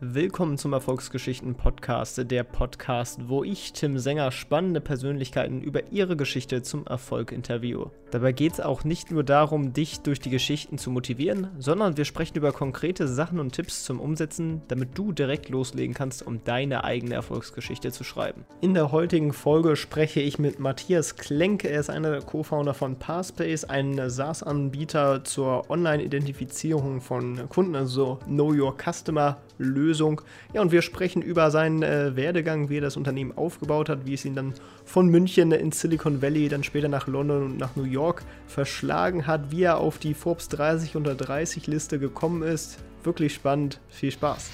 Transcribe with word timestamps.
Willkommen 0.00 0.58
zum 0.58 0.74
Erfolgsgeschichten 0.74 1.56
Podcast, 1.56 2.30
der 2.30 2.44
Podcast, 2.44 3.28
wo 3.28 3.42
ich, 3.42 3.72
Tim 3.72 3.98
Sänger, 3.98 4.30
spannende 4.30 4.80
Persönlichkeiten 4.80 5.60
über 5.60 5.90
ihre 5.90 6.16
Geschichte 6.16 6.62
zum 6.62 6.86
Erfolg 6.86 7.32
interviewe. 7.32 7.90
Dabei 8.12 8.30
geht 8.30 8.52
es 8.52 8.60
auch 8.60 8.84
nicht 8.84 9.10
nur 9.10 9.24
darum, 9.24 9.72
dich 9.72 9.98
durch 10.02 10.20
die 10.20 10.30
Geschichten 10.30 10.78
zu 10.78 10.92
motivieren, 10.92 11.48
sondern 11.58 11.96
wir 11.96 12.04
sprechen 12.04 12.36
über 12.36 12.52
konkrete 12.52 13.08
Sachen 13.08 13.40
und 13.40 13.52
Tipps 13.52 13.82
zum 13.82 13.98
Umsetzen, 13.98 14.62
damit 14.68 14.96
du 14.96 15.10
direkt 15.10 15.48
loslegen 15.48 15.94
kannst, 15.94 16.24
um 16.24 16.44
deine 16.44 16.84
eigene 16.84 17.16
Erfolgsgeschichte 17.16 17.90
zu 17.90 18.04
schreiben. 18.04 18.44
In 18.60 18.74
der 18.74 18.92
heutigen 18.92 19.32
Folge 19.32 19.74
spreche 19.74 20.20
ich 20.20 20.38
mit 20.38 20.60
Matthias 20.60 21.16
Klenk. 21.16 21.64
Er 21.64 21.80
ist 21.80 21.90
einer 21.90 22.12
der 22.12 22.22
Co-Founder 22.22 22.72
von 22.72 23.00
Parspace, 23.00 23.64
ein 23.64 24.08
SaaS-Anbieter 24.08 25.24
zur 25.24 25.68
Online-Identifizierung 25.68 27.00
von 27.00 27.48
Kunden, 27.48 27.74
also 27.74 28.20
Know 28.26 28.52
Your 28.54 28.76
Customer 28.78 29.38
Lösung. 29.58 30.22
Ja, 30.52 30.62
und 30.62 30.72
wir 30.72 30.82
sprechen 30.82 31.20
über 31.20 31.50
seinen 31.50 31.82
äh, 31.82 32.16
Werdegang, 32.16 32.68
wie 32.70 32.78
er 32.78 32.82
das 32.82 32.96
Unternehmen 32.96 33.36
aufgebaut 33.36 33.88
hat, 33.88 34.06
wie 34.06 34.14
es 34.14 34.24
ihn 34.24 34.34
dann 34.34 34.54
von 34.84 35.08
München 35.08 35.52
in 35.52 35.72
Silicon 35.72 36.22
Valley, 36.22 36.48
dann 36.48 36.64
später 36.64 36.88
nach 36.88 37.06
London 37.06 37.42
und 37.42 37.58
nach 37.58 37.76
New 37.76 37.84
York 37.84 38.22
verschlagen 38.46 39.26
hat, 39.26 39.50
wie 39.50 39.62
er 39.62 39.78
auf 39.78 39.98
die 39.98 40.14
Forbes 40.14 40.48
30 40.48 40.96
unter 40.96 41.14
30 41.14 41.66
Liste 41.66 41.98
gekommen 41.98 42.42
ist. 42.42 42.78
Wirklich 43.02 43.34
spannend. 43.34 43.80
Viel 43.88 44.10
Spaß. 44.10 44.50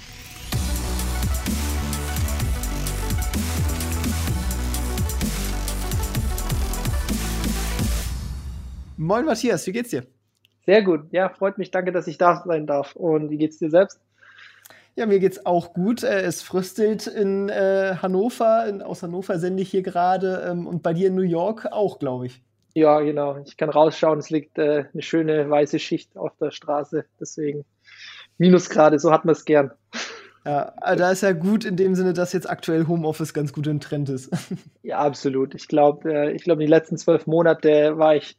Moin 8.97 9.27
Matthias, 9.27 9.67
wie 9.67 9.73
geht's 9.73 9.91
dir? 9.91 10.07
Sehr 10.65 10.83
gut. 10.83 11.03
Ja, 11.11 11.29
freut 11.29 11.59
mich. 11.59 11.71
Danke, 11.71 11.93
dass 11.93 12.07
ich 12.07 12.17
da 12.17 12.43
sein 12.47 12.67
darf. 12.67 12.97
Und 12.97 13.29
wie 13.31 13.37
geht's 13.37 13.59
dir 13.59 13.69
selbst? 13.69 14.01
Ja, 14.97 15.07
mir 15.07 15.19
geht's 15.19 15.45
auch 15.45 15.75
gut. 15.75 16.03
Äh, 16.03 16.23
es 16.23 16.43
fröstelt 16.43 17.07
in 17.07 17.49
äh, 17.49 17.97
Hannover, 18.01 18.67
in, 18.69 18.81
aus 18.81 19.03
Hannover 19.03 19.39
sende 19.39 19.63
ich 19.63 19.71
hier 19.71 19.83
gerade 19.83 20.47
ähm, 20.49 20.67
und 20.67 20.83
bei 20.83 20.93
dir 20.93 21.09
in 21.09 21.17
New 21.17 21.23
York 21.23 21.67
auch, 21.73 21.99
glaube 21.99 22.27
ich. 22.27 22.43
Ja, 22.75 23.01
genau. 23.01 23.39
Ich 23.45 23.57
kann 23.57 23.71
rausschauen, 23.71 24.19
es 24.19 24.31
liegt 24.31 24.59
äh, 24.59 24.85
eine 24.93 25.03
schöne 25.03 25.49
weiße 25.49 25.79
Schicht 25.79 26.17
auf 26.17 26.37
der 26.41 26.51
Straße, 26.51 27.05
deswegen 27.21 27.65
Minusgrade, 28.39 28.99
so 28.99 29.13
hat 29.13 29.25
man 29.25 29.33
es 29.33 29.45
gern. 29.45 29.73
Ja, 30.45 30.73
also 30.77 30.99
da 30.99 31.11
ist 31.11 31.23
ja 31.23 31.33
gut 31.33 31.65
in 31.65 31.77
dem 31.77 31.95
Sinne, 31.95 32.13
dass 32.13 32.33
jetzt 32.33 32.49
aktuell 32.49 32.87
Homeoffice 32.87 33.33
ganz 33.33 33.53
gut 33.53 33.67
im 33.67 33.81
Trend 33.81 34.09
ist. 34.09 34.31
Ja, 34.83 34.99
absolut. 34.99 35.55
Ich 35.55 35.67
glaube, 35.67 36.13
äh, 36.13 36.33
ich 36.33 36.45
glaube, 36.45 36.61
die 36.61 36.69
letzten 36.69 36.99
zwölf 36.99 37.27
Monate 37.27 37.97
war 37.97 38.17
ich 38.17 38.37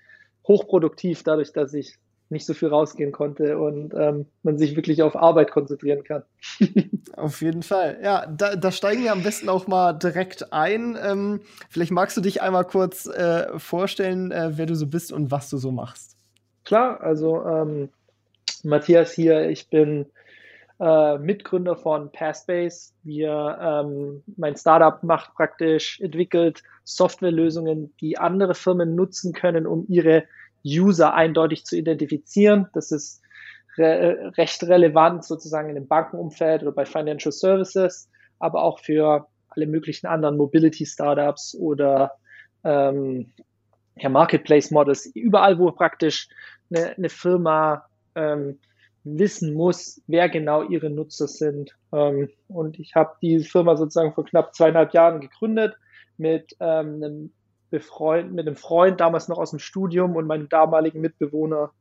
hochproduktiv, 0.47 1.23
dadurch, 1.23 1.51
dass 1.53 1.73
ich 1.73 1.95
nicht 2.29 2.45
so 2.45 2.53
viel 2.53 2.69
rausgehen 2.69 3.11
konnte 3.11 3.57
und 3.57 3.93
ähm, 3.93 4.25
man 4.43 4.57
sich 4.57 4.75
wirklich 4.75 5.03
auf 5.03 5.15
Arbeit 5.15 5.51
konzentrieren 5.51 6.03
kann. 6.03 6.23
auf 7.15 7.41
jeden 7.41 7.63
Fall. 7.63 7.99
Ja, 8.03 8.25
da, 8.25 8.55
da, 8.55 8.71
steigen 8.71 9.03
wir 9.03 9.11
am 9.11 9.23
besten 9.23 9.49
auch 9.49 9.67
mal 9.67 9.93
direkt 9.93 10.51
ein. 10.51 10.97
Ähm, 11.01 11.41
vielleicht 11.69 11.91
magst 11.91 12.17
du 12.17 12.21
dich 12.21 12.41
einmal 12.41 12.65
kurz 12.65 13.05
äh, 13.05 13.59
vorstellen, 13.59 14.31
äh, 14.31 14.51
wer 14.55 14.65
du 14.65 14.75
so 14.75 14.87
bist 14.87 15.11
und 15.11 15.31
was 15.31 15.49
du 15.49 15.57
so 15.57 15.71
machst. 15.71 16.17
Klar, 16.63 16.99
also 17.01 17.45
ähm, 17.45 17.89
Matthias 18.63 19.11
hier, 19.11 19.49
ich 19.49 19.69
bin 19.69 20.07
äh, 20.79 21.17
Mitgründer 21.17 21.75
von 21.75 22.11
Passbase. 22.11 22.91
Wir, 23.03 23.57
ähm, 23.61 24.23
mein 24.35 24.55
Startup 24.57 25.01
macht 25.03 25.33
praktisch, 25.35 25.99
entwickelt 26.01 26.63
Softwarelösungen, 26.83 27.93
die 28.01 28.17
andere 28.17 28.55
Firmen 28.55 28.95
nutzen 28.95 29.31
können, 29.33 29.67
um 29.67 29.85
ihre 29.87 30.25
User 30.65 31.13
eindeutig 31.13 31.65
zu 31.65 31.77
identifizieren. 31.77 32.67
Das 32.73 32.91
ist 32.91 33.21
re 33.77 34.33
recht 34.37 34.63
relevant 34.63 35.23
sozusagen 35.23 35.69
in 35.69 35.75
dem 35.75 35.87
Bankenumfeld 35.87 36.63
oder 36.63 36.71
bei 36.71 36.85
Financial 36.85 37.31
Services, 37.31 38.09
aber 38.39 38.63
auch 38.63 38.79
für 38.79 39.27
alle 39.49 39.67
möglichen 39.67 40.07
anderen 40.07 40.37
Mobility 40.37 40.85
Startups 40.85 41.55
oder 41.55 42.13
ähm, 42.63 43.31
ja, 43.95 44.09
Marketplace 44.09 44.71
Models, 44.71 45.05
überall, 45.05 45.57
wo 45.59 45.71
praktisch 45.71 46.27
eine, 46.69 46.97
eine 46.97 47.09
Firma 47.09 47.85
ähm, 48.15 48.59
wissen 49.03 49.53
muss, 49.53 50.01
wer 50.07 50.27
genau 50.29 50.63
ihre 50.63 50.89
Nutzer 50.89 51.27
sind. 51.27 51.75
Ähm, 51.93 52.29
und 52.47 52.79
ich 52.79 52.95
habe 52.95 53.15
die 53.21 53.39
Firma 53.39 53.77
sozusagen 53.77 54.13
vor 54.13 54.25
knapp 54.25 54.55
zweieinhalb 54.55 54.93
Jahren 54.93 55.21
gegründet 55.21 55.75
mit 56.17 56.55
ähm, 56.59 56.95
einem 56.95 57.33
befreundet 57.69 58.33
mit 58.33 58.47
einem 58.47 58.55
Freund 58.55 58.99
damals 58.99 59.27
noch 59.27 59.37
aus 59.37 59.51
dem 59.51 59.59
Studium 59.59 60.15
und 60.15 60.27
meinem 60.27 60.49
damaligen 60.49 61.01
Mitbewohner 61.01 61.71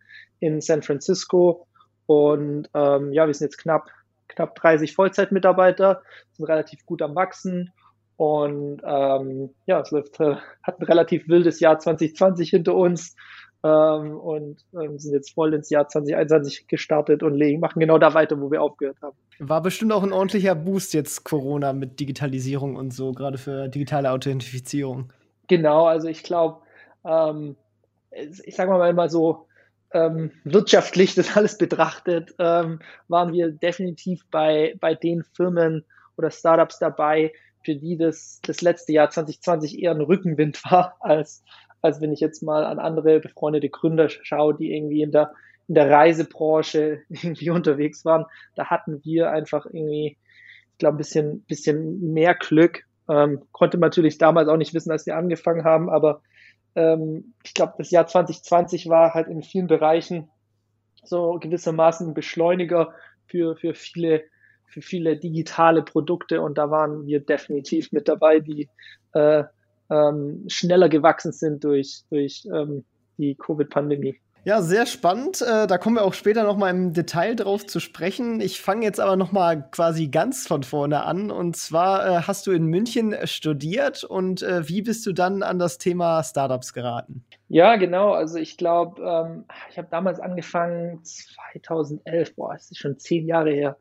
in 0.40 0.60
San 0.60 0.82
Francisco. 0.82 1.66
Und 2.06 2.68
ähm, 2.74 3.12
ja, 3.12 3.26
wir 3.26 3.34
sind 3.34 3.46
jetzt 3.46 3.58
knapp, 3.58 3.88
knapp 4.28 4.54
30 4.56 4.94
Vollzeitmitarbeiter, 4.94 6.02
sind 6.32 6.46
relativ 6.46 6.84
gut 6.86 7.02
am 7.02 7.14
Wachsen. 7.14 7.72
Und 8.16 8.80
ähm, 8.84 9.50
ja, 9.66 9.80
es 9.80 9.90
läuft, 9.90 10.20
äh, 10.20 10.36
hat 10.62 10.80
ein 10.80 10.84
relativ 10.84 11.28
wildes 11.28 11.60
Jahr 11.60 11.78
2020 11.78 12.50
hinter 12.50 12.74
uns 12.74 13.16
ähm, 13.64 14.16
und 14.18 14.58
ähm, 14.80 14.98
sind 14.98 15.14
jetzt 15.14 15.34
voll 15.34 15.52
ins 15.54 15.70
Jahr 15.70 15.88
2021 15.88 16.68
gestartet 16.68 17.22
und 17.22 17.34
legen, 17.34 17.60
machen 17.60 17.80
genau 17.80 17.98
da 17.98 18.14
weiter, 18.14 18.40
wo 18.40 18.50
wir 18.50 18.62
aufgehört 18.62 18.98
haben. 19.02 19.16
War 19.40 19.62
bestimmt 19.62 19.92
auch 19.92 20.04
ein 20.04 20.12
ordentlicher 20.12 20.54
Boost 20.54 20.94
jetzt 20.94 21.24
Corona 21.24 21.72
mit 21.72 21.98
Digitalisierung 21.98 22.76
und 22.76 22.92
so, 22.92 23.12
gerade 23.12 23.38
für 23.38 23.68
digitale 23.68 24.12
Authentifizierung. 24.12 25.12
Genau, 25.48 25.86
also 25.86 26.08
ich 26.08 26.22
glaube, 26.22 26.62
ähm, 27.04 27.56
ich 28.10 28.54
sage 28.54 28.70
mal 28.70 28.92
mal 28.92 29.10
so, 29.10 29.46
ähm, 29.92 30.32
wirtschaftlich 30.44 31.14
das 31.14 31.36
alles 31.36 31.56
betrachtet, 31.56 32.34
ähm, 32.38 32.80
waren 33.08 33.32
wir 33.32 33.50
definitiv 33.50 34.24
bei, 34.30 34.74
bei 34.80 34.94
den 34.94 35.22
Firmen 35.22 35.84
oder 36.16 36.30
Startups 36.30 36.78
dabei, 36.78 37.32
für 37.62 37.76
die 37.76 37.96
das, 37.96 38.40
das 38.42 38.60
letzte 38.60 38.92
Jahr 38.92 39.10
2020 39.10 39.82
eher 39.82 39.92
ein 39.92 40.00
Rückenwind 40.00 40.62
war, 40.70 40.96
als, 41.00 41.42
als 41.80 42.00
wenn 42.00 42.12
ich 42.12 42.20
jetzt 42.20 42.42
mal 42.42 42.64
an 42.64 42.78
andere 42.78 43.20
befreundete 43.20 43.70
Gründer 43.70 44.08
schaue, 44.08 44.54
die 44.54 44.74
irgendwie 44.74 45.02
in 45.02 45.12
der, 45.12 45.32
in 45.68 45.74
der 45.74 45.90
Reisebranche 45.90 47.02
irgendwie 47.08 47.50
unterwegs 47.50 48.04
waren. 48.04 48.26
Da 48.54 48.66
hatten 48.66 49.02
wir 49.04 49.30
einfach 49.30 49.66
irgendwie, 49.66 50.18
ich 50.72 50.78
glaube, 50.78 50.96
ein 50.96 50.98
bisschen, 50.98 51.42
bisschen 51.42 52.12
mehr 52.12 52.34
Glück 52.34 52.84
ähm, 53.08 53.42
konnte 53.52 53.76
man 53.78 53.88
natürlich 53.88 54.18
damals 54.18 54.48
auch 54.48 54.56
nicht 54.56 54.74
wissen, 54.74 54.90
als 54.90 55.06
wir 55.06 55.16
angefangen 55.16 55.64
haben, 55.64 55.90
aber 55.90 56.22
ähm, 56.74 57.34
ich 57.44 57.54
glaube, 57.54 57.74
das 57.78 57.90
Jahr 57.90 58.06
2020 58.06 58.88
war 58.88 59.14
halt 59.14 59.28
in 59.28 59.42
vielen 59.42 59.66
Bereichen 59.66 60.28
so 61.02 61.38
gewissermaßen 61.38 62.08
ein 62.08 62.14
Beschleuniger 62.14 62.92
für, 63.26 63.56
für 63.56 63.74
viele 63.74 64.24
für 64.74 64.82
viele 64.82 65.16
digitale 65.16 65.82
Produkte 65.82 66.40
und 66.40 66.58
da 66.58 66.68
waren 66.68 67.06
wir 67.06 67.20
definitiv 67.20 67.92
mit 67.92 68.08
dabei, 68.08 68.40
die 68.40 68.68
äh, 69.12 69.44
ähm, 69.88 70.44
schneller 70.48 70.88
gewachsen 70.88 71.30
sind 71.30 71.62
durch, 71.62 72.02
durch 72.10 72.44
ähm, 72.52 72.84
die 73.16 73.36
Covid-Pandemie. 73.36 74.18
Ja, 74.46 74.60
sehr 74.60 74.84
spannend. 74.84 75.40
Äh, 75.40 75.66
da 75.66 75.78
kommen 75.78 75.96
wir 75.96 76.04
auch 76.04 76.12
später 76.12 76.44
noch 76.44 76.58
mal 76.58 76.68
im 76.68 76.92
Detail 76.92 77.34
drauf 77.34 77.64
zu 77.64 77.80
sprechen. 77.80 78.42
Ich 78.42 78.60
fange 78.60 78.84
jetzt 78.84 79.00
aber 79.00 79.16
noch 79.16 79.32
mal 79.32 79.70
quasi 79.70 80.08
ganz 80.08 80.46
von 80.46 80.62
vorne 80.62 81.04
an. 81.04 81.30
Und 81.30 81.56
zwar 81.56 82.06
äh, 82.06 82.22
hast 82.24 82.46
du 82.46 82.52
in 82.52 82.66
München 82.66 83.16
studiert 83.24 84.04
und 84.04 84.42
äh, 84.42 84.68
wie 84.68 84.82
bist 84.82 85.06
du 85.06 85.14
dann 85.14 85.42
an 85.42 85.58
das 85.58 85.78
Thema 85.78 86.22
Startups 86.22 86.74
geraten? 86.74 87.24
Ja, 87.48 87.76
genau. 87.76 88.12
Also 88.12 88.36
ich 88.36 88.58
glaube, 88.58 89.00
ähm, 89.02 89.44
ich 89.70 89.78
habe 89.78 89.88
damals 89.90 90.20
angefangen 90.20 91.02
2011. 91.02 92.36
Boah, 92.36 92.52
das 92.52 92.70
ist 92.70 92.78
schon 92.78 92.98
zehn 92.98 93.26
Jahre 93.26 93.50
her. 93.50 93.78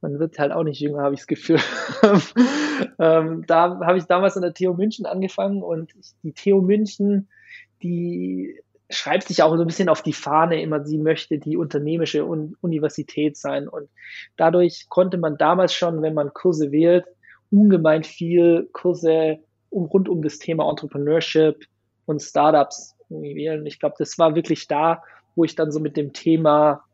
Man 0.00 0.20
wird 0.20 0.38
halt 0.38 0.52
auch 0.52 0.62
nicht 0.62 0.78
jünger, 0.78 1.02
habe 1.02 1.14
ich 1.14 1.22
das 1.22 1.26
Gefühl. 1.26 1.58
ähm, 3.00 3.42
da 3.48 3.80
habe 3.80 3.98
ich 3.98 4.04
damals 4.04 4.36
an 4.36 4.42
der 4.42 4.54
TU 4.54 4.74
München 4.74 5.06
angefangen 5.06 5.60
und 5.60 5.92
die 6.22 6.34
TU 6.34 6.60
München, 6.60 7.28
die 7.82 8.60
schreibt 8.90 9.28
sich 9.28 9.42
auch 9.42 9.54
so 9.54 9.62
ein 9.62 9.66
bisschen 9.66 9.88
auf 9.88 10.02
die 10.02 10.12
Fahne 10.12 10.60
immer, 10.60 10.84
sie 10.84 10.98
möchte 10.98 11.38
die 11.38 11.56
unternehmische 11.56 12.24
Universität 12.24 13.36
sein. 13.36 13.68
Und 13.68 13.88
dadurch 14.36 14.86
konnte 14.88 15.16
man 15.16 15.38
damals 15.38 15.74
schon, 15.74 16.02
wenn 16.02 16.14
man 16.14 16.34
Kurse 16.34 16.70
wählt, 16.70 17.06
ungemein 17.50 18.04
viel 18.04 18.68
Kurse 18.72 19.38
um, 19.70 19.86
rund 19.86 20.08
um 20.08 20.22
das 20.22 20.38
Thema 20.38 20.68
Entrepreneurship 20.68 21.64
und 22.06 22.20
Startups 22.20 22.96
wählen. 23.08 23.64
Ich 23.66 23.80
glaube, 23.80 23.96
das 23.98 24.18
war 24.18 24.34
wirklich 24.34 24.68
da, 24.68 25.02
wo 25.34 25.44
ich 25.44 25.54
dann 25.54 25.72
so 25.72 25.80
mit 25.80 25.96
dem 25.96 26.12
Thema, 26.12 26.84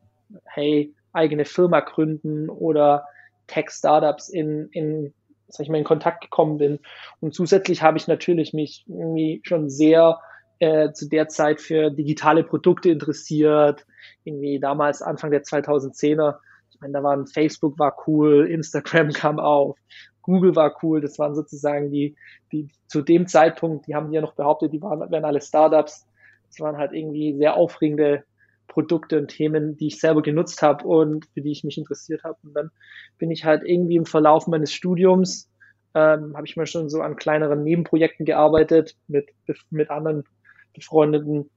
hey, 0.45 0.93
eigene 1.13 1.45
Firma 1.45 1.81
gründen 1.81 2.49
oder 2.49 3.05
Tech-Startups 3.47 4.29
in, 4.29 4.69
in, 4.71 5.13
sag 5.47 5.65
ich 5.65 5.69
mal, 5.69 5.77
in 5.77 5.83
Kontakt 5.83 6.21
gekommen 6.21 6.57
bin. 6.57 6.79
Und 7.19 7.35
zusätzlich 7.35 7.81
habe 7.81 7.97
ich 7.97 8.07
natürlich 8.07 8.53
mich 8.53 8.85
irgendwie 8.87 9.41
schon 9.43 9.69
sehr 9.69 10.19
äh, 10.61 10.93
zu 10.93 11.09
der 11.09 11.27
Zeit 11.27 11.59
für 11.59 11.89
digitale 11.89 12.43
Produkte 12.43 12.91
interessiert. 12.91 13.83
Irgendwie 14.23 14.59
damals 14.59 15.01
Anfang 15.01 15.31
der 15.31 15.41
2010er. 15.41 16.35
Ich 16.69 16.79
meine, 16.79 16.93
da 16.93 17.03
waren 17.03 17.25
Facebook 17.25 17.79
war 17.79 17.97
cool, 18.05 18.47
Instagram 18.47 19.09
kam 19.13 19.39
auf, 19.39 19.77
Google 20.21 20.55
war 20.55 20.77
cool. 20.83 21.01
Das 21.01 21.17
waren 21.17 21.33
sozusagen 21.33 21.89
die, 21.89 22.15
die 22.51 22.69
zu 22.85 23.01
dem 23.01 23.27
Zeitpunkt, 23.27 23.87
die 23.87 23.95
haben 23.95 24.13
ja 24.13 24.21
noch 24.21 24.35
behauptet, 24.35 24.71
die 24.71 24.81
waren, 24.83 24.99
wären 25.11 25.25
alle 25.25 25.41
Startups. 25.41 26.05
Das 26.47 26.59
waren 26.59 26.77
halt 26.77 26.93
irgendwie 26.93 27.35
sehr 27.35 27.55
aufregende 27.55 28.23
Produkte 28.67 29.17
und 29.17 29.29
Themen, 29.29 29.77
die 29.77 29.87
ich 29.87 29.99
selber 29.99 30.21
genutzt 30.21 30.61
habe 30.61 30.85
und 30.85 31.25
für 31.33 31.41
die 31.41 31.51
ich 31.51 31.63
mich 31.63 31.79
interessiert 31.79 32.23
habe. 32.23 32.37
Und 32.43 32.53
dann 32.53 32.69
bin 33.17 33.31
ich 33.31 33.45
halt 33.45 33.63
irgendwie 33.65 33.95
im 33.95 34.05
Verlauf 34.05 34.45
meines 34.45 34.71
Studiums, 34.71 35.49
ähm, 35.95 36.37
habe 36.37 36.45
ich 36.45 36.55
mal 36.55 36.67
schon 36.67 36.87
so 36.87 37.01
an 37.01 37.15
kleineren 37.15 37.63
Nebenprojekten 37.63 38.27
gearbeitet 38.27 38.95
mit, 39.07 39.29
mit 39.71 39.89
anderen 39.89 40.23
befreundeten 40.73 41.49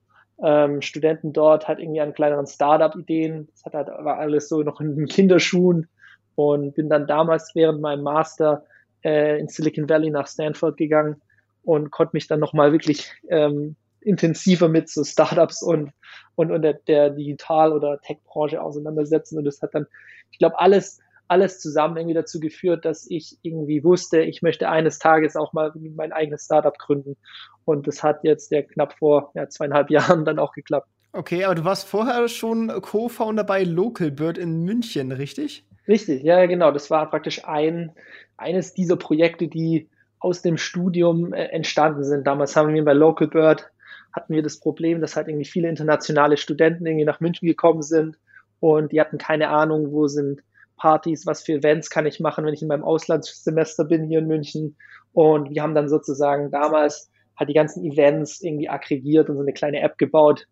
ähm, 0.43 0.83
Studenten 0.83 1.33
dort, 1.33 1.69
halt 1.69 1.79
irgendwie 1.79 2.01
an 2.01 2.15
kleineren 2.15 2.47
Startup-Ideen. 2.47 3.49
Das 3.53 3.65
hat 3.65 3.75
halt, 3.75 3.89
war 3.89 4.19
alles 4.19 4.49
so 4.49 4.63
noch 4.63 4.81
in 4.81 4.97
den 4.97 5.07
Kinderschuhen 5.07 5.89
und 6.35 6.75
bin 6.75 6.89
dann 6.89 7.07
damals 7.07 7.55
während 7.55 7.81
meinem 7.81 8.03
Master 8.03 8.65
äh, 9.05 9.39
in 9.39 9.49
Silicon 9.49 9.89
Valley 9.89 10.11
nach 10.11 10.27
Stanford 10.27 10.77
gegangen 10.77 11.21
und 11.63 11.91
konnte 11.91 12.11
mich 12.15 12.27
dann 12.27 12.41
nochmal 12.41 12.73
wirklich 12.73 13.13
ähm, 13.29 13.77
intensiver 14.01 14.69
mit 14.69 14.89
so 14.89 15.05
Startups 15.05 15.63
und, 15.63 15.93
und, 16.35 16.51
und 16.51 16.63
der, 16.63 16.75
der 16.75 17.11
Digital- 17.11 17.73
oder 17.73 18.01
Tech-Branche 18.01 18.61
auseinandersetzen. 18.61 19.39
Und 19.39 19.45
das 19.45 19.63
hat 19.63 19.75
dann, 19.75 19.87
ich 20.31 20.39
glaube, 20.39 20.59
alles, 20.59 21.01
alles 21.29 21.61
zusammen 21.61 21.97
irgendwie 21.97 22.15
dazu 22.15 22.41
geführt, 22.41 22.85
dass 22.85 23.09
ich 23.09 23.39
irgendwie 23.43 23.83
wusste, 23.83 24.21
ich 24.21 24.43
möchte 24.43 24.69
eines 24.69 24.99
Tages 24.99 25.37
auch 25.37 25.53
mal 25.53 25.73
mein 25.95 26.13
eigenes 26.13 26.45
Startup 26.45 26.77
gründen. 26.79 27.17
Und 27.65 27.87
das 27.87 28.03
hat 28.03 28.25
jetzt 28.25 28.51
ja 28.51 28.63
knapp 28.63 28.99
vor 28.99 29.33
ja, 29.35 29.49
zweieinhalb 29.49 29.91
Jahren 29.91 30.25
dann 30.25 30.39
auch 30.39 30.53
geklappt. 30.53 30.89
Okay, 31.13 31.45
aber 31.45 31.55
du 31.55 31.65
warst 31.65 31.87
vorher 31.87 32.29
schon 32.29 32.69
Co-Founder 32.69 33.45
bei 33.45 33.63
Localbird 33.63 34.37
in 34.37 34.65
München, 34.65 35.13
richtig? 35.13 35.65
Richtig, 35.87 36.23
ja, 36.23 36.45
genau. 36.47 36.73
Das 36.73 36.91
war 36.91 37.09
praktisch 37.09 37.45
ein, 37.45 37.93
eines 38.37 38.75
dieser 38.75 38.97
Projekte, 38.97 39.49
die 39.49 39.89
aus 40.19 40.43
dem 40.43 40.57
Studium 40.57 41.33
äh, 41.33 41.45
entstanden 41.47 42.03
sind. 42.03 42.27
Damals 42.27 42.57
haben 42.57 42.73
wir 42.73 42.85
bei 42.85 42.95
Localbird 42.95 43.71
hatten 44.13 44.35
wir 44.35 44.43
das 44.43 44.59
Problem, 44.59 45.01
dass 45.01 45.17
halt 45.17 45.29
irgendwie 45.29 45.45
viele 45.45 45.69
internationale 45.69 46.37
Studenten 46.37 46.87
irgendwie 46.87 47.05
nach 47.05 47.21
München 47.21 47.47
gekommen 47.47 47.83
sind 47.83 48.17
und 48.61 48.93
die 48.93 49.01
hatten 49.01 49.19
keine 49.19 49.49
Ahnung, 49.49 49.93
wo 49.93 50.07
sind 50.07 50.43
Partys, 50.77 51.27
was 51.27 51.43
für 51.43 51.55
Events 51.55 51.91
kann 51.91 52.07
ich 52.07 52.21
machen, 52.21 52.45
wenn 52.45 52.55
ich 52.55 52.63
in 52.63 52.69
meinem 52.69 52.85
Auslandssemester 52.85 53.85
bin 53.85 54.05
hier 54.05 54.19
in 54.19 54.27
München. 54.27 54.77
Und 55.13 55.51
wir 55.51 55.63
haben 55.63 55.75
dann 55.75 55.89
sozusagen 55.89 56.51
damals 56.51 57.11
halt 57.37 57.51
die 57.51 57.55
ganzen 57.55 57.85
Events 57.85 58.41
irgendwie 58.41 58.69
aggregiert 58.69 59.29
und 59.29 59.37
so 59.37 59.43
eine 59.43 59.53
kleine 59.53 59.81
App 59.81 59.99
gebaut, 59.99 60.47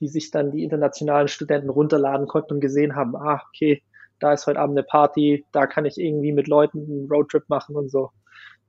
die 0.00 0.08
sich 0.08 0.30
dann 0.30 0.50
die 0.52 0.64
internationalen 0.64 1.28
Studenten 1.28 1.70
runterladen 1.70 2.26
konnten 2.26 2.54
und 2.54 2.60
gesehen 2.60 2.96
haben, 2.96 3.16
ah, 3.16 3.40
okay, 3.48 3.82
da 4.20 4.32
ist 4.32 4.46
heute 4.46 4.58
Abend 4.58 4.78
eine 4.78 4.84
Party, 4.84 5.44
da 5.52 5.66
kann 5.66 5.84
ich 5.84 5.98
irgendwie 5.98 6.32
mit 6.32 6.48
Leuten 6.48 6.78
einen 6.78 7.08
Roadtrip 7.10 7.48
machen 7.48 7.76
und 7.76 7.90
so. 7.90 8.10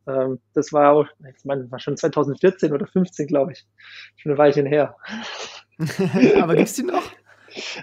Ähm, 0.08 0.40
das 0.54 0.72
war 0.74 0.92
auch, 0.92 1.08
ich 1.36 1.46
meine, 1.46 1.70
war 1.72 1.80
schon 1.80 1.98
2014 1.98 2.74
oder 2.74 2.86
15, 2.88 3.28
glaube 3.28 3.54
ich. 3.54 3.66
Schon 4.18 4.32
eine 4.32 4.40
Weilchen 4.40 4.66
her. 4.66 4.96
Aber 6.42 6.56
gibt's 6.56 6.74
die 6.74 6.84
noch? 6.84 7.04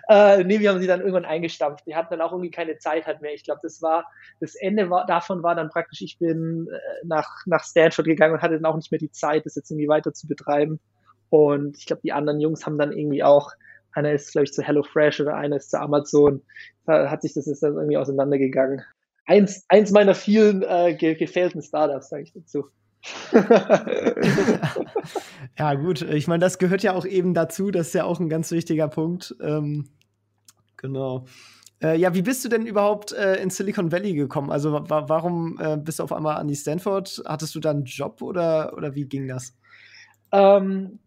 Äh, 0.08 0.44
nee, 0.44 0.60
wir 0.60 0.70
haben 0.70 0.80
sie 0.80 0.86
dann 0.86 1.00
irgendwann 1.00 1.24
eingestampft. 1.24 1.86
Die 1.86 1.94
hatten 1.94 2.10
dann 2.10 2.20
auch 2.20 2.32
irgendwie 2.32 2.50
keine 2.50 2.78
Zeit 2.78 3.06
halt 3.06 3.20
mehr. 3.22 3.34
Ich 3.34 3.44
glaube, 3.44 3.60
das 3.62 3.80
war, 3.82 4.06
das 4.40 4.54
Ende 4.54 4.90
war, 4.90 5.06
davon 5.06 5.42
war 5.42 5.54
dann 5.54 5.70
praktisch, 5.70 6.02
ich 6.02 6.19
bin 6.19 6.69
äh, 6.70 7.06
nach, 7.06 7.28
nach 7.46 7.64
Stanford 7.64 8.06
gegangen 8.06 8.34
und 8.34 8.42
hatte 8.42 8.54
dann 8.54 8.66
auch 8.66 8.76
nicht 8.76 8.90
mehr 8.90 8.98
die 8.98 9.10
Zeit, 9.10 9.46
das 9.46 9.54
jetzt 9.54 9.70
irgendwie 9.70 9.88
weiter 9.88 10.12
zu 10.12 10.26
betreiben. 10.28 10.80
Und 11.30 11.78
ich 11.78 11.86
glaube, 11.86 12.02
die 12.02 12.12
anderen 12.12 12.40
Jungs 12.40 12.66
haben 12.66 12.78
dann 12.78 12.92
irgendwie 12.92 13.24
auch, 13.24 13.52
einer 13.92 14.12
ist, 14.12 14.32
glaube 14.32 14.44
ich, 14.44 14.52
zu 14.52 14.62
HelloFresh 14.62 15.20
oder 15.20 15.34
einer 15.34 15.56
ist 15.56 15.70
zu 15.70 15.80
Amazon. 15.80 16.42
Da 16.86 17.10
hat 17.10 17.22
sich 17.22 17.34
das 17.34 17.46
jetzt 17.46 17.62
dann 17.62 17.74
irgendwie 17.74 17.96
auseinandergegangen 17.96 18.82
eins, 19.26 19.64
eins 19.69 19.90
meiner 19.90 20.14
vielen 20.14 20.62
äh, 20.62 20.94
ge 20.94 21.14
gefällten 21.14 21.62
Startups, 21.62 22.08
sage 22.08 22.22
ich 22.24 22.32
dazu. 22.32 22.69
ja, 25.58 25.75
gut. 25.75 26.02
Ich 26.02 26.28
meine, 26.28 26.40
das 26.40 26.58
gehört 26.58 26.82
ja 26.82 26.93
auch 26.94 27.04
eben 27.04 27.34
dazu. 27.34 27.70
Das 27.70 27.88
ist 27.88 27.94
ja 27.94 28.04
auch 28.04 28.20
ein 28.20 28.28
ganz 28.28 28.50
wichtiger 28.52 28.88
Punkt. 28.88 29.34
Ähm, 29.40 29.88
genau. 30.76 31.26
Äh, 31.82 31.96
ja, 31.96 32.14
wie 32.14 32.22
bist 32.22 32.44
du 32.44 32.49
denn 32.49 32.64
überhaupt 32.64 33.12
äh, 33.12 33.43
in 33.43 33.50
Silicon 33.50 33.90
Valley 33.90 34.14
gekommen? 34.14 34.50
Also, 34.50 34.72
wa 34.72 35.08
warum 35.08 35.58
äh, 35.60 35.76
bist 35.76 35.99
du 35.99 36.04
auf 36.04 36.12
einmal 36.12 36.37
an 36.37 36.46
die 36.46 36.54
Stanford? 36.54 37.22
Hattest 37.26 37.54
du 37.54 37.60
da 37.60 37.70
einen 37.70 37.84
Job 37.84 38.22
oder, 38.22 38.75
oder 38.76 38.94
wie 38.94 39.05
ging 39.05 39.26
das? 39.26 39.56
Ähm, 40.31 41.00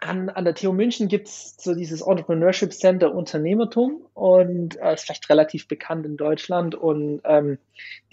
an, 0.00 0.28
an 0.28 0.44
der 0.44 0.54
TU 0.54 0.72
München 0.72 1.08
gibt 1.08 1.28
es 1.28 1.56
so 1.58 1.74
dieses 1.74 2.02
Entrepreneurship 2.02 2.72
Center 2.72 3.14
Unternehmertum 3.14 4.02
und 4.14 4.76
äh, 4.80 4.94
ist 4.94 5.04
vielleicht 5.04 5.28
relativ 5.30 5.68
bekannt 5.68 6.04
in 6.04 6.16
Deutschland. 6.16 6.74
Und 6.74 7.20
ähm, 7.24 7.58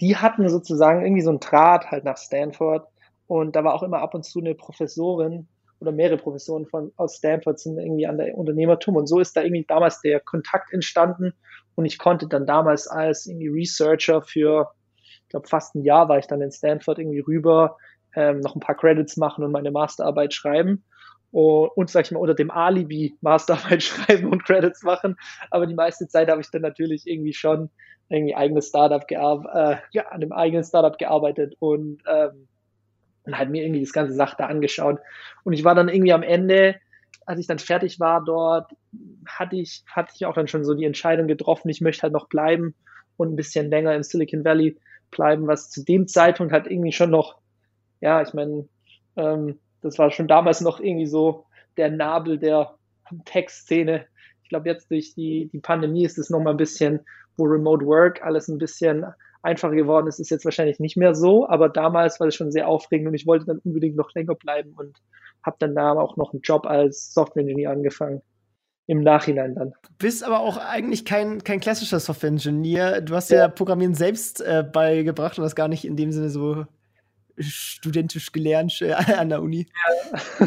die 0.00 0.16
hatten 0.16 0.48
sozusagen 0.48 1.02
irgendwie 1.02 1.22
so 1.22 1.30
einen 1.30 1.40
Draht 1.40 1.90
halt 1.90 2.04
nach 2.04 2.18
Stanford. 2.18 2.86
Und 3.26 3.56
da 3.56 3.64
war 3.64 3.74
auch 3.74 3.82
immer 3.82 4.00
ab 4.00 4.14
und 4.14 4.24
zu 4.24 4.40
eine 4.40 4.54
Professorin 4.54 5.48
oder 5.80 5.92
mehrere 5.92 6.16
Professoren 6.16 6.66
von 6.66 6.92
aus 6.96 7.16
Stanford 7.16 7.58
sind 7.58 7.78
irgendwie 7.78 8.06
an 8.06 8.18
der 8.18 8.36
Unternehmertum. 8.36 8.96
Und 8.96 9.06
so 9.06 9.20
ist 9.20 9.36
da 9.36 9.42
irgendwie 9.42 9.64
damals 9.66 10.00
der 10.00 10.20
Kontakt 10.20 10.72
entstanden. 10.72 11.34
Und 11.74 11.84
ich 11.84 11.98
konnte 11.98 12.28
dann 12.28 12.46
damals 12.46 12.88
als 12.88 13.26
irgendwie 13.26 13.48
Researcher 13.48 14.22
für, 14.22 14.70
ich 14.96 15.28
glaube, 15.28 15.48
fast 15.48 15.74
ein 15.74 15.82
Jahr 15.82 16.08
war 16.08 16.18
ich 16.18 16.26
dann 16.26 16.40
in 16.40 16.50
Stanford 16.50 16.98
irgendwie 16.98 17.20
rüber, 17.20 17.76
ähm, 18.14 18.40
noch 18.40 18.54
ein 18.54 18.60
paar 18.60 18.76
Credits 18.76 19.16
machen 19.18 19.44
und 19.44 19.52
meine 19.52 19.70
Masterarbeit 19.70 20.32
schreiben 20.32 20.84
und, 21.32 21.90
sag 21.90 22.06
ich 22.06 22.12
mal, 22.12 22.20
unter 22.20 22.34
dem 22.34 22.50
Alibi 22.50 23.18
Masterarbeit 23.20 23.82
schreiben 23.82 24.30
und 24.30 24.44
Credits 24.46 24.82
machen. 24.82 25.16
Aber 25.50 25.66
die 25.66 25.74
meiste 25.74 26.08
Zeit 26.08 26.30
habe 26.30 26.40
ich 26.40 26.50
dann 26.50 26.62
natürlich 26.62 27.06
irgendwie 27.06 27.34
schon 27.34 27.68
irgendwie 28.08 28.34
eigenes 28.34 28.68
Startup 28.68 29.06
gearbeitet, 29.06 29.54
äh, 29.54 29.82
ja, 29.90 30.06
an 30.08 30.20
dem 30.20 30.32
eigenen 30.32 30.64
Startup 30.64 30.96
gearbeitet 30.96 31.54
und, 31.58 32.02
ähm, 32.10 32.48
und 33.26 33.36
halt 33.36 33.50
mir 33.50 33.62
irgendwie 33.64 33.80
das 33.80 33.92
ganze 33.92 34.14
Sache 34.14 34.36
da 34.38 34.46
angeschaut. 34.46 35.00
Und 35.44 35.52
ich 35.52 35.64
war 35.64 35.74
dann 35.74 35.88
irgendwie 35.88 36.12
am 36.12 36.22
Ende, 36.22 36.76
als 37.26 37.40
ich 37.40 37.46
dann 37.46 37.58
fertig 37.58 38.00
war 38.00 38.24
dort, 38.24 38.70
hatte 39.26 39.56
ich, 39.56 39.84
hatte 39.86 40.12
ich 40.14 40.24
auch 40.26 40.34
dann 40.34 40.48
schon 40.48 40.64
so 40.64 40.74
die 40.74 40.84
Entscheidung 40.84 41.26
getroffen, 41.26 41.68
ich 41.68 41.80
möchte 41.80 42.04
halt 42.04 42.12
noch 42.12 42.28
bleiben 42.28 42.74
und 43.16 43.32
ein 43.32 43.36
bisschen 43.36 43.68
länger 43.68 43.94
im 43.94 44.02
Silicon 44.02 44.44
Valley 44.44 44.78
bleiben, 45.10 45.46
was 45.46 45.70
zu 45.70 45.84
dem 45.84 46.06
Zeitpunkt 46.06 46.52
halt 46.52 46.66
irgendwie 46.66 46.92
schon 46.92 47.10
noch, 47.10 47.36
ja, 48.00 48.22
ich 48.22 48.32
meine, 48.32 48.68
ähm, 49.16 49.58
das 49.82 49.98
war 49.98 50.10
schon 50.10 50.28
damals 50.28 50.60
noch 50.60 50.80
irgendwie 50.80 51.06
so 51.06 51.46
der 51.76 51.90
Nabel 51.90 52.38
der 52.38 52.74
Tech-Szene. 53.24 54.06
Ich 54.42 54.48
glaube, 54.48 54.68
jetzt 54.68 54.90
durch 54.90 55.14
die, 55.14 55.48
die 55.52 55.60
Pandemie 55.60 56.04
ist 56.04 56.18
es 56.18 56.30
nochmal 56.30 56.54
ein 56.54 56.58
bisschen, 56.58 57.00
wo 57.36 57.44
Remote 57.44 57.84
Work 57.86 58.22
alles 58.22 58.48
ein 58.48 58.58
bisschen 58.58 59.04
einfacher 59.42 59.74
geworden 59.74 60.06
ist, 60.06 60.18
ist 60.18 60.30
jetzt 60.30 60.44
wahrscheinlich 60.44 60.80
nicht 60.80 60.96
mehr 60.96 61.14
so, 61.14 61.48
aber 61.48 61.68
damals 61.68 62.20
war 62.20 62.26
es 62.26 62.34
schon 62.34 62.50
sehr 62.50 62.68
aufregend 62.68 63.08
und 63.08 63.14
ich 63.14 63.26
wollte 63.26 63.46
dann 63.46 63.58
unbedingt 63.58 63.96
noch 63.96 64.12
länger 64.14 64.34
bleiben 64.34 64.74
und 64.76 64.96
habe 65.42 65.56
dann 65.58 65.74
da 65.74 65.92
auch 65.92 66.16
noch 66.16 66.32
einen 66.32 66.42
Job 66.42 66.66
als 66.66 67.12
Software-Engineer 67.14 67.70
angefangen. 67.70 68.22
Im 68.88 69.00
Nachhinein 69.00 69.56
dann. 69.56 69.70
Du 69.70 69.90
bist 69.98 70.22
aber 70.22 70.38
auch 70.38 70.58
eigentlich 70.58 71.04
kein, 71.04 71.42
kein 71.42 71.58
klassischer 71.58 71.98
Software-Engineer. 71.98 73.00
Du 73.00 73.16
hast 73.16 73.30
ja, 73.30 73.38
ja 73.38 73.48
Programmieren 73.48 73.94
selbst 73.94 74.40
äh, 74.40 74.62
beigebracht 74.62 75.38
und 75.38 75.42
das 75.42 75.56
gar 75.56 75.66
nicht 75.66 75.84
in 75.84 75.96
dem 75.96 76.12
Sinne 76.12 76.30
so 76.30 76.66
studentisch 77.38 78.32
gelernt 78.32 78.80
äh, 78.80 78.92
an 79.18 79.28
der 79.28 79.42
Uni? 79.42 79.66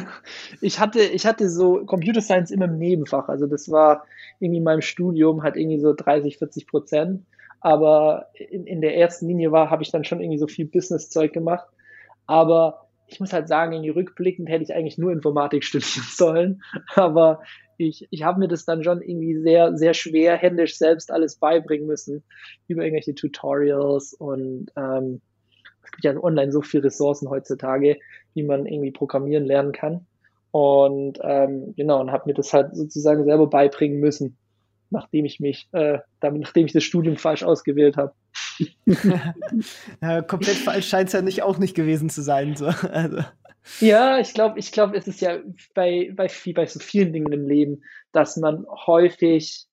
Ich 0.62 0.80
hatte, 0.80 1.00
ich 1.02 1.26
hatte 1.26 1.50
so 1.50 1.86
Computer 1.86 2.22
Science 2.22 2.52
immer 2.52 2.66
im 2.66 2.78
Nebenfach. 2.78 3.30
Also 3.30 3.48
das 3.48 3.70
war 3.72 4.06
irgendwie 4.40 4.58
in 4.58 4.64
meinem 4.64 4.82
Studium 4.82 5.44
hat 5.44 5.56
irgendwie 5.56 5.80
so 5.80 5.94
30, 5.94 6.38
40 6.38 6.68
Prozent. 6.68 7.26
Aber 7.62 8.28
in, 8.34 8.66
in 8.66 8.82
der 8.82 8.98
ersten 8.98 9.28
Linie 9.28 9.52
war, 9.52 9.70
habe 9.70 9.84
ich 9.84 9.92
dann 9.92 10.04
schon 10.04 10.22
irgendwie 10.22 10.38
so 10.38 10.48
viel 10.48 10.66
Business-Zeug 10.66 11.34
gemacht. 11.34 11.68
Aber 12.26 12.88
ich 13.08 13.20
muss 13.20 13.34
halt 13.34 13.48
sagen, 13.48 13.74
irgendwie 13.74 13.90
rückblickend 13.90 14.50
hätte 14.50 14.64
ich 14.64 14.74
eigentlich 14.74 14.98
nur 14.98 15.12
Informatik 15.12 15.64
studieren 15.66 16.08
sollen. 16.10 16.62
Aber 16.96 17.42
ich, 17.78 18.08
ich 18.12 18.24
habe 18.24 18.40
mir 18.40 18.48
das 18.48 18.66
dann 18.66 18.84
schon 18.84 19.02
irgendwie 19.02 19.42
sehr, 19.42 19.76
sehr 19.76 19.94
schwer 19.94 20.38
händisch 20.38 20.78
selbst 20.78 21.12
alles 21.12 21.38
beibringen 21.38 21.88
müssen. 21.88 22.24
Über 22.68 22.84
irgendwelche 22.84 23.16
Tutorials 23.16 24.14
und 24.14 24.68
ähm, 24.76 25.22
es 25.84 25.92
gibt 25.92 26.04
ja 26.04 26.24
online 26.24 26.52
so 26.52 26.62
viele 26.62 26.84
Ressourcen 26.84 27.30
heutzutage, 27.30 27.98
wie 28.34 28.44
man 28.44 28.66
irgendwie 28.66 28.92
programmieren 28.92 29.46
lernen 29.46 29.72
kann. 29.72 30.06
Und 30.52 31.20
ähm, 31.24 31.74
genau, 31.76 32.00
und 32.02 32.12
habe 32.12 32.24
mir 32.28 32.34
das 32.34 32.54
halt 32.54 32.76
sozusagen 32.76 33.24
selber 33.24 33.48
beibringen 33.48 34.00
müssen, 34.00 34.38
nachdem 34.92 35.26
ich 35.26 35.40
mich, 35.40 35.68
äh, 35.72 36.00
damit, 36.20 36.42
nachdem 36.42 36.66
ich 36.66 36.74
das 36.74 36.84
Studium 36.84 37.18
falsch 37.18 37.44
ausgewählt 37.44 37.98
habe. 37.98 38.14
ja, 40.02 40.22
komplett 40.28 40.58
falsch 40.58 40.90
scheint 40.90 41.08
es 41.08 41.14
ja 41.14 41.22
nicht 41.22 41.44
auch 41.44 41.58
nicht 41.58 41.76
gewesen 41.76 42.10
zu 42.10 42.22
sein. 42.22 42.56
So. 42.56 42.68
Also. 42.68 43.24
Ja, 43.80 44.20
ich 44.20 44.34
glaube, 44.34 44.60
ich 44.60 44.72
glaube, 44.72 44.98
es 44.98 45.08
ist 45.08 45.22
ja 45.22 45.40
bei, 45.74 46.12
bei, 46.16 46.28
wie 46.44 46.54
bei 46.54 46.66
so 46.66 46.80
vielen 46.80 47.14
Dingen 47.14 47.32
im 47.32 47.48
Leben, 47.48 47.84
dass 48.12 48.38
man 48.38 48.66
häufig 48.86 49.68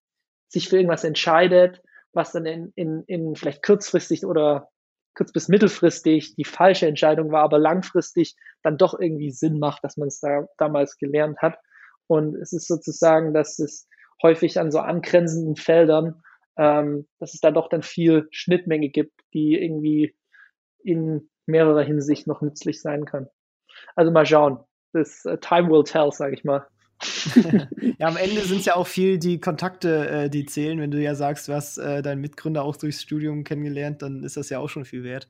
sich 0.49 0.69
für 0.69 0.77
irgendwas 0.77 1.03
entscheidet, 1.03 1.81
was 2.13 2.31
dann 2.31 2.45
in, 2.45 2.71
in, 2.75 3.03
in 3.07 3.35
vielleicht 3.35 3.63
kurzfristig 3.63 4.25
oder 4.25 4.69
kurz- 5.15 5.31
bis 5.31 5.47
mittelfristig 5.47 6.35
die 6.35 6.45
falsche 6.45 6.87
Entscheidung 6.87 7.31
war, 7.31 7.43
aber 7.43 7.59
langfristig 7.59 8.35
dann 8.63 8.77
doch 8.77 8.97
irgendwie 8.99 9.31
Sinn 9.31 9.59
macht, 9.59 9.83
dass 9.83 9.97
man 9.97 10.07
es 10.07 10.19
da 10.19 10.47
damals 10.57 10.97
gelernt 10.97 11.39
hat. 11.41 11.57
Und 12.07 12.35
es 12.35 12.53
ist 12.53 12.67
sozusagen, 12.67 13.33
dass 13.33 13.59
es 13.59 13.86
häufig 14.21 14.59
an 14.59 14.71
so 14.71 14.79
angrenzenden 14.79 15.55
Feldern, 15.55 16.21
ähm, 16.57 17.07
dass 17.19 17.33
es 17.33 17.41
da 17.41 17.51
doch 17.51 17.69
dann 17.69 17.83
viel 17.83 18.27
Schnittmenge 18.31 18.89
gibt, 18.89 19.21
die 19.33 19.55
irgendwie 19.61 20.15
in 20.83 21.29
mehrerer 21.45 21.83
Hinsicht 21.83 22.27
noch 22.27 22.41
nützlich 22.41 22.81
sein 22.81 23.05
kann. 23.05 23.27
Also 23.95 24.11
mal 24.11 24.25
schauen. 24.25 24.59
Das 24.93 25.25
uh, 25.25 25.37
Time 25.37 25.69
will 25.69 25.83
tell, 25.83 26.11
sage 26.11 26.33
ich 26.33 26.43
mal. 26.43 26.65
ja, 27.99 28.07
am 28.07 28.17
Ende 28.17 28.41
sind 28.41 28.59
es 28.61 28.65
ja 28.65 28.75
auch 28.75 28.87
viel 28.87 29.19
die 29.19 29.39
Kontakte, 29.39 30.09
äh, 30.09 30.29
die 30.29 30.45
zählen. 30.45 30.79
Wenn 30.79 30.91
du 30.91 31.01
ja 31.01 31.13
sagst, 31.13 31.47
du 31.47 31.53
hast 31.53 31.77
äh, 31.77 32.01
deinen 32.01 32.21
Mitgründer 32.21 32.63
auch 32.63 32.75
durchs 32.75 33.03
Studium 33.03 33.43
kennengelernt, 33.43 34.01
dann 34.01 34.23
ist 34.23 34.37
das 34.37 34.49
ja 34.49 34.59
auch 34.59 34.69
schon 34.69 34.85
viel 34.85 35.03
wert. 35.03 35.27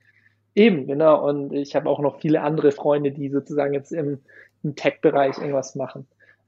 Eben, 0.56 0.88
genau. 0.88 1.28
Und 1.28 1.54
ich 1.54 1.76
habe 1.76 1.90
auch 1.90 2.00
noch 2.00 2.20
viele 2.20 2.42
andere 2.42 2.72
Freunde, 2.72 3.12
die 3.12 3.30
sozusagen 3.30 3.74
jetzt 3.74 3.92
im, 3.92 4.22
im 4.64 4.76
Tech-Bereich 4.76 5.38
irgendwas 5.38 5.76
machen. 5.76 6.08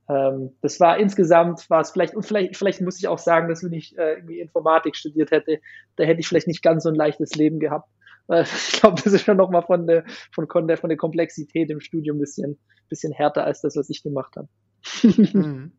Ähm, 0.09 0.55
das 0.61 0.79
war 0.79 0.97
insgesamt, 0.97 1.69
war 1.69 1.81
es 1.81 1.91
vielleicht, 1.91 2.15
und 2.15 2.23
vielleicht, 2.23 2.57
vielleicht 2.57 2.81
muss 2.81 2.97
ich 2.97 3.07
auch 3.07 3.19
sagen, 3.19 3.47
dass 3.47 3.63
wenn 3.63 3.73
ich 3.73 3.97
äh, 3.97 4.15
irgendwie 4.15 4.39
Informatik 4.39 4.95
studiert 4.95 5.31
hätte, 5.31 5.59
da 5.97 6.03
hätte 6.03 6.19
ich 6.19 6.27
vielleicht 6.27 6.47
nicht 6.47 6.63
ganz 6.63 6.83
so 6.83 6.89
ein 6.89 6.95
leichtes 6.95 7.35
Leben 7.35 7.59
gehabt. 7.59 7.87
Äh, 8.27 8.41
ich 8.71 8.79
glaube, 8.79 9.01
das 9.03 9.13
ist 9.13 9.23
schon 9.23 9.37
nochmal 9.37 9.61
von 9.61 9.85
der, 9.85 10.03
von, 10.33 10.47
von, 10.47 10.67
der, 10.67 10.77
von 10.77 10.89
der 10.89 10.97
Komplexität 10.97 11.69
im 11.69 11.79
Studium 11.79 12.17
ein 12.17 12.21
bisschen, 12.21 12.57
bisschen 12.89 13.13
härter 13.13 13.43
als 13.43 13.61
das, 13.61 13.75
was 13.75 13.89
ich 13.89 14.01
gemacht 14.01 14.35
habe. 14.35 14.47
mhm. 15.03 15.71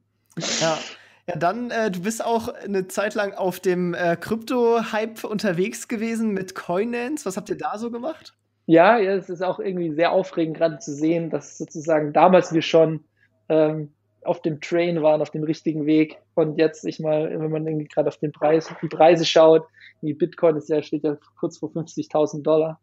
Ja. 0.60 0.78
Ja, 1.26 1.36
dann, 1.36 1.70
äh, 1.70 1.90
du 1.90 2.00
bist 2.00 2.24
auch 2.24 2.48
eine 2.48 2.88
Zeit 2.88 3.14
lang 3.14 3.34
auf 3.34 3.60
dem 3.60 3.94
äh, 3.94 4.16
Krypto-Hype 4.16 5.22
unterwegs 5.24 5.86
gewesen 5.86 6.32
mit 6.32 6.54
Coinance. 6.54 7.26
Was 7.26 7.36
habt 7.36 7.50
ihr 7.50 7.58
da 7.58 7.78
so 7.78 7.90
gemacht? 7.90 8.34
Ja, 8.66 8.98
ja, 8.98 9.14
es 9.14 9.28
ist 9.28 9.42
auch 9.42 9.58
irgendwie 9.60 9.92
sehr 9.92 10.12
aufregend, 10.12 10.56
gerade 10.56 10.78
zu 10.78 10.94
sehen, 10.94 11.30
dass 11.30 11.58
sozusagen 11.58 12.12
damals 12.12 12.52
wir 12.52 12.62
schon 12.62 13.04
ähm, 13.48 13.92
auf 14.22 14.42
dem 14.42 14.60
Train 14.60 15.02
waren, 15.02 15.22
auf 15.22 15.30
dem 15.30 15.44
richtigen 15.44 15.86
Weg. 15.86 16.18
Und 16.34 16.58
jetzt, 16.58 16.84
ich 16.84 17.00
mal, 17.00 17.30
wenn 17.30 17.50
man 17.50 17.66
irgendwie 17.66 17.88
gerade 17.88 18.08
auf 18.08 18.18
den 18.18 18.32
Preis, 18.32 18.72
die 18.82 18.88
Preise 18.88 19.24
schaut, 19.24 19.66
wie 20.02 20.14
Bitcoin 20.14 20.56
ist 20.56 20.68
ja, 20.68 20.82
steht 20.82 21.04
ja 21.04 21.16
kurz 21.38 21.58
vor 21.58 21.70
50.000 21.70 22.42
Dollar. 22.42 22.80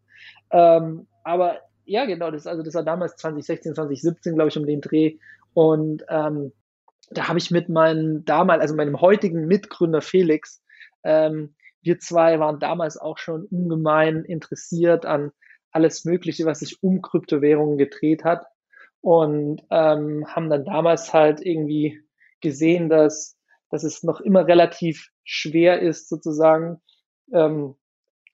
Ähm, 0.52 1.08
aber 1.24 1.60
ja, 1.86 2.06
genau, 2.06 2.32
das, 2.32 2.48
also 2.48 2.64
das 2.64 2.74
war 2.74 2.84
damals 2.84 3.16
2016, 3.18 3.76
2017, 3.76 4.36
glaube 4.36 4.50
ich, 4.50 4.58
um 4.58 4.66
den 4.66 4.82
Dreh. 4.82 5.18
Und 5.54 6.04
ähm, 6.10 6.52
da 7.12 7.28
habe 7.28 7.40
ich 7.40 7.52
mit 7.52 7.70
meinem 7.70 8.26
damals, 8.26 8.62
also 8.62 8.76
meinem 8.76 9.00
heutigen 9.00 9.48
Mitgründer 9.48 10.02
Felix, 10.02 10.62
ähm, 11.04 11.54
wir 11.82 12.00
zwei 12.00 12.40
waren 12.40 12.60
damals 12.60 12.98
auch 12.98 13.18
schon 13.18 13.46
ungemein 13.46 14.26
interessiert 14.26 15.06
an 15.06 15.32
alles 15.72 16.04
Mögliche, 16.04 16.46
was 16.46 16.60
sich 16.60 16.82
um 16.84 17.02
Kryptowährungen 17.02 17.78
gedreht 17.78 18.24
hat 18.24 18.48
und 19.08 19.62
ähm, 19.70 20.26
haben 20.28 20.50
dann 20.50 20.66
damals 20.66 21.14
halt 21.14 21.40
irgendwie 21.40 22.02
gesehen, 22.42 22.90
dass, 22.90 23.38
dass 23.70 23.86
es 23.86 24.04
noch 24.04 24.20
immer 24.20 24.46
relativ 24.46 25.12
schwer 25.24 25.80
ist, 25.80 26.10
sozusagen 26.10 26.82
ähm, 27.32 27.76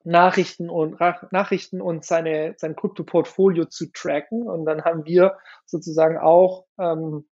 Nachrichten 0.04 0.72
und 0.72 1.00
Nachrichten 1.32 1.80
und 1.80 2.04
seine 2.06 2.56
sein 2.58 2.76
Krypto-Portfolio 2.76 3.66
zu 3.66 3.92
tracken. 3.92 4.48
Und 4.48 4.66
dann 4.66 4.84
haben 4.84 5.06
wir 5.06 5.38
sozusagen 5.68 6.18
auch 6.18 6.66
ähm, 6.80 7.30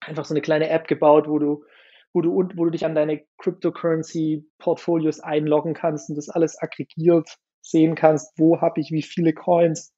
einfach 0.00 0.24
so 0.24 0.32
eine 0.32 0.40
kleine 0.40 0.70
App 0.70 0.88
gebaut, 0.88 1.28
wo 1.28 1.38
du 1.38 1.66
wo 2.14 2.22
du 2.22 2.34
wo 2.34 2.64
du 2.64 2.70
dich 2.70 2.86
an 2.86 2.94
deine 2.94 3.22
Cryptocurrency 3.36 4.48
Portfolios 4.56 5.20
einloggen 5.20 5.74
kannst 5.74 6.08
und 6.08 6.16
das 6.16 6.30
alles 6.30 6.58
aggregiert 6.58 7.36
sehen 7.60 7.96
kannst, 7.96 8.32
wo 8.38 8.62
habe 8.62 8.80
ich 8.80 8.92
wie 8.92 9.02
viele 9.02 9.34
Coins 9.34 9.92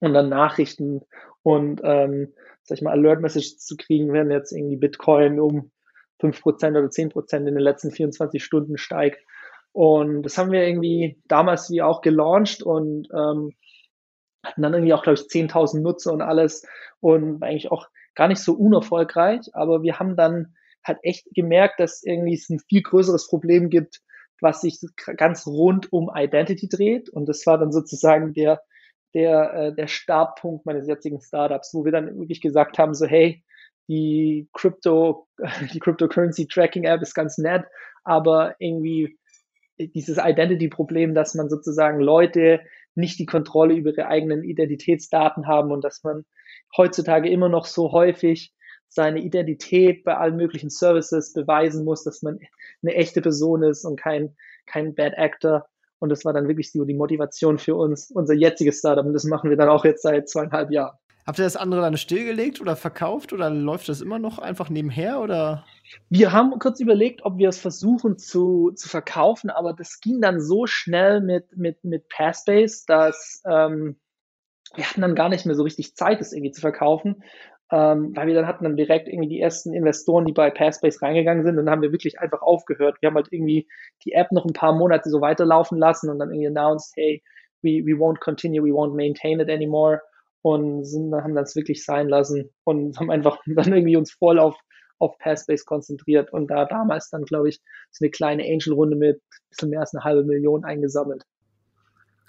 und 0.00 0.12
dann 0.12 0.28
Nachrichten 0.28 1.00
und 1.42 1.80
ähm, 1.84 2.32
sag 2.62 2.78
ich 2.78 2.82
mal 2.82 2.92
Alert 2.92 3.20
Messages 3.20 3.58
zu 3.58 3.76
kriegen, 3.76 4.12
wenn 4.12 4.30
jetzt 4.30 4.52
irgendwie 4.52 4.76
Bitcoin 4.76 5.40
um 5.40 5.70
5% 6.20 6.70
oder 6.70 6.88
10% 6.88 7.36
in 7.36 7.44
den 7.46 7.58
letzten 7.58 7.90
24 7.90 8.42
Stunden 8.42 8.78
steigt. 8.78 9.24
Und 9.72 10.22
das 10.22 10.38
haben 10.38 10.52
wir 10.52 10.66
irgendwie 10.66 11.20
damals 11.26 11.70
wie 11.70 11.82
auch 11.82 12.02
gelauncht 12.02 12.62
und 12.62 13.08
ähm, 13.12 13.52
hatten 14.44 14.62
dann 14.62 14.74
irgendwie 14.74 14.92
auch, 14.92 15.02
glaube 15.02 15.18
ich, 15.18 15.26
10.000 15.26 15.80
Nutzer 15.80 16.12
und 16.12 16.22
alles 16.22 16.66
und 17.00 17.42
eigentlich 17.42 17.70
auch 17.70 17.88
gar 18.14 18.28
nicht 18.28 18.40
so 18.40 18.54
unerfolgreich, 18.54 19.40
aber 19.54 19.82
wir 19.82 19.98
haben 19.98 20.16
dann 20.16 20.54
halt 20.84 20.98
echt 21.02 21.26
gemerkt, 21.34 21.80
dass 21.80 22.02
irgendwie 22.02 22.34
es 22.34 22.50
ein 22.50 22.60
viel 22.68 22.82
größeres 22.82 23.28
Problem 23.28 23.70
gibt, 23.70 24.00
was 24.40 24.60
sich 24.60 24.80
ganz 25.16 25.46
rund 25.46 25.92
um 25.92 26.10
Identity 26.14 26.68
dreht 26.68 27.08
und 27.08 27.28
das 27.28 27.46
war 27.46 27.58
dann 27.58 27.72
sozusagen 27.72 28.32
der 28.34 28.60
der, 29.14 29.54
äh, 29.54 29.74
der 29.74 29.86
Startpunkt 29.86 30.66
meines 30.66 30.88
jetzigen 30.88 31.20
Startups, 31.20 31.74
wo 31.74 31.84
wir 31.84 31.92
dann 31.92 32.18
wirklich 32.18 32.40
gesagt 32.40 32.78
haben, 32.78 32.94
so 32.94 33.06
hey, 33.06 33.44
die 33.88 34.48
Crypto, 34.52 35.28
die 35.72 35.78
Cryptocurrency 35.78 36.46
Tracking 36.46 36.84
App 36.84 37.02
ist 37.02 37.14
ganz 37.14 37.38
nett, 37.38 37.64
aber 38.04 38.54
irgendwie 38.58 39.18
dieses 39.78 40.18
Identity-Problem, 40.18 41.14
dass 41.14 41.34
man 41.34 41.48
sozusagen 41.48 42.00
Leute 42.00 42.60
nicht 42.94 43.18
die 43.18 43.26
Kontrolle 43.26 43.74
über 43.74 43.90
ihre 43.90 44.06
eigenen 44.06 44.44
Identitätsdaten 44.44 45.46
haben 45.46 45.72
und 45.72 45.82
dass 45.82 46.02
man 46.04 46.24
heutzutage 46.76 47.30
immer 47.30 47.48
noch 47.48 47.66
so 47.66 47.92
häufig 47.92 48.52
seine 48.88 49.20
Identität 49.20 50.04
bei 50.04 50.16
allen 50.16 50.36
möglichen 50.36 50.68
Services 50.68 51.32
beweisen 51.32 51.84
muss, 51.84 52.04
dass 52.04 52.22
man 52.22 52.38
eine 52.82 52.94
echte 52.94 53.22
Person 53.22 53.62
ist 53.62 53.84
und 53.86 53.98
kein, 53.98 54.36
kein 54.66 54.94
Bad 54.94 55.16
Actor. 55.16 55.66
Und 56.02 56.08
das 56.08 56.24
war 56.24 56.32
dann 56.32 56.48
wirklich 56.48 56.72
so 56.72 56.84
die 56.84 56.94
Motivation 56.94 57.58
für 57.58 57.76
uns, 57.76 58.10
unser 58.10 58.34
jetziges 58.34 58.80
Startup. 58.80 59.06
Und 59.06 59.12
das 59.12 59.22
machen 59.22 59.50
wir 59.50 59.56
dann 59.56 59.68
auch 59.68 59.84
jetzt 59.84 60.02
seit 60.02 60.28
zweieinhalb 60.28 60.72
Jahren. 60.72 60.98
Habt 61.24 61.38
ihr 61.38 61.44
das 61.44 61.54
andere 61.54 61.80
dann 61.80 61.96
stillgelegt 61.96 62.60
oder 62.60 62.74
verkauft 62.74 63.32
oder 63.32 63.48
läuft 63.50 63.88
das 63.88 64.00
immer 64.00 64.18
noch 64.18 64.40
einfach 64.40 64.68
nebenher 64.68 65.20
oder? 65.20 65.64
Wir 66.08 66.32
haben 66.32 66.58
kurz 66.58 66.80
überlegt, 66.80 67.24
ob 67.24 67.38
wir 67.38 67.48
es 67.48 67.60
versuchen 67.60 68.18
zu, 68.18 68.72
zu 68.74 68.88
verkaufen, 68.88 69.48
aber 69.48 69.74
das 69.74 70.00
ging 70.00 70.20
dann 70.20 70.40
so 70.40 70.66
schnell 70.66 71.20
mit, 71.20 71.56
mit, 71.56 71.84
mit 71.84 72.08
Passbase, 72.08 72.82
dass 72.88 73.40
ähm, 73.48 74.00
wir 74.74 74.84
hatten 74.84 75.02
dann 75.02 75.14
gar 75.14 75.28
nicht 75.28 75.46
mehr 75.46 75.54
so 75.54 75.62
richtig 75.62 75.94
Zeit, 75.94 76.20
das 76.20 76.32
irgendwie 76.32 76.50
zu 76.50 76.60
verkaufen 76.60 77.22
ähm, 77.72 78.14
weil 78.14 78.26
wir 78.26 78.34
dann 78.34 78.46
hatten 78.46 78.64
dann 78.64 78.76
direkt 78.76 79.08
irgendwie 79.08 79.30
die 79.30 79.40
ersten 79.40 79.72
Investoren, 79.72 80.26
die 80.26 80.32
bei 80.32 80.50
Passbase 80.50 81.00
reingegangen 81.00 81.42
sind 81.42 81.58
und 81.58 81.64
dann 81.64 81.72
haben 81.72 81.82
wir 81.82 81.90
wirklich 81.90 82.20
einfach 82.20 82.42
aufgehört. 82.42 82.98
Wir 83.00 83.08
haben 83.08 83.16
halt 83.16 83.28
irgendwie 83.30 83.66
die 84.04 84.12
App 84.12 84.30
noch 84.30 84.44
ein 84.44 84.52
paar 84.52 84.74
Monate 84.74 85.08
so 85.08 85.22
weiterlaufen 85.22 85.78
lassen 85.78 86.10
und 86.10 86.18
dann 86.18 86.30
irgendwie 86.30 86.48
announced, 86.48 86.92
hey, 86.96 87.22
we, 87.62 87.82
we 87.84 87.98
won't 87.98 88.20
continue, 88.20 88.62
we 88.62 88.72
won't 88.72 88.94
maintain 88.94 89.40
it 89.40 89.48
anymore 89.48 90.02
und 90.42 90.84
sind, 90.84 91.14
haben 91.14 91.34
das 91.34 91.56
wirklich 91.56 91.82
sein 91.84 92.08
lassen 92.08 92.50
und 92.64 92.96
haben 93.00 93.10
einfach 93.10 93.40
dann 93.46 93.72
irgendwie 93.72 93.96
uns 93.96 94.12
voll 94.12 94.38
auf, 94.38 94.56
auf 94.98 95.16
Passbase 95.18 95.64
konzentriert 95.64 96.30
und 96.30 96.48
da 96.48 96.66
damals 96.66 97.08
dann, 97.08 97.24
glaube 97.24 97.48
ich, 97.48 97.60
so 97.90 98.04
eine 98.04 98.10
kleine 98.10 98.42
Angel-Runde 98.44 98.96
mit 98.96 99.16
ein 99.16 99.48
bisschen 99.48 99.70
mehr 99.70 99.80
als 99.80 99.94
eine 99.94 100.04
halbe 100.04 100.24
Million 100.24 100.64
eingesammelt. 100.64 101.24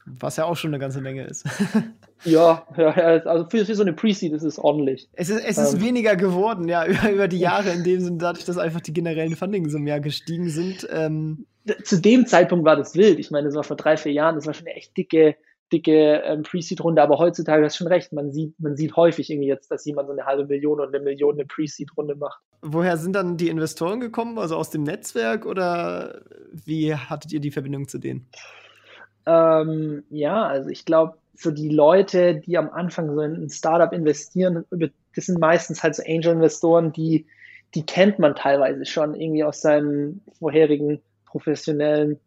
Was 0.05 0.37
ja 0.37 0.45
auch 0.45 0.57
schon 0.57 0.71
eine 0.71 0.79
ganze 0.79 1.01
Menge 1.01 1.23
ist. 1.23 1.45
ja, 2.25 2.65
ja, 2.77 2.89
also 2.89 3.47
für, 3.49 3.65
für 3.65 3.75
so 3.75 3.83
eine 3.83 3.93
Pre-Seed 3.93 4.33
ist 4.33 4.43
es 4.43 4.59
ordentlich. 4.59 5.09
Es 5.13 5.29
ist, 5.29 5.43
es 5.45 5.57
ist 5.57 5.75
ähm, 5.75 5.81
weniger 5.81 6.15
geworden, 6.15 6.67
ja, 6.67 6.85
über, 6.87 7.11
über 7.11 7.27
die 7.27 7.39
Jahre, 7.39 7.71
in 7.71 7.83
dem 7.83 8.01
Sinne, 8.01 8.17
dadurch, 8.17 8.45
dass 8.45 8.57
einfach 8.57 8.81
die 8.81 8.93
generellen 8.93 9.35
Funding-Summen 9.35 9.87
ja 9.87 9.99
gestiegen 9.99 10.49
sind. 10.49 10.87
Ähm. 10.91 11.45
Zu 11.83 12.01
dem 12.01 12.25
Zeitpunkt 12.25 12.65
war 12.65 12.75
das 12.75 12.95
wild. 12.95 13.19
Ich 13.19 13.31
meine, 13.31 13.47
das 13.47 13.55
war 13.55 13.63
vor 13.63 13.77
drei, 13.77 13.95
vier 13.95 14.11
Jahren, 14.11 14.35
das 14.35 14.45
war 14.45 14.53
schon 14.53 14.67
eine 14.67 14.75
echt 14.75 14.97
dicke, 14.97 15.37
dicke 15.71 16.21
ähm, 16.25 16.43
Pre-Seed-Runde, 16.43 17.01
aber 17.01 17.17
heutzutage 17.17 17.63
hast 17.63 17.75
du 17.75 17.83
schon 17.83 17.87
recht. 17.87 18.11
Man 18.11 18.31
sieht, 18.31 18.59
man 18.59 18.75
sieht 18.75 18.97
häufig 18.97 19.29
irgendwie 19.29 19.47
jetzt, 19.47 19.71
dass 19.71 19.85
jemand 19.85 20.07
so 20.07 20.13
eine 20.13 20.25
halbe 20.25 20.45
Million 20.45 20.79
oder 20.79 20.89
eine 20.89 20.99
Million 20.99 21.35
eine 21.35 21.45
Pre-Seed-Runde 21.45 22.15
macht. 22.15 22.41
Woher 22.61 22.97
sind 22.97 23.13
dann 23.13 23.37
die 23.37 23.47
Investoren 23.47 24.01
gekommen? 24.01 24.37
Also 24.37 24.57
aus 24.57 24.69
dem 24.69 24.83
Netzwerk 24.83 25.45
oder 25.45 26.21
wie 26.51 26.93
hattet 26.93 27.31
ihr 27.31 27.39
die 27.39 27.51
Verbindung 27.51 27.87
zu 27.87 27.97
denen? 27.97 28.27
Ähm, 29.25 30.03
ja, 30.09 30.45
also 30.45 30.69
ich 30.69 30.85
glaube, 30.85 31.17
so 31.35 31.51
die 31.51 31.69
Leute, 31.69 32.35
die 32.35 32.57
am 32.57 32.69
Anfang 32.69 33.13
so 33.13 33.21
in 33.21 33.33
ein 33.33 33.49
Startup 33.49 33.91
investieren, 33.91 34.65
das 34.69 35.25
sind 35.25 35.39
meistens 35.39 35.83
halt 35.83 35.95
so 35.95 36.03
Angel-Investoren, 36.05 36.91
die, 36.93 37.25
die 37.73 37.85
kennt 37.85 38.19
man 38.19 38.35
teilweise 38.35 38.85
schon 38.85 39.15
irgendwie 39.15 39.43
aus 39.43 39.61
seinem 39.61 40.21
vorherigen 40.37 41.01
professionellen 41.25 42.19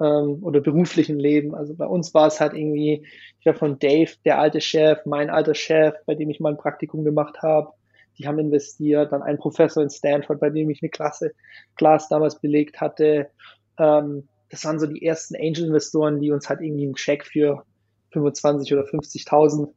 ähm, 0.00 0.38
oder 0.42 0.60
beruflichen 0.60 1.18
Leben. 1.18 1.54
Also 1.54 1.74
bei 1.74 1.86
uns 1.86 2.14
war 2.14 2.28
es 2.28 2.40
halt 2.40 2.54
irgendwie, 2.54 3.06
ich 3.38 3.42
glaube 3.42 3.58
von 3.58 3.78
Dave, 3.78 4.12
der 4.24 4.38
alte 4.38 4.60
Chef, 4.60 5.04
mein 5.04 5.30
alter 5.30 5.54
Chef, 5.54 5.94
bei 6.06 6.14
dem 6.14 6.30
ich 6.30 6.40
mal 6.40 6.52
ein 6.52 6.58
Praktikum 6.58 7.04
gemacht 7.04 7.42
habe, 7.42 7.72
die 8.18 8.26
haben 8.26 8.38
investiert, 8.38 9.12
dann 9.12 9.22
ein 9.22 9.38
Professor 9.38 9.82
in 9.82 9.90
Stanford, 9.90 10.40
bei 10.40 10.48
dem 10.48 10.70
ich 10.70 10.82
eine 10.82 10.88
Klasse, 10.88 11.34
Class 11.76 12.08
damals 12.08 12.40
belegt 12.40 12.80
hatte, 12.80 13.30
ähm, 13.78 14.26
das 14.50 14.64
waren 14.64 14.78
so 14.78 14.86
die 14.86 15.04
ersten 15.04 15.36
Angel-Investoren, 15.36 16.20
die 16.20 16.30
uns 16.30 16.48
halt 16.48 16.60
irgendwie 16.60 16.84
einen 16.84 16.94
Check 16.94 17.26
für 17.26 17.64
25 18.12 18.72
oder 18.72 18.84
50.000 18.84 19.68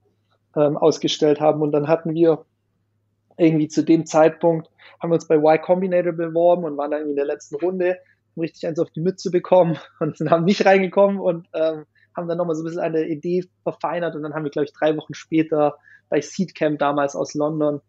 ähm, 0.55 0.77
ausgestellt 0.77 1.39
haben. 1.39 1.61
Und 1.61 1.71
dann 1.71 1.87
hatten 1.87 2.13
wir 2.13 2.45
irgendwie 3.37 3.67
zu 3.67 3.83
dem 3.83 4.05
Zeitpunkt, 4.05 4.69
haben 4.99 5.11
wir 5.11 5.15
uns 5.15 5.27
bei 5.27 5.35
Y 5.35 5.61
Combinator 5.61 6.13
beworben 6.13 6.65
und 6.65 6.77
waren 6.77 6.91
dann 6.91 7.09
in 7.09 7.15
der 7.15 7.25
letzten 7.25 7.55
Runde, 7.55 7.97
um 8.35 8.41
richtig 8.41 8.67
eins 8.67 8.79
auf 8.79 8.91
die 8.91 9.01
Mütze 9.01 9.31
bekommen 9.31 9.77
und 9.99 10.17
sind 10.17 10.29
haben 10.29 10.45
nicht 10.45 10.65
reingekommen 10.65 11.19
und 11.19 11.47
ähm, 11.53 11.85
haben 12.15 12.27
dann 12.27 12.37
nochmal 12.37 12.55
so 12.55 12.63
ein 12.63 12.65
bisschen 12.65 12.81
eine 12.81 13.07
Idee 13.07 13.45
verfeinert 13.63 14.15
und 14.15 14.23
dann 14.23 14.33
haben 14.33 14.43
wir, 14.43 14.51
glaube 14.51 14.65
ich, 14.65 14.73
drei 14.73 14.95
Wochen 14.97 15.13
später 15.13 15.77
bei 16.09 16.21
Seedcamp 16.21 16.79
damals 16.79 17.15
aus 17.15 17.33
London, 17.33 17.81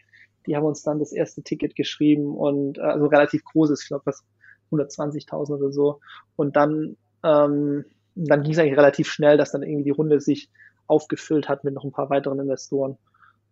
die 0.47 0.57
haben 0.57 0.65
uns 0.65 0.83
dann 0.83 0.99
das 0.99 1.13
erste 1.13 1.43
Ticket 1.43 1.75
geschrieben 1.75 2.37
und 2.37 2.79
äh, 2.79 2.83
also 2.83 3.07
relativ 3.07 3.45
großes, 3.45 3.83
ich 3.83 3.89
glaube, 3.89 4.07
was 4.07 4.25
120.000 4.71 5.50
oder 5.57 5.73
so. 5.73 6.00
Und 6.37 6.57
dann, 6.57 6.97
ähm, 7.25 7.85
dann 8.15 8.43
ging 8.43 8.53
es 8.53 8.59
eigentlich 8.59 8.77
relativ 8.77 9.11
schnell, 9.11 9.37
dass 9.37 9.53
dann 9.53 9.62
irgendwie 9.62 9.85
die 9.85 9.91
Runde 9.91 10.21
sich 10.21 10.50
aufgefüllt 10.87 11.49
hat 11.49 11.65
mit 11.65 11.75
noch 11.75 11.85
ein 11.85 11.93
paar 11.93 12.11
weiteren 12.11 12.41
Investoren. 12.41 12.97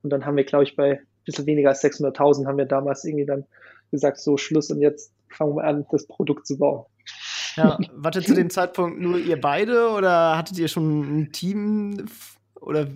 Und 0.02 0.10
dann 0.10 0.24
haben 0.24 0.36
wir, 0.36 0.44
glaube 0.44 0.64
ich, 0.64 0.76
bei 0.76 1.00
bisschen 1.28 1.46
weniger 1.46 1.68
als 1.68 1.84
600.000 1.84 2.46
haben 2.46 2.58
wir 2.58 2.64
damals 2.64 3.04
irgendwie 3.04 3.26
dann 3.26 3.44
gesagt, 3.90 4.18
so 4.18 4.36
Schluss 4.36 4.70
und 4.70 4.80
jetzt 4.80 5.12
fangen 5.28 5.56
wir 5.56 5.64
an, 5.64 5.86
das 5.90 6.06
Produkt 6.06 6.46
zu 6.46 6.58
bauen. 6.58 6.86
Ja, 7.56 7.78
wartet 7.92 8.26
zu 8.26 8.34
dem 8.34 8.50
Zeitpunkt 8.50 9.00
nur 9.00 9.18
ihr 9.18 9.40
beide 9.40 9.90
oder 9.90 10.36
hattet 10.36 10.58
ihr 10.58 10.68
schon 10.68 11.20
ein 11.20 11.32
Team 11.32 12.06
oder 12.60 12.86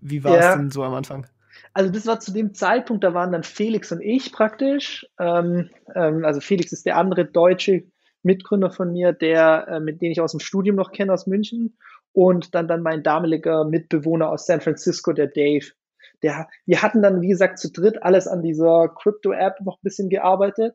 wie 0.00 0.24
war 0.24 0.36
ja. 0.36 0.50
es 0.50 0.56
denn 0.56 0.70
so 0.70 0.82
am 0.82 0.94
Anfang? 0.94 1.26
Also 1.72 1.90
das 1.90 2.06
war 2.06 2.20
zu 2.20 2.32
dem 2.32 2.54
Zeitpunkt, 2.54 3.04
da 3.04 3.14
waren 3.14 3.32
dann 3.32 3.42
Felix 3.42 3.92
und 3.92 4.00
ich 4.00 4.32
praktisch. 4.32 5.06
Ähm, 5.18 5.70
ähm, 5.94 6.24
also 6.24 6.40
Felix 6.40 6.72
ist 6.72 6.86
der 6.86 6.96
andere 6.96 7.24
deutsche 7.24 7.84
Mitgründer 8.22 8.70
von 8.70 8.92
mir, 8.92 9.12
der, 9.12 9.66
äh, 9.68 9.80
mit 9.80 10.02
dem 10.02 10.10
ich 10.10 10.20
aus 10.20 10.32
dem 10.32 10.40
Studium 10.40 10.76
noch 10.76 10.92
kenne 10.92 11.12
aus 11.12 11.26
München. 11.26 11.76
Und 12.12 12.54
dann, 12.54 12.66
dann 12.66 12.82
mein 12.82 13.02
damaliger 13.02 13.64
Mitbewohner 13.64 14.30
aus 14.30 14.46
San 14.46 14.60
Francisco, 14.60 15.12
der 15.12 15.28
Dave. 15.28 15.66
Der, 16.22 16.48
wir 16.66 16.82
hatten 16.82 17.02
dann, 17.02 17.22
wie 17.22 17.28
gesagt, 17.28 17.58
zu 17.58 17.70
dritt 17.70 18.02
alles 18.02 18.26
an 18.26 18.42
dieser 18.42 18.88
Crypto-App 18.88 19.60
noch 19.60 19.76
ein 19.76 19.84
bisschen 19.84 20.10
gearbeitet, 20.10 20.74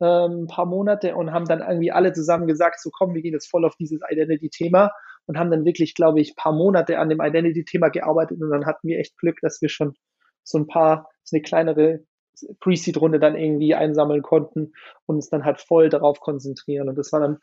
ähm, 0.00 0.42
ein 0.42 0.46
paar 0.48 0.66
Monate 0.66 1.14
und 1.14 1.32
haben 1.32 1.46
dann 1.46 1.60
irgendwie 1.60 1.92
alle 1.92 2.12
zusammen 2.12 2.46
gesagt, 2.46 2.80
so 2.80 2.90
komm, 2.92 3.14
wir 3.14 3.22
gehen 3.22 3.32
jetzt 3.32 3.48
voll 3.48 3.64
auf 3.64 3.76
dieses 3.76 4.00
Identity-Thema 4.06 4.90
und 5.26 5.38
haben 5.38 5.50
dann 5.50 5.64
wirklich, 5.64 5.94
glaube 5.94 6.20
ich, 6.20 6.36
paar 6.36 6.52
Monate 6.52 6.98
an 6.98 7.08
dem 7.08 7.20
Identity-Thema 7.20 7.88
gearbeitet 7.88 8.42
und 8.42 8.50
dann 8.50 8.66
hatten 8.66 8.88
wir 8.88 8.98
echt 8.98 9.16
Glück, 9.18 9.38
dass 9.40 9.62
wir 9.62 9.68
schon 9.68 9.94
so 10.44 10.58
ein 10.58 10.66
paar, 10.66 11.10
so 11.22 11.36
eine 11.36 11.42
kleinere 11.42 12.04
Pre-Seed-Runde 12.60 13.20
dann 13.20 13.36
irgendwie 13.36 13.74
einsammeln 13.74 14.22
konnten 14.22 14.72
und 15.06 15.16
uns 15.16 15.28
dann 15.28 15.44
halt 15.44 15.60
voll 15.60 15.88
darauf 15.88 16.20
konzentrieren. 16.20 16.88
Und 16.88 16.96
das 16.96 17.12
war 17.12 17.20
dann, 17.20 17.38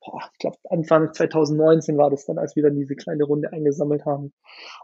boah, 0.00 0.20
ich 0.32 0.38
glaube, 0.38 0.58
Anfang 0.70 1.12
2019 1.12 1.96
war 1.96 2.10
das 2.10 2.26
dann, 2.26 2.38
als 2.38 2.56
wir 2.56 2.62
dann 2.62 2.76
diese 2.76 2.94
kleine 2.94 3.24
Runde 3.24 3.52
eingesammelt 3.52 4.04
haben. 4.04 4.32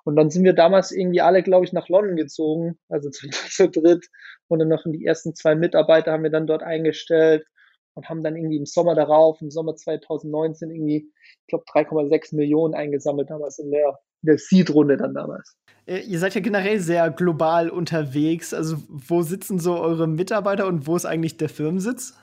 Und 0.04 0.16
dann 0.16 0.30
sind 0.30 0.44
wir 0.44 0.54
damals 0.54 0.92
irgendwie 0.92 1.20
alle, 1.20 1.42
glaube 1.42 1.64
ich, 1.64 1.72
nach 1.72 1.88
London 1.88 2.16
gezogen, 2.16 2.78
also 2.88 3.10
zu, 3.10 3.28
zu 3.30 3.68
dritt. 3.68 4.06
Und 4.48 4.58
dann 4.58 4.68
noch 4.68 4.82
die 4.84 5.04
ersten 5.04 5.34
zwei 5.34 5.54
Mitarbeiter 5.54 6.12
haben 6.12 6.22
wir 6.22 6.30
dann 6.30 6.46
dort 6.46 6.62
eingestellt 6.62 7.46
und 7.94 8.08
haben 8.08 8.22
dann 8.22 8.36
irgendwie 8.36 8.56
im 8.56 8.66
Sommer 8.66 8.94
darauf, 8.94 9.40
im 9.40 9.50
Sommer 9.50 9.76
2019 9.76 10.70
irgendwie, 10.70 11.12
ich 11.42 11.46
glaube, 11.48 11.64
3,6 11.64 12.34
Millionen 12.34 12.74
eingesammelt 12.74 13.30
damals 13.30 13.58
in 13.58 13.70
der, 13.70 13.98
in 14.22 14.26
der 14.26 14.38
Seed-Runde 14.38 14.96
dann 14.96 15.14
damals. 15.14 15.56
Äh, 15.90 16.00
ihr 16.00 16.18
seid 16.20 16.34
ja 16.34 16.40
generell 16.40 16.78
sehr 16.78 17.10
global 17.10 17.68
unterwegs. 17.68 18.54
Also, 18.54 18.76
wo 18.88 19.22
sitzen 19.22 19.58
so 19.58 19.78
eure 19.78 20.06
Mitarbeiter 20.06 20.66
und 20.66 20.86
wo 20.86 20.96
ist 20.96 21.04
eigentlich 21.04 21.36
der 21.36 21.48
Firmensitz? 21.48 22.14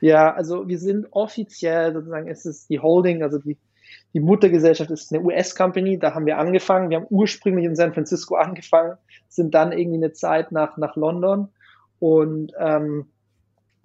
Ja, 0.00 0.34
also 0.34 0.66
wir 0.68 0.78
sind 0.78 1.06
offiziell 1.12 1.92
sozusagen, 1.92 2.28
es 2.28 2.44
ist 2.44 2.68
die 2.68 2.80
Holding, 2.80 3.22
also 3.22 3.38
die, 3.38 3.56
die 4.14 4.20
Muttergesellschaft 4.20 4.90
ist 4.90 5.12
eine 5.12 5.22
US-Company, 5.22 5.98
da 5.98 6.14
haben 6.14 6.26
wir 6.26 6.38
angefangen. 6.38 6.90
Wir 6.90 6.98
haben 6.98 7.06
ursprünglich 7.08 7.64
in 7.64 7.76
San 7.76 7.94
Francisco 7.94 8.34
angefangen, 8.34 8.96
sind 9.28 9.54
dann 9.54 9.70
irgendwie 9.70 9.98
eine 9.98 10.12
Zeit 10.12 10.50
nach, 10.50 10.76
nach 10.76 10.96
London 10.96 11.48
und 12.00 12.52
ähm, 12.58 13.06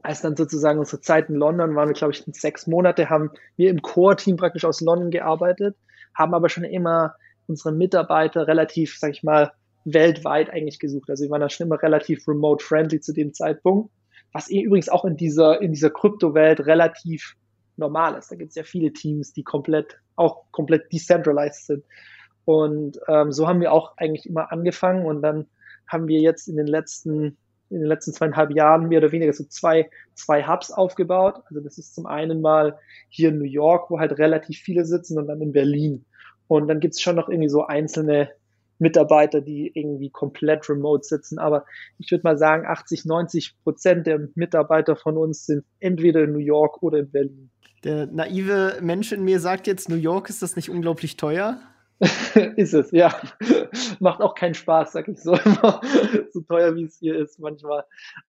als 0.01 0.21
dann 0.21 0.35
sozusagen 0.35 0.79
unsere 0.79 1.01
Zeit 1.01 1.29
in 1.29 1.35
London 1.35 1.75
waren 1.75 1.89
wir, 1.89 1.93
glaube 1.93 2.13
ich, 2.13 2.23
sechs 2.31 2.65
Monate, 2.65 3.09
haben 3.09 3.31
wir 3.55 3.69
im 3.69 3.81
Core-Team 3.81 4.37
praktisch 4.37 4.65
aus 4.65 4.81
London 4.81 5.11
gearbeitet, 5.11 5.75
haben 6.15 6.33
aber 6.33 6.49
schon 6.49 6.63
immer 6.63 7.15
unsere 7.47 7.73
Mitarbeiter 7.73 8.47
relativ, 8.47 8.97
sag 8.99 9.11
ich 9.11 9.23
mal, 9.23 9.51
weltweit 9.85 10.49
eigentlich 10.49 10.79
gesucht. 10.79 11.09
Also 11.09 11.23
wir 11.23 11.31
waren 11.31 11.41
da 11.41 11.49
schon 11.49 11.67
immer 11.67 11.81
relativ 11.81 12.27
remote 12.27 12.63
friendly 12.63 12.99
zu 12.99 13.13
dem 13.13 13.33
Zeitpunkt, 13.33 13.89
was 14.33 14.49
eh 14.49 14.61
übrigens 14.61 14.89
auch 14.89 15.05
in 15.05 15.15
dieser, 15.15 15.61
in 15.61 15.71
dieser 15.71 15.89
Kryptowelt 15.89 16.65
relativ 16.65 17.35
normal 17.77 18.17
ist. 18.17 18.31
Da 18.31 18.35
gibt 18.35 18.49
es 18.49 18.55
ja 18.55 18.63
viele 18.63 18.91
Teams, 18.91 19.33
die 19.33 19.43
komplett, 19.43 19.97
auch 20.15 20.43
komplett 20.51 20.91
decentralized 20.91 21.65
sind. 21.65 21.83
Und 22.43 22.99
ähm, 23.07 23.31
so 23.31 23.47
haben 23.47 23.61
wir 23.61 23.71
auch 23.71 23.95
eigentlich 23.97 24.25
immer 24.25 24.51
angefangen 24.51 25.05
und 25.05 25.21
dann 25.21 25.47
haben 25.87 26.07
wir 26.07 26.19
jetzt 26.19 26.47
in 26.47 26.57
den 26.57 26.67
letzten 26.67 27.37
in 27.69 27.79
den 27.79 27.87
letzten 27.87 28.13
zweieinhalb 28.13 28.51
Jahren 28.51 28.87
mehr 28.87 28.99
oder 28.99 29.11
weniger 29.11 29.33
so 29.33 29.43
zwei, 29.43 29.89
zwei 30.13 30.47
Hubs 30.47 30.71
aufgebaut. 30.71 31.41
Also 31.49 31.61
das 31.61 31.77
ist 31.77 31.93
zum 31.93 32.05
einen 32.05 32.41
mal 32.41 32.79
hier 33.09 33.29
in 33.29 33.39
New 33.39 33.45
York, 33.45 33.89
wo 33.89 33.99
halt 33.99 34.17
relativ 34.17 34.59
viele 34.59 34.85
sitzen 34.85 35.17
und 35.17 35.27
dann 35.27 35.41
in 35.41 35.51
Berlin. 35.51 36.05
Und 36.47 36.67
dann 36.67 36.79
gibt's 36.79 37.01
schon 37.01 37.15
noch 37.15 37.29
irgendwie 37.29 37.49
so 37.49 37.65
einzelne 37.65 38.29
Mitarbeiter, 38.79 39.41
die 39.41 39.71
irgendwie 39.73 40.09
komplett 40.09 40.69
remote 40.69 41.03
sitzen. 41.03 41.39
Aber 41.39 41.65
ich 41.97 42.11
würde 42.11 42.23
mal 42.23 42.37
sagen, 42.37 42.65
80, 42.65 43.05
90 43.05 43.55
Prozent 43.63 44.07
der 44.07 44.29
Mitarbeiter 44.35 44.95
von 44.95 45.17
uns 45.17 45.45
sind 45.45 45.65
entweder 45.79 46.23
in 46.23 46.33
New 46.33 46.39
York 46.39 46.81
oder 46.83 46.99
in 46.99 47.11
Berlin. 47.11 47.49
Der 47.83 48.07
naive 48.07 48.79
Mensch 48.81 49.11
in 49.11 49.23
mir 49.23 49.39
sagt 49.39 49.67
jetzt, 49.67 49.89
New 49.89 49.95
York 49.95 50.29
ist 50.29 50.41
das 50.41 50.55
nicht 50.55 50.69
unglaublich 50.69 51.17
teuer? 51.17 51.59
ist 52.55 52.73
es, 52.73 52.91
ja. 52.91 53.15
Macht 53.99 54.21
auch 54.21 54.35
keinen 54.35 54.53
Spaß, 54.53 54.91
sag 54.91 55.07
ich 55.07 55.19
so 55.19 55.33
immer. 55.33 55.81
so 56.31 56.41
teuer 56.41 56.75
wie 56.75 56.83
es 56.83 56.97
hier 56.99 57.17
ist 57.17 57.39
manchmal. 57.39 57.83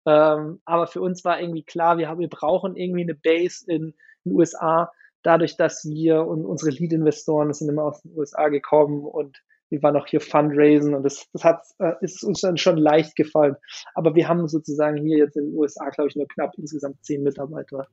Ähm, 0.07 0.61
aber 0.65 0.87
für 0.87 1.01
uns 1.01 1.25
war 1.25 1.41
irgendwie 1.41 1.65
klar, 1.65 1.99
wir, 1.99 2.09
haben, 2.09 2.21
wir 2.21 2.29
brauchen 2.29 2.77
irgendwie 2.77 3.03
eine 3.03 3.15
Base 3.15 3.65
in 3.67 3.95
den 4.25 4.33
USA, 4.33 4.91
dadurch, 5.29 5.59
dass 5.59 5.85
wir 5.85 6.27
und 6.27 6.47
unsere 6.47 6.71
Lead-Investoren 6.71 7.53
sind 7.53 7.69
immer 7.69 7.85
aus 7.85 8.01
den 8.01 8.17
USA 8.17 8.49
gekommen 8.49 9.05
und 9.05 9.43
wir 9.69 9.83
waren 9.83 9.95
auch 9.97 10.07
hier 10.07 10.23
Fundraisen 10.23 10.95
und 10.95 11.03
das, 11.03 11.29
das 11.35 11.45
hat, 11.45 11.61
äh, 11.79 11.93
ist 12.01 12.25
uns 12.25 12.41
dann 12.41 12.57
schon 12.57 12.79
leicht 12.79 13.15
gefallen. 13.15 13.57
Aber 13.95 14.15
wir 14.15 14.27
haben 14.27 14.49
sozusagen 14.49 14.97
hier 14.97 15.19
jetzt 15.19 15.37
in 15.37 15.51
den 15.51 15.55
USA, 15.55 15.91
glaube 15.91 16.09
ich, 16.09 16.17
nur 16.17 16.27
knapp 16.27 16.55
insgesamt 16.57 17.05
zehn 17.05 17.23
Mitarbeiter. 17.23 17.87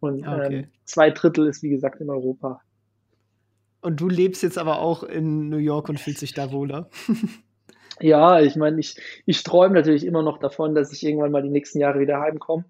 Und 0.00 0.26
ah, 0.26 0.36
okay. 0.36 0.54
ähm, 0.54 0.66
zwei 0.84 1.10
Drittel 1.10 1.46
ist, 1.46 1.62
wie 1.62 1.70
gesagt, 1.70 2.02
in 2.02 2.10
Europa. 2.10 2.60
Und 3.80 3.98
du 3.98 4.10
lebst 4.10 4.42
jetzt 4.42 4.58
aber 4.58 4.80
auch 4.80 5.02
in 5.02 5.48
New 5.48 5.56
York 5.56 5.88
und 5.88 5.98
fühlst 5.98 6.20
dich 6.20 6.34
da 6.34 6.52
wohler. 6.52 6.90
ja, 8.00 8.38
ich 8.40 8.56
meine, 8.56 8.78
ich, 8.78 8.96
ich 9.24 9.42
träume 9.42 9.74
natürlich 9.74 10.04
immer 10.04 10.22
noch 10.22 10.36
davon, 10.36 10.74
dass 10.74 10.92
ich 10.92 11.02
irgendwann 11.02 11.32
mal 11.32 11.42
die 11.42 11.48
nächsten 11.48 11.80
Jahre 11.80 12.00
wieder 12.00 12.20
heimkomme. 12.20 12.66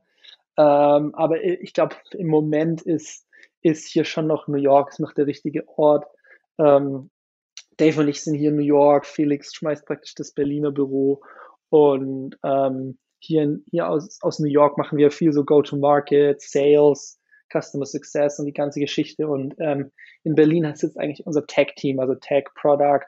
Ähm, 0.57 1.13
aber 1.17 1.43
ich 1.43 1.73
glaube, 1.73 1.97
im 2.13 2.29
Moment 2.29 2.83
ist, 2.83 3.27
ist 3.63 3.87
hier 3.89 4.05
schon 4.05 4.27
noch 4.27 4.49
New 4.49 4.59
York, 4.59 4.91
ist 4.91 5.01
noch 5.01 5.13
der 5.13 5.27
richtige 5.27 5.67
Ort. 5.69 6.07
Ähm, 6.59 7.11
Dave 7.77 8.01
und 8.01 8.09
ich 8.09 8.23
sind 8.23 8.35
hier 8.35 8.51
in 8.51 8.57
New 8.57 8.63
York, 8.63 9.07
Felix 9.07 9.55
schmeißt 9.55 9.87
praktisch 9.87 10.15
das 10.15 10.33
Berliner 10.33 10.71
Büro 10.71 11.23
und 11.71 12.37
ähm, 12.45 12.99
hier, 13.19 13.59
hier 13.71 13.89
aus, 13.89 14.19
aus 14.21 14.39
New 14.41 14.49
York 14.49 14.77
machen 14.77 14.99
wir 14.99 15.11
viel 15.11 15.33
so 15.33 15.45
Go-to-Market, 15.45 16.41
Sales, 16.43 17.21
Customer 17.51 17.87
Success 17.87 18.39
und 18.39 18.47
die 18.47 18.53
ganze 18.53 18.81
Geschichte 18.81 19.29
und 19.29 19.55
ähm, 19.59 19.91
in 20.25 20.35
Berlin 20.35 20.75
sitzt 20.75 20.99
eigentlich 20.99 21.27
unser 21.27 21.47
Tech-Team, 21.47 21.99
also 22.01 22.15
Tech, 22.15 22.45
Product 22.55 23.07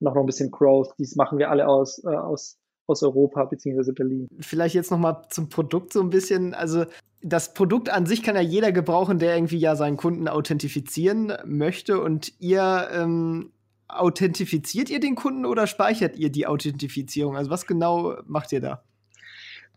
und 0.00 0.08
auch 0.08 0.14
noch 0.14 0.22
ein 0.22 0.26
bisschen 0.26 0.50
Growth. 0.50 0.92
Dies 0.98 1.16
machen 1.16 1.38
wir 1.38 1.50
alle 1.50 1.66
aus, 1.66 2.02
äh, 2.04 2.08
aus 2.08 2.58
aus 2.86 3.02
Europa 3.02 3.44
bzw. 3.44 3.92
Berlin. 3.92 4.28
Vielleicht 4.40 4.74
jetzt 4.74 4.90
noch 4.90 4.98
mal 4.98 5.22
zum 5.30 5.48
Produkt 5.48 5.92
so 5.92 6.00
ein 6.00 6.10
bisschen. 6.10 6.54
Also 6.54 6.84
das 7.22 7.54
Produkt 7.54 7.88
an 7.90 8.06
sich 8.06 8.22
kann 8.22 8.34
ja 8.34 8.42
jeder 8.42 8.72
gebrauchen, 8.72 9.18
der 9.18 9.36
irgendwie 9.36 9.58
ja 9.58 9.76
seinen 9.76 9.96
Kunden 9.96 10.28
authentifizieren 10.28 11.32
möchte. 11.44 12.00
Und 12.00 12.32
ihr 12.40 12.88
ähm, 12.92 13.52
authentifiziert 13.88 14.90
ihr 14.90 15.00
den 15.00 15.14
Kunden 15.14 15.46
oder 15.46 15.66
speichert 15.66 16.16
ihr 16.16 16.30
die 16.30 16.46
Authentifizierung? 16.46 17.36
Also 17.36 17.50
was 17.50 17.66
genau 17.66 18.16
macht 18.26 18.52
ihr 18.52 18.60
da? 18.60 18.82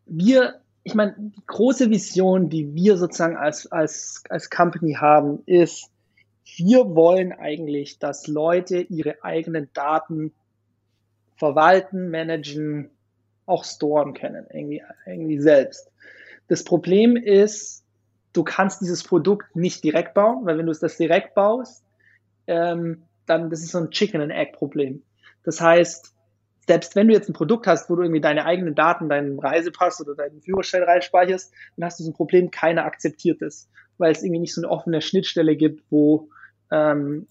Wir, 0.06 0.62
ich 0.84 0.96
meine, 0.96 1.16
die 1.18 1.46
große 1.46 1.90
Vision, 1.90 2.50
die 2.50 2.74
wir 2.74 2.98
sozusagen 2.98 3.38
als, 3.38 3.72
als, 3.72 4.24
als 4.30 4.50
Company 4.50 4.94
haben, 4.94 5.40
ist, 5.46 5.90
wir 6.58 6.96
wollen 6.96 7.32
eigentlich, 7.34 8.00
dass 8.00 8.28
Leute 8.28 8.82
ihre 8.82 9.24
eigenen 9.24 9.70
Daten 9.74 10.32
verwalten, 11.38 12.10
managen, 12.12 12.92
auch 13.46 13.64
storen 13.64 14.14
können, 14.14 14.46
irgendwie, 14.52 14.82
irgendwie 15.06 15.40
selbst. 15.40 15.92
Das 16.48 16.64
Problem 16.64 17.16
ist, 17.16 17.84
du 18.34 18.44
kannst 18.44 18.82
dieses 18.82 19.04
Produkt 19.04 19.56
nicht 19.56 19.84
direkt 19.84 20.14
bauen, 20.14 20.46
weil 20.46 20.58
wenn 20.58 20.66
du 20.66 20.72
es 20.72 20.80
das 20.80 20.98
direkt 20.98 21.36
baust, 21.36 21.84
ähm, 22.48 23.04
dann 23.26 23.50
das 23.50 23.62
ist 23.62 23.72
so 23.72 23.80
ein 23.80 23.92
Chicken 23.92 24.22
and 24.22 24.32
Egg 24.32 24.52
Problem. 24.54 25.02
Das 25.44 25.62
heißt, 25.62 26.14
selbst 26.68 26.96
wenn 26.96 27.08
du 27.08 27.14
jetzt 27.14 27.30
ein 27.30 27.34
Produkt 27.34 27.68
hast, 27.68 27.90
wo 27.90 27.96
du 27.96 28.04
irgendwie 28.04 28.22
deine 28.22 28.46
eigenen 28.46 28.76
Daten, 28.76 29.10
deinen 29.10 29.40
Reisepass 29.40 30.02
oder 30.02 30.16
deinen 30.16 30.42
Führerschein 30.42 30.84
reinspeicherst, 30.84 31.54
dann 31.78 31.86
hast 31.86 32.00
du 32.00 32.04
so 32.04 32.12
ein 32.12 32.16
Problem, 32.16 32.52
keiner 32.52 32.86
akzeptiert 32.86 33.42
es, 33.42 33.70
weil 33.98 34.12
es 34.12 34.24
irgendwie 34.24 34.42
nicht 34.42 34.54
so 34.54 34.62
eine 34.62 34.70
offene 34.70 35.02
Schnittstelle 35.02 35.56
gibt, 35.56 35.84
wo 35.90 36.30
ähm, 36.72 37.28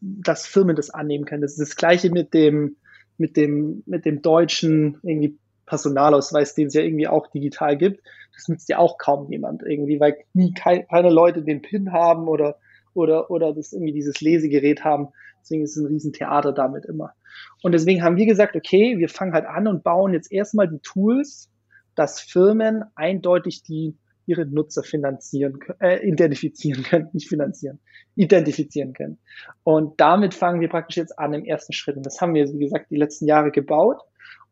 das 0.00 0.46
Firmen 0.46 0.76
das 0.76 0.90
annehmen 0.90 1.24
können. 1.24 1.42
Das 1.42 1.52
ist 1.52 1.60
das 1.60 1.76
gleiche 1.76 2.10
mit 2.10 2.34
dem 2.34 2.76
mit 3.18 3.36
dem 3.38 3.82
mit 3.86 4.04
dem 4.04 4.20
deutschen 4.20 4.98
irgendwie 5.02 5.38
Personalausweis, 5.66 6.54
den 6.54 6.68
es 6.68 6.74
ja 6.74 6.82
irgendwie 6.82 7.08
auch 7.08 7.26
digital 7.28 7.76
gibt, 7.76 8.02
das 8.34 8.48
nützt 8.48 8.68
ja 8.68 8.78
auch 8.78 8.98
kaum 8.98 9.30
jemand 9.30 9.62
irgendwie, 9.62 9.98
weil 9.98 10.16
nie 10.32 10.52
kein, 10.52 10.86
keine 10.88 11.10
Leute 11.10 11.42
den 11.42 11.62
PIN 11.62 11.92
haben 11.92 12.28
oder, 12.28 12.58
oder, 12.94 13.30
oder 13.30 13.52
das 13.52 13.72
irgendwie 13.72 13.92
dieses 13.92 14.20
Lesegerät 14.20 14.84
haben. 14.84 15.08
Deswegen 15.40 15.62
ist 15.62 15.76
es 15.76 15.82
ein 15.82 15.86
Riesentheater 15.86 16.52
damit 16.52 16.84
immer. 16.86 17.14
Und 17.62 17.72
deswegen 17.72 18.02
haben 18.02 18.16
wir 18.16 18.26
gesagt, 18.26 18.56
okay, 18.56 18.98
wir 18.98 19.08
fangen 19.08 19.32
halt 19.32 19.46
an 19.46 19.66
und 19.66 19.84
bauen 19.84 20.12
jetzt 20.12 20.32
erstmal 20.32 20.68
die 20.68 20.80
Tools, 20.80 21.50
dass 21.94 22.20
Firmen 22.20 22.84
eindeutig 22.94 23.62
die 23.62 23.96
ihre 24.26 24.44
Nutzer 24.44 24.82
finanzieren, 24.82 25.60
äh, 25.80 26.06
identifizieren 26.06 26.82
können, 26.82 27.08
nicht 27.12 27.28
finanzieren, 27.28 27.78
identifizieren 28.16 28.92
können. 28.92 29.18
Und 29.62 30.00
damit 30.00 30.34
fangen 30.34 30.60
wir 30.60 30.68
praktisch 30.68 30.96
jetzt 30.96 31.18
an 31.18 31.32
im 31.32 31.44
ersten 31.44 31.72
Schritt. 31.72 31.96
Und 31.96 32.04
das 32.04 32.20
haben 32.20 32.34
wir, 32.34 32.52
wie 32.52 32.58
gesagt, 32.58 32.90
die 32.90 32.96
letzten 32.96 33.26
Jahre 33.26 33.52
gebaut 33.52 34.02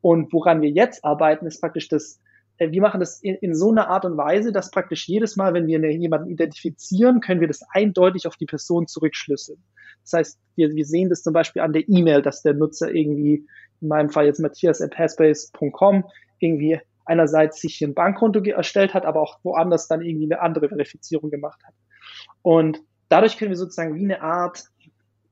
Und 0.04 0.34
woran 0.34 0.60
wir 0.60 0.68
jetzt 0.68 1.02
arbeiten, 1.02 1.46
ist 1.46 1.62
praktisch 1.62 1.88
das, 1.88 2.20
äh, 2.58 2.70
wir 2.70 2.82
machen 2.82 3.00
das 3.00 3.22
in, 3.22 3.36
in, 3.36 3.54
so 3.54 3.70
einer 3.70 3.88
Art 3.88 4.04
und 4.04 4.18
Weise, 4.18 4.52
dass 4.52 4.70
praktisch 4.70 5.08
jedes 5.08 5.36
Mal, 5.36 5.54
wenn 5.54 5.66
wir 5.66 5.80
jemanden 5.92 6.28
identifizieren, 6.28 7.22
können 7.22 7.40
wir 7.40 7.48
das 7.48 7.62
eindeutig 7.72 8.26
auf 8.26 8.36
die 8.36 8.44
Person 8.44 8.86
zurückschlüsseln. 8.86 9.64
Das 10.02 10.12
heißt, 10.12 10.38
wir, 10.56 10.74
wir 10.74 10.84
sehen 10.84 11.08
das 11.08 11.22
zum 11.22 11.32
Beispiel 11.32 11.62
an 11.62 11.72
der 11.72 11.88
E-Mail, 11.88 12.20
dass 12.20 12.42
der 12.42 12.52
Nutzer 12.52 12.94
irgendwie, 12.94 13.46
in 13.80 13.88
meinem 13.88 14.10
Fall 14.10 14.26
jetzt 14.26 14.40
Matthias 14.40 14.82
at 14.82 14.90
passbase.com, 14.90 16.04
irgendwie 16.38 16.78
einerseits 17.06 17.62
sich 17.62 17.80
ein 17.80 17.94
Bankkonto 17.94 18.40
erstellt 18.40 18.92
hat, 18.92 19.06
aber 19.06 19.22
auch 19.22 19.38
woanders 19.42 19.88
dann 19.88 20.02
irgendwie 20.02 20.26
eine 20.26 20.42
andere 20.42 20.68
Verifizierung 20.68 21.30
gemacht 21.30 21.62
hat. 21.64 21.72
Und 22.42 22.82
dadurch 23.08 23.38
können 23.38 23.52
wir 23.52 23.56
sozusagen 23.56 23.94
wie 23.94 24.04
eine 24.04 24.20
Art 24.20 24.64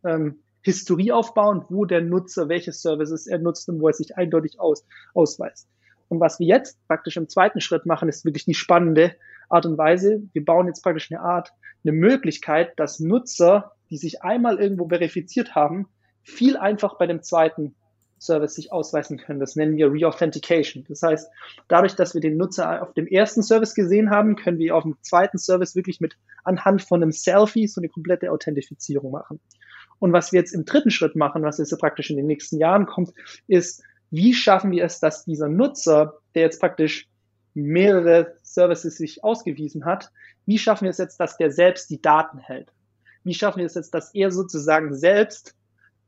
ähm, 0.02 0.41
Historie 0.62 1.12
aufbauen, 1.12 1.64
wo 1.68 1.84
der 1.84 2.00
Nutzer 2.00 2.48
welche 2.48 2.72
Services 2.72 3.26
er 3.26 3.38
nutzt 3.38 3.68
und 3.68 3.80
wo 3.80 3.88
er 3.88 3.94
sich 3.94 4.16
eindeutig 4.16 4.60
aus, 4.60 4.84
ausweist. 5.14 5.68
Und 6.08 6.20
was 6.20 6.38
wir 6.38 6.46
jetzt 6.46 6.78
praktisch 6.88 7.16
im 7.16 7.28
zweiten 7.28 7.60
Schritt 7.60 7.86
machen, 7.86 8.08
ist 8.08 8.24
wirklich 8.24 8.44
die 8.44 8.54
spannende 8.54 9.16
Art 9.48 9.66
und 9.66 9.78
Weise. 9.78 10.22
Wir 10.32 10.44
bauen 10.44 10.66
jetzt 10.66 10.82
praktisch 10.82 11.10
eine 11.10 11.20
Art, 11.20 11.52
eine 11.84 11.92
Möglichkeit, 11.92 12.78
dass 12.78 13.00
Nutzer, 13.00 13.72
die 13.90 13.96
sich 13.96 14.22
einmal 14.22 14.58
irgendwo 14.58 14.88
verifiziert 14.88 15.54
haben, 15.54 15.88
viel 16.22 16.56
einfach 16.56 16.98
bei 16.98 17.06
dem 17.06 17.22
zweiten 17.22 17.74
Service 18.22 18.54
sich 18.54 18.72
ausweisen 18.72 19.18
können. 19.18 19.40
Das 19.40 19.56
nennen 19.56 19.76
wir 19.76 19.92
Reauthentication. 19.92 20.84
Das 20.88 21.02
heißt, 21.02 21.28
dadurch, 21.68 21.96
dass 21.96 22.14
wir 22.14 22.20
den 22.20 22.36
Nutzer 22.36 22.82
auf 22.82 22.94
dem 22.94 23.06
ersten 23.06 23.42
Service 23.42 23.74
gesehen 23.74 24.10
haben, 24.10 24.36
können 24.36 24.58
wir 24.58 24.76
auf 24.76 24.84
dem 24.84 24.96
zweiten 25.02 25.38
Service 25.38 25.74
wirklich 25.74 26.00
mit 26.00 26.16
anhand 26.44 26.82
von 26.82 27.02
einem 27.02 27.12
Selfie 27.12 27.66
so 27.66 27.80
eine 27.80 27.88
komplette 27.88 28.30
Authentifizierung 28.30 29.10
machen. 29.10 29.40
Und 30.02 30.12
was 30.12 30.32
wir 30.32 30.40
jetzt 30.40 30.52
im 30.52 30.64
dritten 30.64 30.90
Schritt 30.90 31.14
machen, 31.14 31.44
was 31.44 31.58
jetzt 31.58 31.78
praktisch 31.78 32.10
in 32.10 32.16
den 32.16 32.26
nächsten 32.26 32.58
Jahren 32.58 32.86
kommt, 32.86 33.12
ist, 33.46 33.84
wie 34.10 34.34
schaffen 34.34 34.72
wir 34.72 34.84
es, 34.84 34.98
dass 34.98 35.24
dieser 35.24 35.48
Nutzer, 35.48 36.14
der 36.34 36.42
jetzt 36.42 36.58
praktisch 36.58 37.08
mehrere 37.54 38.34
Services 38.42 38.96
sich 38.96 39.22
ausgewiesen 39.22 39.84
hat, 39.84 40.10
wie 40.44 40.58
schaffen 40.58 40.86
wir 40.86 40.90
es 40.90 40.98
jetzt, 40.98 41.20
dass 41.20 41.36
der 41.36 41.52
selbst 41.52 41.88
die 41.88 42.02
Daten 42.02 42.38
hält? 42.38 42.72
Wie 43.22 43.32
schaffen 43.32 43.60
wir 43.60 43.66
es 43.66 43.76
jetzt, 43.76 43.94
dass 43.94 44.12
er 44.12 44.32
sozusagen 44.32 44.92
selbst 44.92 45.54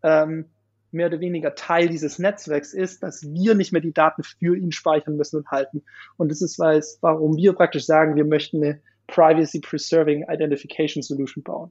ähm, 0.03 0.47
mehr 0.91 1.07
oder 1.07 1.21
weniger 1.21 1.55
Teil 1.55 1.89
dieses 1.89 2.19
Netzwerks 2.19 2.75
ist, 2.75 3.05
dass 3.05 3.23
wir 3.23 3.55
nicht 3.55 3.71
mehr 3.71 3.81
die 3.81 3.95
Daten 3.95 4.25
für 4.25 4.57
ihn 4.57 4.73
speichern 4.73 5.17
müssen 5.17 5.37
und 5.37 5.53
halten. 5.53 5.85
Und 6.17 6.33
das 6.33 6.43
ist, 6.43 6.59
weiß, 6.59 6.99
warum 7.01 7.37
wir 7.37 7.53
praktisch 7.53 7.87
sagen, 7.87 8.17
wir 8.17 8.25
möchten 8.25 8.57
eine 8.57 8.83
Privacy 9.07 9.61
Preserving 9.61 10.27
Identification 10.29 11.01
Solution 11.01 11.45
bauen. 11.45 11.71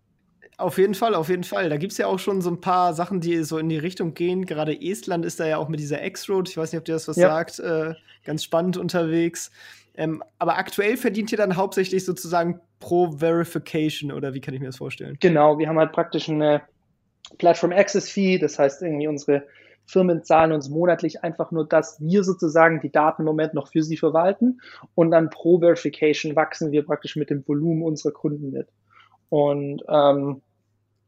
Auf 0.58 0.78
jeden 0.78 0.94
Fall, 0.94 1.16
auf 1.16 1.30
jeden 1.30 1.44
Fall. 1.44 1.70
Da 1.70 1.78
gibt 1.78 1.94
es 1.94 1.98
ja 1.98 2.08
auch 2.08 2.20
schon 2.20 2.42
so 2.42 2.50
ein 2.50 2.62
paar 2.62 2.94
Sachen, 2.94 3.20
die 3.20 3.44
so 3.44 3.58
in 3.58 3.70
die 3.70 3.78
Richtung 3.78 4.14
gehen. 4.14 4.46
Gerade 4.46 4.80
Estland 4.80 5.26
ist 5.26 5.40
da 5.40 5.48
ja 5.48 5.58
auch 5.58 5.68
mit 5.68 5.80
dieser 5.80 6.04
X-Road, 6.06 6.50
ich 6.50 6.58
weiß 6.58 6.72
nicht, 6.72 6.80
ob 6.80 6.86
dir 6.86 6.94
das 6.94 7.08
was 7.08 7.18
ja. 7.18 7.30
sagt, 7.30 7.60
äh, 7.60 7.96
ganz 8.24 8.44
spannend 8.44 8.78
unterwegs. 8.78 9.52
Ähm, 9.96 10.24
aber 10.40 10.58
aktuell 10.58 10.98
verdient 10.98 11.32
ihr 11.32 11.38
dann 11.38 11.56
hauptsächlich 11.56 12.06
sozusagen 12.06 12.60
pro 12.80 13.12
Verification 13.12 14.12
oder 14.12 14.34
wie 14.34 14.42
kann 14.42 14.54
ich 14.54 14.60
mir 14.60 14.68
das 14.68 14.78
vorstellen? 14.78 15.18
Genau, 15.20 15.58
wir 15.60 15.68
haben 15.68 15.78
halt 15.78 15.92
praktisch 15.92 16.30
eine 16.30 16.62
Platform 17.38 17.72
Access 17.72 18.10
Fee, 18.10 18.38
das 18.38 18.58
heißt 18.58 18.82
irgendwie 18.82 19.08
unsere 19.08 19.44
Firmen 19.86 20.24
zahlen 20.24 20.52
uns 20.52 20.70
monatlich 20.70 21.24
einfach 21.24 21.52
nur, 21.52 21.68
dass 21.68 22.00
wir 22.00 22.24
sozusagen 22.24 22.80
die 22.80 22.92
Daten 22.92 23.24
im 23.24 23.26
Moment 23.26 23.54
noch 23.54 23.68
für 23.68 23.84
sie 23.84 23.98
verwalten 23.98 24.62
und 24.96 25.12
dann 25.12 25.30
pro 25.30 25.60
Verification 25.60 26.36
wachsen 26.36 26.72
wir 26.72 26.86
praktisch 26.86 27.16
mit 27.16 27.30
dem 27.30 27.48
Volumen 27.48 27.84
unserer 27.84 28.14
Kunden 28.14 28.52
mit. 28.52 28.68
Und 29.34 29.82
ähm, 29.90 30.44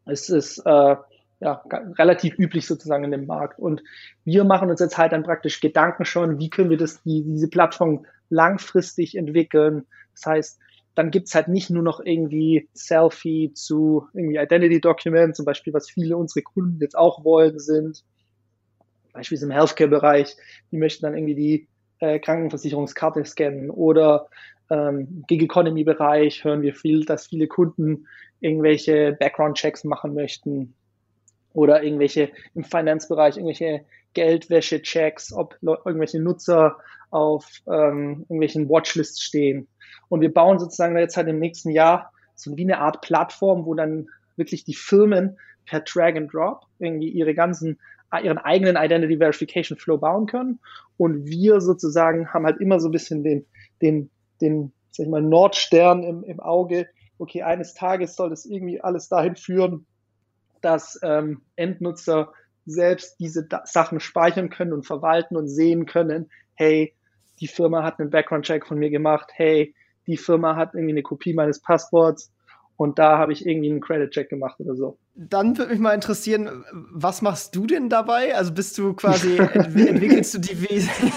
es 0.06 0.30
ist 0.30 0.58
äh, 0.66 0.96
ja, 1.40 1.64
relativ 1.70 2.40
üblich 2.40 2.66
sozusagen 2.66 3.04
in 3.04 3.12
dem 3.12 3.28
Markt. 3.28 3.60
Und 3.60 3.84
wir 4.24 4.44
machen 4.46 4.72
uns 4.72 4.80
jetzt 4.80 4.98
halt 4.98 5.12
dann 5.12 5.22
praktisch 5.22 5.62
Gedanken 5.62 6.06
schon, 6.06 6.40
wie 6.40 6.50
können 6.50 6.72
wir 6.72 6.78
das, 6.78 7.04
die, 7.04 7.22
diese 7.22 7.50
Plattform 7.50 8.08
langfristig 8.32 9.16
entwickeln. 9.16 9.86
Das 10.16 10.26
heißt, 10.26 10.60
dann 10.96 11.12
gibt's 11.12 11.36
halt 11.36 11.50
nicht 11.50 11.70
nur 11.70 11.84
noch 11.84 12.00
irgendwie 12.00 12.68
Selfie 12.74 13.54
zu 13.54 14.08
irgendwie 14.16 14.38
Identity 14.38 14.82
Document, 14.82 15.36
zum 15.36 15.46
Beispiel, 15.46 15.74
was 15.76 15.88
viele 15.88 16.18
unserer 16.18 16.42
Kunden 16.42 16.82
jetzt 16.82 16.98
auch 16.98 17.24
wollen, 17.24 17.60
sind 17.60 18.04
beispielsweise 19.14 19.52
im 19.52 19.56
Healthcare-Bereich, 19.56 20.36
die 20.72 20.78
möchten 20.78 21.06
dann 21.06 21.16
irgendwie 21.16 21.36
die 21.36 21.68
äh, 22.00 22.18
Krankenversicherungskarte 22.18 23.24
scannen 23.24 23.70
oder 23.70 24.30
ähm, 24.70 25.24
Gig 25.28 25.42
Economy-Bereich 25.44 26.44
hören 26.44 26.62
wir 26.62 26.74
viel, 26.74 27.06
dass 27.06 27.28
viele 27.28 27.48
Kunden 27.48 28.08
irgendwelche 28.40 29.14
Background-Checks 29.20 29.84
machen 29.84 30.14
möchten 30.14 30.76
oder 31.54 31.84
irgendwelche 31.84 32.32
im 32.54 32.64
Finanzbereich 32.64 33.38
irgendwelche 33.38 33.86
Geldwäsche-Checks, 34.14 35.34
ob 35.34 35.58
irgendwelche 35.62 36.20
Nutzer 36.20 36.78
auf 37.12 37.48
ähm, 37.68 38.26
irgendwelchen 38.30 38.70
Watchlists 38.70 39.22
stehen. 39.22 39.68
Und 40.10 40.22
wir 40.22 40.34
bauen 40.34 40.60
sozusagen 40.60 40.98
jetzt 40.98 41.18
halt 41.18 41.28
im 41.28 41.40
nächsten 41.40 41.70
Jahr 41.70 42.12
so 42.36 42.56
wie 42.58 42.64
eine 42.64 42.80
Art 42.80 43.02
Plattform, 43.02 43.66
wo 43.66 43.74
dann 43.74 44.08
wirklich 44.36 44.66
die 44.66 44.76
Firmen 44.76 45.38
per 45.66 45.80
Drag 45.82 46.16
and 46.16 46.34
Drop 46.34 46.66
irgendwie 46.80 47.10
ihre 47.10 47.34
ganzen 47.34 47.80
ihren 48.24 48.38
eigenen 48.38 48.78
Identity 48.78 49.18
Verification 49.18 49.78
Flow 49.78 49.98
bauen 49.98 50.26
können. 50.26 50.60
Und 50.98 51.26
wir 51.26 51.60
sozusagen 51.60 52.34
haben 52.34 52.46
halt 52.46 52.62
immer 52.62 52.80
so 52.80 52.88
ein 52.88 52.92
bisschen 52.92 53.24
den, 53.24 53.46
den, 53.82 54.10
den, 54.42 54.72
sag 54.92 55.06
ich 55.06 55.12
mal, 55.12 55.22
Nordstern 55.22 56.04
im, 56.04 56.24
im 56.24 56.40
Auge. 56.40 56.88
Okay, 57.18 57.44
eines 57.44 57.74
Tages 57.74 58.16
soll 58.16 58.30
das 58.30 58.46
irgendwie 58.46 58.82
alles 58.82 59.08
dahin 59.08 59.36
führen, 59.36 59.86
dass 60.62 61.00
ähm, 61.04 61.42
Endnutzer 61.56 62.34
selbst 62.66 63.20
diese 63.20 63.46
da 63.46 63.62
Sachen 63.66 64.00
speichern 64.00 64.50
können 64.50 64.74
und 64.74 64.86
verwalten 64.86 65.38
und 65.38 65.48
sehen 65.48 65.86
können, 65.86 66.30
hey, 66.56 66.94
die 67.40 67.48
Firma 67.48 67.84
hat 67.84 68.00
einen 68.00 68.10
Background-Check 68.10 68.66
von 68.66 68.80
mir 68.80 68.90
gemacht, 68.90 69.30
hey, 69.34 69.76
die 70.08 70.18
Firma 70.18 70.56
hat 70.56 70.74
irgendwie 70.74 70.94
eine 70.94 71.04
Kopie 71.04 71.34
meines 71.34 71.60
Passworts 71.60 72.32
und 72.78 73.00
da 73.00 73.18
habe 73.18 73.32
ich 73.32 73.46
irgendwie 73.46 73.70
einen 73.70 73.80
Credit-Check 73.80 74.30
gemacht 74.30 74.60
oder 74.60 74.76
so. 74.76 74.98
Dann 75.16 75.58
würde 75.58 75.72
mich 75.72 75.80
mal 75.80 75.94
interessieren, 75.94 76.66
was 76.92 77.22
machst 77.22 77.56
du 77.56 77.66
denn 77.66 77.90
dabei? 77.90 78.36
Also 78.36 78.54
bist 78.54 78.78
du 78.78 78.94
quasi, 78.94 79.38
entwickelst 79.38 80.34
du 80.34 80.40
die 80.40 80.62
Vision, 80.62 81.12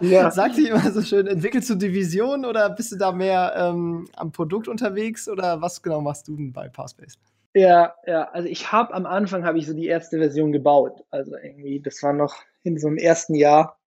ja. 0.00 0.30
sagt 0.30 0.56
sich 0.56 0.68
immer 0.68 0.90
so 0.90 1.02
schön, 1.02 1.26
entwickelst 1.26 1.70
du 1.70 1.76
die 1.76 1.92
Vision 1.92 2.44
oder 2.44 2.68
bist 2.70 2.90
du 2.92 2.96
da 2.96 3.12
mehr 3.12 3.54
ähm, 3.56 4.08
am 4.16 4.32
Produkt 4.32 4.66
unterwegs 4.66 5.28
oder 5.28 5.60
was 5.62 5.82
genau 5.82 6.00
machst 6.00 6.26
du 6.26 6.36
denn 6.36 6.52
bei 6.52 6.68
Passbase? 6.68 7.16
Ja, 7.54 7.94
ja, 8.04 8.28
also 8.30 8.48
ich 8.48 8.72
habe 8.72 8.92
am 8.92 9.06
Anfang 9.06 9.44
habe 9.44 9.58
ich 9.58 9.66
so 9.66 9.74
die 9.74 9.86
erste 9.86 10.18
Version 10.18 10.50
gebaut. 10.50 11.04
Also 11.10 11.36
irgendwie, 11.36 11.80
das 11.80 12.02
war 12.02 12.12
noch 12.12 12.34
in 12.64 12.78
so 12.78 12.88
einem 12.88 12.96
ersten 12.96 13.36
Jahr. 13.36 13.78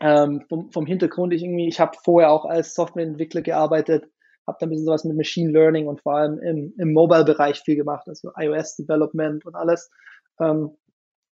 Ähm, 0.00 0.44
vom, 0.48 0.70
vom 0.70 0.84
Hintergrund, 0.84 1.32
ich 1.32 1.42
irgendwie, 1.42 1.66
ich 1.66 1.80
habe 1.80 1.96
vorher 2.04 2.30
auch 2.30 2.44
als 2.44 2.74
Softwareentwickler 2.74 3.40
gearbeitet, 3.40 4.08
habe 4.48 4.56
da 4.58 4.66
ein 4.66 4.70
bisschen 4.70 4.86
sowas 4.86 5.04
mit 5.04 5.16
Machine 5.16 5.52
Learning 5.52 5.86
und 5.86 6.00
vor 6.00 6.16
allem 6.16 6.38
im, 6.40 6.74
im 6.78 6.92
Mobile-Bereich 6.92 7.60
viel 7.60 7.76
gemacht, 7.76 8.08
also 8.08 8.32
iOS-Development 8.36 9.46
und 9.46 9.54
alles. 9.54 9.90
Ähm, 10.40 10.76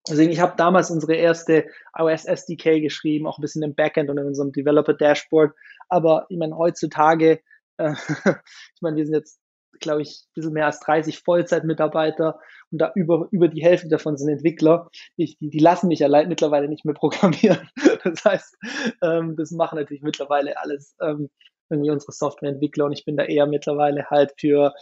deswegen, 0.09 0.33
ich 0.33 0.41
habe 0.41 0.55
damals 0.57 0.91
unsere 0.91 1.15
erste 1.15 1.67
iOS 1.97 2.27
SDK 2.27 2.81
geschrieben, 2.81 3.27
auch 3.27 3.39
ein 3.39 3.43
bisschen 3.43 3.63
im 3.63 3.75
Backend 3.75 4.11
und 4.11 4.19
in 4.19 4.27
unserem 4.27 4.53
Developer-Dashboard. 4.53 5.55
Aber 5.89 6.27
ich 6.29 6.37
meine, 6.37 6.57
heutzutage, 6.57 7.41
äh, 7.79 7.93
ich 8.75 8.83
meine, 8.83 8.97
wir 8.97 9.07
sind 9.07 9.15
jetzt 9.15 9.41
glaube 9.81 10.03
ich, 10.03 10.25
ein 10.29 10.33
bisschen 10.35 10.53
mehr 10.53 10.67
als 10.67 10.81
30 10.81 11.19
Vollzeitmitarbeiter 11.21 12.39
und 12.71 12.79
da 12.79 12.93
über, 12.95 13.29
über 13.31 13.49
die 13.49 13.63
Hälfte 13.63 13.89
davon 13.89 14.17
sind 14.17 14.29
Entwickler. 14.29 14.89
Ich, 15.17 15.39
die, 15.39 15.51
die 15.51 15.59
lassen 15.59 15.89
mich 15.89 16.01
ja 16.01 16.09
mittlerweile 16.09 16.69
nicht 16.69 16.85
mehr 16.85 16.95
programmieren. 16.95 17.69
Das 18.05 18.25
heißt, 18.25 18.57
ähm, 19.03 19.35
das 19.37 19.51
machen 19.51 19.79
natürlich 19.79 20.03
mittlerweile 20.03 20.59
alles 20.59 20.95
ähm, 21.01 21.31
irgendwie 21.75 21.91
unsere 21.91 22.13
Softwareentwickler 22.13 22.87
und 22.87 22.93
ich 22.93 23.05
bin 23.05 23.17
da 23.17 23.25
eher 23.25 23.47
mittlerweile 23.47 24.07
halt 24.11 24.33
für 24.39 24.73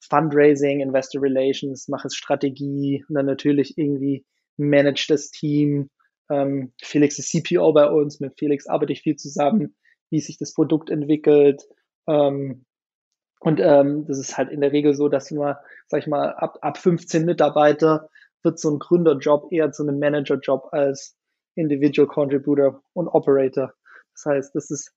Fundraising, 0.00 0.80
Investor 0.80 1.22
Relations, 1.22 1.88
mache 1.88 2.08
es 2.08 2.14
Strategie 2.14 3.04
und 3.08 3.14
dann 3.14 3.26
natürlich 3.26 3.78
irgendwie 3.78 4.24
manage 4.56 5.06
das 5.08 5.30
Team. 5.30 5.90
Ähm, 6.30 6.72
Felix 6.82 7.18
ist 7.18 7.30
CPO 7.30 7.72
bei 7.72 7.88
uns, 7.88 8.20
mit 8.20 8.38
Felix 8.38 8.66
arbeite 8.66 8.92
ich 8.92 9.02
viel 9.02 9.16
zusammen, 9.16 9.74
wie 10.10 10.20
sich 10.20 10.38
das 10.38 10.54
Produkt 10.54 10.90
entwickelt. 10.90 11.62
Ähm, 12.06 12.64
und 13.40 13.60
ähm, 13.60 14.06
das 14.06 14.18
ist 14.18 14.38
halt 14.38 14.50
in 14.50 14.60
der 14.60 14.72
Regel 14.72 14.94
so, 14.94 15.08
dass 15.08 15.30
immer, 15.30 15.60
sag 15.88 16.00
ich 16.00 16.06
mal, 16.06 16.30
ab, 16.32 16.58
ab 16.62 16.78
15 16.78 17.24
Mitarbeiter 17.24 18.08
wird 18.42 18.58
so 18.58 18.70
ein 18.70 18.78
Gründerjob 18.78 19.52
eher 19.52 19.70
zu 19.72 19.82
einem 19.82 19.98
Managerjob 19.98 20.68
als 20.72 21.16
Individual 21.54 22.08
Contributor 22.08 22.82
und 22.94 23.08
Operator. 23.08 23.72
Das 24.14 24.24
heißt, 24.26 24.54
das 24.54 24.70
ist 24.70 24.92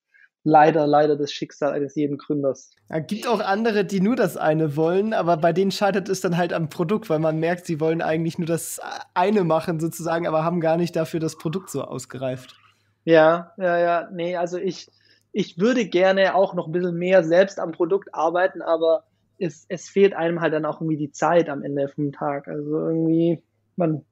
leider, 0.48 0.88
leider 0.88 1.18
das 1.18 1.32
Schicksal 1.32 1.74
eines 1.74 1.96
jeden 1.96 2.18
Gründers. 2.18 2.72
Es 2.88 3.06
gibt 3.08 3.28
auch 3.28 3.42
andere, 3.42 3.84
die 3.84 4.00
nur 4.00 4.16
das 4.16 4.38
eine 4.38 4.78
wollen, 4.78 5.14
aber 5.14 5.36
bei 5.38 5.52
denen 5.52 5.72
scheitert 5.72 6.08
es 6.08 6.22
dann 6.22 6.38
halt 6.38 6.54
am 6.54 6.70
Produkt, 6.70 7.10
weil 7.10 7.20
man 7.20 7.40
merkt, 7.40 7.66
sie 7.66 7.82
wollen 7.82 8.02
eigentlich 8.02 8.38
nur 8.38 8.48
das 8.48 8.80
eine 9.14 9.44
machen 9.44 9.80
sozusagen, 9.80 10.26
aber 10.26 10.46
haben 10.46 10.62
gar 10.62 10.78
nicht 10.78 10.96
dafür 10.96 11.20
das 11.20 11.38
Produkt 11.38 11.70
so 11.70 11.84
ausgereift. 11.84 12.56
Ja, 13.04 13.52
ja, 13.58 13.78
ja, 13.78 14.10
nee, 14.12 14.38
also 14.38 14.58
ich, 14.58 14.88
ich 15.34 15.60
würde 15.60 15.86
gerne 15.86 16.34
auch 16.34 16.54
noch 16.54 16.68
ein 16.68 16.72
bisschen 16.72 16.96
mehr 16.96 17.24
selbst 17.24 17.60
am 17.60 17.74
Produkt 17.74 18.16
arbeiten, 18.16 18.62
aber 18.62 19.04
es, 19.40 19.66
es 19.68 19.90
fehlt 19.90 20.14
einem 20.14 20.40
halt 20.40 20.54
dann 20.54 20.66
auch 20.66 20.80
irgendwie 20.80 20.98
die 20.98 21.12
Zeit 21.12 21.50
am 21.50 21.64
Ende 21.64 21.90
vom 21.90 22.14
Tag. 22.14 22.48
Also 22.48 22.72
irgendwie, 22.72 23.44
man, 23.76 24.04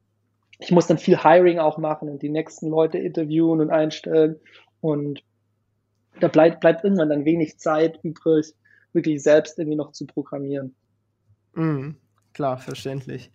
ich 0.59 0.71
muss 0.71 0.87
dann 0.87 0.97
viel 0.97 1.23
Hiring 1.23 1.59
auch 1.59 1.77
machen 1.77 2.09
und 2.09 2.21
die 2.21 2.29
nächsten 2.29 2.69
Leute 2.69 2.97
interviewen 2.97 3.61
und 3.61 3.69
einstellen. 3.71 4.39
Und 4.81 5.23
da 6.19 6.27
bleibt, 6.27 6.61
bleibt 6.61 6.83
irgendwann 6.83 7.09
dann 7.09 7.25
wenig 7.25 7.57
Zeit 7.57 7.99
übrig, 8.03 8.53
wirklich 8.93 9.21
selbst 9.21 9.59
irgendwie 9.59 9.77
noch 9.77 9.91
zu 9.91 10.05
programmieren. 10.05 10.75
Mhm, 11.53 11.95
klar, 12.33 12.57
verständlich. 12.57 13.31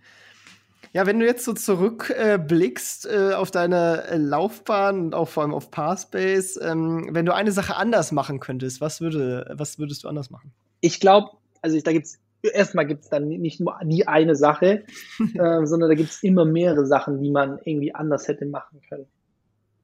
Ja, 0.93 1.07
wenn 1.07 1.21
du 1.21 1.27
jetzt 1.27 1.45
so 1.45 1.53
zurückblickst 1.53 3.07
äh, 3.07 3.31
äh, 3.31 3.35
auf 3.35 3.53
deine 3.53 4.05
äh, 4.09 4.17
Laufbahn 4.17 5.01
und 5.01 5.15
auch 5.15 5.29
vor 5.29 5.45
allem 5.45 5.55
auf 5.55 5.71
Pathbase, 5.71 6.61
ähm, 6.61 7.11
wenn 7.13 7.27
du 7.27 7.35
eine 7.35 7.53
Sache 7.53 7.77
anders 7.77 8.11
machen 8.11 8.41
könntest, 8.41 8.81
was, 8.81 9.01
würde, 9.01 9.53
was 9.55 9.79
würdest 9.79 10.03
du 10.03 10.09
anders 10.09 10.31
machen? 10.31 10.53
Ich 10.81 10.99
glaube, 10.99 11.31
also 11.63 11.77
ich, 11.77 11.85
da 11.85 11.93
gibt 11.93 12.07
es 12.07 12.19
erstmal 12.43 12.87
gibt 12.87 13.05
es 13.05 13.09
dann 13.09 13.29
nicht 13.29 13.61
nur 13.61 13.79
nie 13.85 14.07
eine 14.07 14.35
Sache, 14.35 14.85
äh, 15.21 15.67
sondern 15.67 15.91
da 15.91 15.95
gibt 15.95 16.11
es 16.11 16.23
immer 16.25 16.45
mehrere 16.45 16.87
Sachen, 16.87 17.23
die 17.23 17.31
man 17.31 17.61
irgendwie 17.65 17.95
anders 17.95 18.27
hätte 18.27 18.47
machen 18.47 18.81
können. 18.89 19.07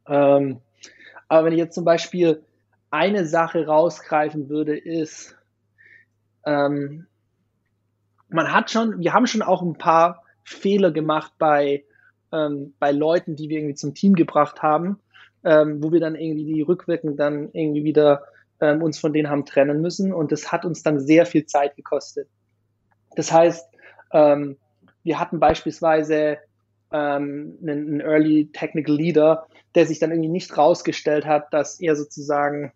Ähm, 0.09 0.61
aber 1.29 1.47
wenn 1.47 1.53
ich 1.53 1.59
jetzt 1.59 1.75
zum 1.75 1.85
Beispiel 1.85 2.43
eine 2.91 3.27
Sache 3.27 3.67
rausgreifen 3.67 4.49
würde, 4.49 4.77
ist, 4.77 5.37
ähm, 6.45 7.07
man 8.29 8.53
hat 8.53 8.71
schon, 8.71 9.01
wir 9.01 9.13
haben 9.13 9.27
schon 9.27 9.43
auch 9.43 9.63
ein 9.63 9.79
paar 9.79 10.23
Fehler 10.45 10.91
gemacht 10.91 11.33
bei, 11.39 11.85
ähm, 12.33 12.75
bei 12.79 12.93
Leuten, 12.93 13.37
die 13.37 13.49
wir 13.49 13.59
irgendwie 13.59 13.75
zum 13.75 13.95
Team 13.95 14.15
gebracht 14.15 14.63
haben, 14.63 15.01
ähm, 15.45 15.83
wo 15.83 15.93
wir 15.93 16.01
dann 16.01 16.15
irgendwie 16.15 16.45
die 16.45 16.63
rückwirkend 16.63 17.19
dann 17.19 17.51
irgendwie 17.53 17.85
wieder 17.85 18.25
ähm, 18.61 18.83
uns 18.83 18.99
von 18.99 19.13
denen 19.13 19.29
haben 19.29 19.45
trennen 19.45 19.81
müssen 19.81 20.13
und 20.13 20.33
das 20.33 20.51
hat 20.53 20.65
uns 20.65 20.83
dann 20.83 21.01
sehr 21.01 21.27
viel 21.27 21.47
Zeit 21.47 21.77
gekostet. 21.77 22.29
Das 23.15 23.33
heißt, 23.33 23.67
ähm, 24.13 24.57
wir 25.03 25.19
hatten 25.19 25.41
beispielsweise 25.41 26.39
ähm, 26.93 27.59
einen, 27.63 28.01
Early 28.01 28.51
Technical 28.53 28.95
Leader, 28.95 29.47
der 29.75 29.87
sich 29.87 29.99
dann 29.99 30.11
irgendwie 30.11 30.31
nicht 30.31 30.57
rausgestellt 30.57 31.27
hat, 31.27 31.53
dass 31.53 31.81
er 31.81 31.97
sozusagen 31.97 32.73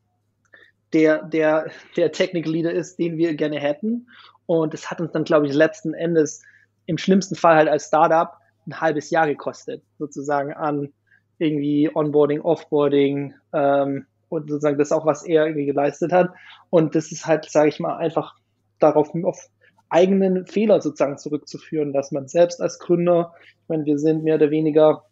der, 0.92 1.22
der, 1.22 1.70
der 1.96 2.12
Technical 2.12 2.52
Leader 2.52 2.72
ist, 2.72 2.98
den 2.98 3.16
wir 3.16 3.34
gerne 3.34 3.60
hätten. 3.60 4.08
Und 4.46 4.74
das 4.74 4.90
hat 4.90 5.00
uns 5.00 5.12
dann, 5.12 5.24
glaube 5.24 5.46
ich, 5.46 5.54
letzten 5.54 5.94
Endes 5.94 6.42
im 6.86 6.98
schlimmsten 6.98 7.36
Fall 7.36 7.56
halt 7.56 7.68
als 7.68 7.86
Startup 7.86 8.32
ein 8.66 8.80
halbes 8.80 9.10
Jahr 9.10 9.26
gekostet, 9.26 9.82
sozusagen 9.98 10.52
an 10.52 10.92
irgendwie 11.38 11.90
Onboarding, 11.94 12.40
Offboarding 12.40 13.34
ähm, 13.52 14.06
und 14.28 14.48
sozusagen 14.48 14.78
das 14.78 14.92
auch, 14.92 15.06
was 15.06 15.24
er 15.24 15.46
irgendwie 15.46 15.66
geleistet 15.66 16.12
hat. 16.12 16.30
Und 16.68 16.94
das 16.94 17.12
ist 17.12 17.26
halt, 17.26 17.50
sage 17.50 17.68
ich 17.68 17.80
mal, 17.80 17.96
einfach 17.96 18.34
darauf 18.78 19.14
auf 19.24 19.48
eigenen 19.90 20.46
Fehler 20.46 20.80
sozusagen 20.80 21.18
zurückzuführen, 21.18 21.92
dass 21.92 22.12
man 22.12 22.28
selbst 22.28 22.60
als 22.60 22.78
Gründer, 22.78 23.34
ich 23.62 23.68
meine, 23.68 23.84
wir 23.84 23.98
sind 23.98 24.24
mehr 24.24 24.36
oder 24.36 24.50
weniger 24.50 25.04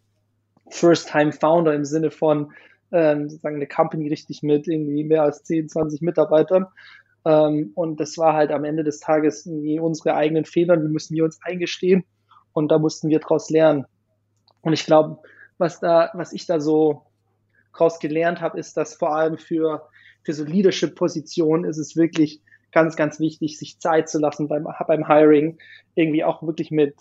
First-Time-Founder 0.69 1.73
im 1.73 1.85
Sinne 1.85 2.11
von 2.11 2.53
ähm, 2.91 3.29
sozusagen 3.29 3.57
eine 3.57 3.67
Company 3.67 4.07
richtig 4.07 4.41
mit 4.41 4.67
irgendwie 4.67 5.03
mehr 5.03 5.23
als 5.23 5.43
10, 5.43 5.69
20 5.69 6.01
Mitarbeitern. 6.01 6.67
Ähm, 7.25 7.71
und 7.75 7.99
das 7.99 8.17
war 8.17 8.33
halt 8.33 8.51
am 8.51 8.63
Ende 8.63 8.83
des 8.83 8.99
Tages 8.99 9.45
irgendwie 9.45 9.79
unsere 9.79 10.15
eigenen 10.15 10.45
Fehler, 10.45 10.77
die 10.77 10.87
müssen 10.87 11.15
wir 11.15 11.25
uns 11.25 11.39
eingestehen 11.43 12.05
und 12.53 12.69
da 12.71 12.79
mussten 12.79 13.09
wir 13.09 13.19
daraus 13.19 13.49
lernen. 13.49 13.85
Und 14.61 14.73
ich 14.73 14.85
glaube, 14.85 15.19
was 15.57 15.79
da, 15.79 16.09
was 16.13 16.33
ich 16.33 16.45
da 16.45 16.59
so 16.59 17.03
daraus 17.73 17.99
gelernt 17.99 18.41
habe, 18.41 18.59
ist, 18.59 18.77
dass 18.77 18.95
vor 18.95 19.15
allem 19.15 19.37
für, 19.37 19.87
für 20.23 20.33
so 20.33 20.43
Leadership-Positionen 20.43 21.65
ist 21.65 21.77
es 21.77 21.95
wirklich 21.95 22.41
ganz, 22.71 22.95
ganz 22.95 23.19
wichtig, 23.19 23.57
sich 23.57 23.79
Zeit 23.79 24.09
zu 24.09 24.19
lassen 24.19 24.47
beim, 24.47 24.67
beim 24.87 25.07
Hiring, 25.07 25.57
irgendwie 25.95 26.23
auch 26.23 26.43
wirklich 26.43 26.71
mit, 26.71 26.95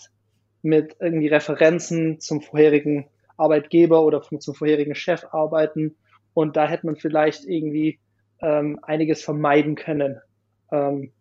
mit 0.62 0.96
irgendwie 1.00 1.28
Referenzen 1.28 2.20
zum 2.20 2.40
vorherigen 2.40 3.06
Arbeitgeber 3.36 4.04
oder 4.04 4.22
zum 4.22 4.54
vorherigen 4.54 4.94
Chef 4.94 5.26
arbeiten. 5.32 5.96
Und 6.34 6.56
da 6.56 6.68
hätte 6.68 6.86
man 6.86 6.96
vielleicht 6.96 7.44
irgendwie 7.44 7.98
ähm, 8.40 8.78
einiges 8.82 9.22
vermeiden 9.22 9.74
können. 9.74 10.20
Ähm, 10.70 11.12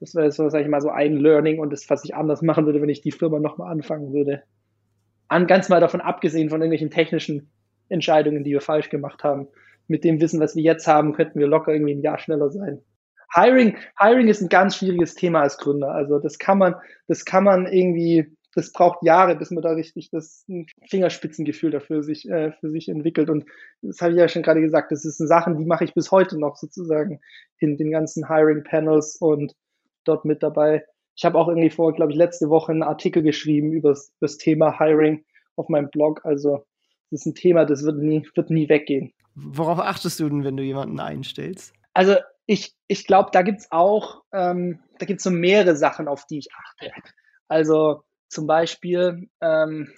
das 0.00 0.14
wäre 0.14 0.30
so, 0.30 0.48
sag 0.48 0.62
ich 0.62 0.68
mal, 0.68 0.80
so 0.80 0.90
ein 0.90 1.16
Learning 1.16 1.58
und 1.58 1.72
das, 1.72 1.88
was 1.90 2.04
ich 2.04 2.14
anders 2.14 2.42
machen 2.42 2.66
würde, 2.66 2.80
wenn 2.80 2.88
ich 2.88 3.00
die 3.00 3.12
Firma 3.12 3.40
nochmal 3.40 3.72
anfangen 3.72 4.12
würde. 4.12 4.42
An, 5.26 5.46
ganz 5.46 5.68
mal 5.68 5.80
davon 5.80 6.00
abgesehen 6.00 6.50
von 6.50 6.60
irgendwelchen 6.60 6.90
technischen 6.90 7.50
Entscheidungen, 7.88 8.44
die 8.44 8.52
wir 8.52 8.60
falsch 8.60 8.90
gemacht 8.90 9.24
haben. 9.24 9.48
Mit 9.88 10.04
dem 10.04 10.20
Wissen, 10.20 10.40
was 10.40 10.54
wir 10.54 10.62
jetzt 10.62 10.86
haben, 10.86 11.14
könnten 11.14 11.38
wir 11.38 11.46
locker 11.46 11.72
irgendwie 11.72 11.94
ein 11.94 12.02
Jahr 12.02 12.18
schneller 12.18 12.50
sein. 12.50 12.80
Hiring, 13.34 13.76
Hiring 13.98 14.28
ist 14.28 14.40
ein 14.40 14.48
ganz 14.48 14.76
schwieriges 14.76 15.14
Thema 15.14 15.42
als 15.42 15.58
Gründer. 15.58 15.92
Also 15.92 16.18
das 16.18 16.38
kann 16.38 16.58
man, 16.58 16.74
das 17.06 17.24
kann 17.24 17.44
man 17.44 17.66
irgendwie, 17.66 18.26
das 18.54 18.72
braucht 18.72 19.02
Jahre, 19.02 19.36
bis 19.36 19.50
man 19.50 19.62
da 19.62 19.70
richtig 19.70 20.10
das 20.10 20.46
Fingerspitzengefühl 20.88 21.70
dafür 21.70 22.02
sich, 22.02 22.28
äh, 22.28 22.52
für 22.52 22.70
sich 22.70 22.88
entwickelt. 22.88 23.28
Und 23.30 23.44
das 23.82 24.00
habe 24.00 24.12
ich 24.12 24.18
ja 24.18 24.28
schon 24.28 24.42
gerade 24.42 24.60
gesagt, 24.60 24.92
das 24.92 25.02
sind 25.02 25.26
Sachen, 25.26 25.58
die 25.58 25.66
mache 25.66 25.84
ich 25.84 25.94
bis 25.94 26.10
heute 26.10 26.38
noch 26.38 26.56
sozusagen 26.56 27.20
in 27.58 27.76
den 27.76 27.90
ganzen 27.90 28.28
Hiring-Panels 28.28 29.16
und 29.16 29.54
dort 30.04 30.24
mit 30.24 30.42
dabei. 30.42 30.84
Ich 31.14 31.24
habe 31.24 31.36
auch 31.38 31.48
irgendwie 31.48 31.70
vor, 31.70 31.92
glaube 31.94 32.12
ich, 32.12 32.18
letzte 32.18 32.48
Woche 32.48 32.72
einen 32.72 32.82
Artikel 32.82 33.22
geschrieben 33.22 33.72
über 33.72 33.96
das 34.20 34.38
Thema 34.38 34.78
Hiring 34.78 35.24
auf 35.56 35.68
meinem 35.68 35.90
Blog. 35.90 36.24
Also 36.24 36.64
das 37.10 37.20
ist 37.20 37.26
ein 37.26 37.34
Thema, 37.34 37.64
das 37.64 37.84
wird 37.84 37.98
nie, 37.98 38.26
wird 38.34 38.50
nie 38.50 38.68
weggehen. 38.68 39.12
Worauf 39.34 39.78
achtest 39.80 40.20
du 40.20 40.28
denn, 40.28 40.44
wenn 40.44 40.56
du 40.56 40.62
jemanden 40.62 40.98
einstellst? 41.00 41.74
Also 41.94 42.16
ich, 42.48 42.74
ich 42.86 43.06
glaube, 43.06 43.28
da 43.30 43.42
gibt's 43.42 43.70
auch, 43.70 44.24
ähm, 44.32 44.82
da 44.98 45.04
gibt's 45.04 45.22
so 45.22 45.30
mehrere 45.30 45.76
Sachen, 45.76 46.08
auf 46.08 46.24
die 46.26 46.38
ich 46.38 46.48
achte. 46.54 46.92
Also 47.46 48.04
zum 48.30 48.46
Beispiel, 48.46 49.28
ähm, 49.42 49.92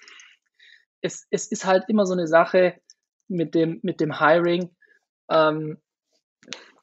es, 1.00 1.28
es 1.30 1.46
ist 1.46 1.64
halt 1.64 1.84
immer 1.86 2.06
so 2.06 2.12
eine 2.12 2.26
Sache 2.26 2.80
mit 3.28 3.54
dem, 3.54 3.78
mit 3.84 4.00
dem 4.00 4.18
Hiring. 4.18 4.74
Ähm, 5.30 5.78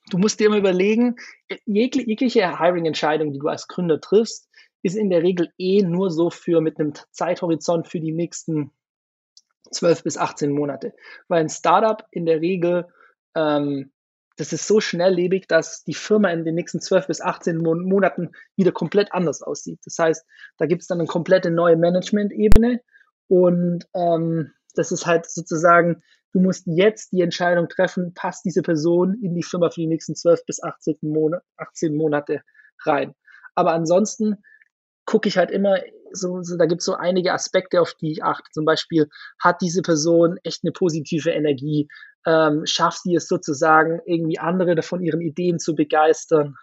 du 0.10 0.18
musst 0.18 0.40
dir 0.40 0.48
immer 0.48 0.58
überlegen, 0.58 1.18
jegliche, 1.66 2.08
jegliche 2.08 2.60
Hiring-Entscheidung, 2.60 3.34
die 3.34 3.40
du 3.40 3.50
als 3.50 3.68
Gründer 3.68 4.00
triffst, 4.00 4.50
ist 4.84 4.96
in 4.96 5.10
der 5.10 5.22
Regel 5.22 5.52
eh 5.58 5.82
nur 5.82 6.12
so 6.12 6.30
für 6.30 6.62
mit 6.62 6.80
einem 6.80 6.94
Zeithorizont 7.12 7.90
für 7.90 8.00
die 8.00 8.14
nächsten 8.14 8.72
12 9.72 10.04
bis 10.04 10.18
18 10.18 10.50
Monate. 10.54 10.94
Weil 11.28 11.42
ein 11.42 11.50
Startup 11.50 12.08
in 12.12 12.26
der 12.26 12.40
Regel 12.40 12.88
ähm, 13.36 13.92
das 14.38 14.54
ist 14.54 14.68
so 14.68 14.80
schnelllebig, 14.80 15.48
dass 15.48 15.84
die 15.84 15.96
Firma 15.96 16.30
in 16.30 16.46
den 16.46 16.56
nächsten 16.56 16.80
12 16.80 17.08
bis 17.08 17.22
18 17.22 17.58
Monaten 17.58 18.32
wieder 18.56 18.72
komplett 18.72 19.12
anders 19.12 19.42
aussieht. 19.42 19.80
Das 19.84 19.98
heißt, 19.98 20.26
da 20.58 20.68
gibt 20.68 20.84
es 20.84 20.88
dann 20.88 21.00
eine 21.00 21.08
komplette 21.08 21.52
neue 21.52 21.76
Management-Ebene 21.76 22.82
und 23.28 23.86
ähm, 23.96 24.54
das 24.76 24.92
ist 24.92 25.08
halt 25.08 25.30
sozusagen, 25.30 26.04
du 26.34 26.40
musst 26.40 26.68
jetzt 26.68 27.12
die 27.12 27.22
Entscheidung 27.22 27.68
treffen, 27.68 28.14
passt 28.14 28.46
diese 28.46 28.62
Person 28.62 29.20
in 29.22 29.34
die 29.34 29.44
Firma 29.44 29.72
für 29.72 29.82
die 29.82 29.88
nächsten 29.88 30.16
12 30.16 30.46
bis 30.46 30.62
18, 30.62 30.98
Monate, 31.02 31.44
18 31.58 31.96
Monate 31.96 32.42
rein. 32.86 33.16
Aber 33.56 33.74
ansonsten 33.74 34.38
gucke 35.08 35.28
ich 35.28 35.38
halt 35.38 35.50
immer, 35.50 35.80
so, 36.12 36.44
so, 36.44 36.56
da 36.56 36.68
gibt 36.68 36.82
es 36.82 36.86
so 36.86 36.94
einige 36.94 37.34
Aspekte, 37.34 37.82
auf 37.82 37.96
die 37.96 38.12
ich 38.12 38.24
achte. 38.24 38.50
Zum 38.54 38.66
Beispiel, 38.66 39.10
hat 39.42 39.62
diese 39.62 39.82
Person 39.82 40.38
echt 40.44 40.64
eine 40.64 40.72
positive 40.72 41.32
Energie? 41.32 41.88
ähm, 42.28 42.66
schafft 42.66 43.04
sie 43.04 43.16
es 43.16 43.28
sozusagen, 43.28 44.02
irgendwie 44.06 44.38
andere 44.38 44.82
von 44.84 45.02
ihren 45.02 45.22
Ideen 45.22 45.60
zu 45.60 45.76
begeistern? 45.76 46.56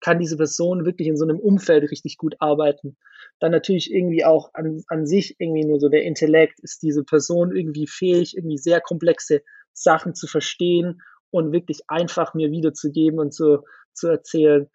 Kann 0.00 0.18
diese 0.18 0.38
Person 0.38 0.86
wirklich 0.86 1.06
in 1.06 1.18
so 1.18 1.24
einem 1.24 1.38
Umfeld 1.38 1.88
richtig 1.90 2.16
gut 2.16 2.34
arbeiten? 2.40 2.96
Dann 3.38 3.52
natürlich 3.52 3.92
irgendwie 3.92 4.24
auch 4.24 4.54
an, 4.54 4.82
an 4.88 5.06
sich 5.06 5.36
irgendwie 5.38 5.64
nur 5.66 5.78
so 5.78 5.90
der 5.90 6.04
Intellekt. 6.04 6.60
Ist 6.60 6.82
diese 6.82 7.04
Person 7.04 7.54
irgendwie 7.54 7.86
fähig, 7.86 8.36
irgendwie 8.36 8.56
sehr 8.56 8.80
komplexe 8.80 9.42
Sachen 9.74 10.14
zu 10.14 10.26
verstehen 10.26 11.02
und 11.30 11.52
wirklich 11.52 11.80
einfach 11.88 12.32
mir 12.32 12.50
wiederzugeben 12.50 13.18
und 13.18 13.34
zu, 13.34 13.62
zu 13.92 14.08
erzählen? 14.08 14.70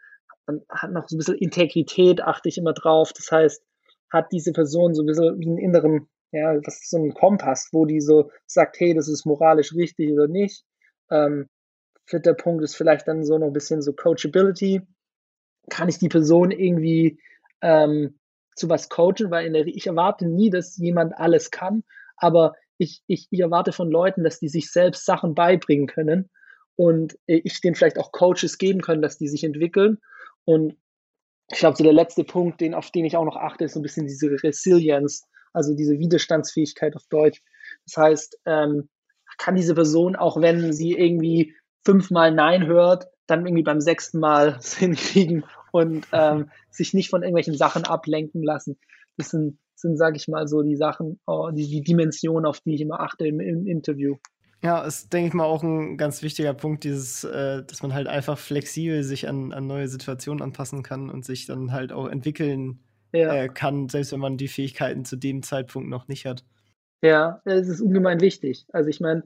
Dann 0.47 0.62
hat 0.69 0.91
noch 0.91 1.07
so 1.07 1.15
ein 1.15 1.19
bisschen 1.19 1.38
Integrität, 1.38 2.21
achte 2.21 2.49
ich 2.49 2.57
immer 2.57 2.73
drauf. 2.73 3.13
Das 3.13 3.31
heißt, 3.31 3.63
hat 4.10 4.31
diese 4.31 4.53
Person 4.53 4.95
so 4.95 5.03
ein 5.03 5.05
bisschen 5.05 5.39
wie 5.39 5.47
einen 5.47 5.57
inneren 5.57 6.07
ja, 6.31 6.60
das 6.60 6.81
ist 6.81 6.89
so 6.89 6.97
ein 6.97 7.13
Kompass, 7.13 7.69
wo 7.71 7.86
die 7.86 8.01
so 8.01 8.31
sagt, 8.45 8.79
hey, 8.79 8.93
das 8.93 9.07
ist 9.07 9.25
moralisch 9.25 9.73
richtig 9.73 10.12
oder 10.12 10.27
nicht. 10.27 10.63
Ähm, 11.10 11.47
vierter 12.05 12.33
Punkt 12.33 12.63
ist 12.63 12.75
vielleicht 12.75 13.07
dann 13.07 13.23
so 13.23 13.38
noch 13.38 13.47
ein 13.47 13.53
bisschen 13.53 13.81
so 13.81 13.93
Coachability. 13.93 14.81
Kann 15.69 15.89
ich 15.89 15.99
die 15.99 16.10
Person 16.10 16.51
irgendwie 16.51 17.19
ähm, 17.62 18.19
zu 18.55 18.69
was 18.69 18.89
coachen? 18.89 19.31
Weil 19.31 19.51
der, 19.51 19.67
ich 19.67 19.88
erwarte 19.88 20.27
nie, 20.27 20.49
dass 20.49 20.77
jemand 20.77 21.17
alles 21.17 21.51
kann, 21.51 21.83
aber 22.17 22.55
ich, 22.77 23.01
ich, 23.07 23.27
ich 23.31 23.39
erwarte 23.39 23.71
von 23.71 23.89
Leuten, 23.89 24.23
dass 24.23 24.39
die 24.39 24.49
sich 24.49 24.71
selbst 24.71 25.05
Sachen 25.05 25.33
beibringen 25.33 25.88
können 25.88 26.29
und 26.75 27.17
ich 27.25 27.60
denen 27.62 27.73
vielleicht 27.73 27.97
auch 27.97 28.12
Coaches 28.12 28.60
geben 28.60 28.81
können, 28.81 29.01
dass 29.01 29.17
die 29.17 29.27
sich 29.27 29.43
entwickeln. 29.43 29.97
Und 30.47 30.77
ich 31.51 31.60
glaube, 31.60 31.77
so 31.77 31.83
der 31.83 31.93
letzte 31.93 32.23
Punkt, 32.23 32.62
den, 32.62 32.73
auf 32.73 32.91
den 32.91 33.05
ich 33.05 33.17
auch 33.17 33.25
noch 33.25 33.36
achte, 33.36 33.65
ist 33.65 33.73
so 33.73 33.79
ein 33.79 33.83
bisschen 33.83 34.07
diese 34.07 34.31
Resilience 34.43 35.27
also 35.57 35.73
diese 35.73 35.97
Widerstandsfähigkeit 35.99 36.95
auf 36.95 37.07
Deutsch. 37.10 37.41
Das 37.86 37.97
heißt, 37.97 38.39
ähm, 38.45 38.89
kann 39.38 39.55
diese 39.55 39.73
Person, 39.75 40.15
auch 40.15 40.39
wenn 40.39 40.71
sie 40.71 40.93
irgendwie 40.93 41.55
fünfmal 41.83 42.31
Nein 42.31 42.67
hört, 42.67 43.07
dann 43.25 43.45
irgendwie 43.45 43.63
beim 43.63 43.81
sechsten 43.81 44.19
Mal 44.19 44.60
hinkriegen 44.77 45.43
und 45.71 46.07
ähm, 46.13 46.51
sich 46.69 46.93
nicht 46.93 47.10
von 47.10 47.23
irgendwelchen 47.23 47.57
Sachen 47.57 47.86
ablenken 47.86 48.43
lassen. 48.43 48.77
Das 49.17 49.29
sind 49.29 49.60
sind, 49.79 49.95
sage 49.95 50.17
ich 50.17 50.27
mal, 50.27 50.47
so 50.47 50.63
die 50.63 50.75
Sachen, 50.75 51.19
oh, 51.27 51.51
die, 51.51 51.67
die 51.67 51.81
Dimension, 51.81 52.47
auf 52.47 52.62
die 52.62 52.73
ich 52.73 52.81
immer 52.81 52.99
achte 52.99 53.27
im, 53.27 53.39
im 53.39 53.67
Interview. 53.67 54.15
Ja, 54.63 54.84
ist, 54.84 55.13
denke 55.13 55.28
ich 55.28 55.34
mal, 55.34 55.43
auch 55.43 55.62
ein 55.62 55.98
ganz 55.98 56.24
wichtiger 56.24 56.54
Punkt, 56.54 56.84
dieses, 56.84 57.24
äh, 57.24 57.63
dass 57.63 57.84
man 57.84 57.93
halt 57.93 58.08
einfach 58.08 58.38
flexibel 58.38 59.04
sich 59.04 59.28
an, 59.28 59.54
an 59.54 59.67
neue 59.67 59.88
Situationen 59.88 60.41
anpassen 60.41 60.82
kann 60.82 61.10
und 61.10 61.26
sich 61.26 61.46
dann 61.46 61.72
halt 61.72 61.91
auch 61.91 62.08
entwickeln 62.08 62.80
ja. 63.13 63.34
äh, 63.34 63.50
kann, 63.50 63.88
selbst 63.88 64.12
wenn 64.12 64.20
man 64.20 64.38
die 64.38 64.48
Fähigkeiten 64.48 65.06
zu 65.06 65.15
dem 65.15 65.43
Zeitpunkt 65.43 65.89
noch 65.89 66.08
nicht 66.08 66.26
hat. 66.26 66.43
Ja, 67.02 67.41
es 67.46 67.67
ist 67.67 67.82
ungemein 67.82 68.20
wichtig. 68.20 68.65
Also 68.74 68.89
ich 68.89 69.00
meine, 69.00 69.24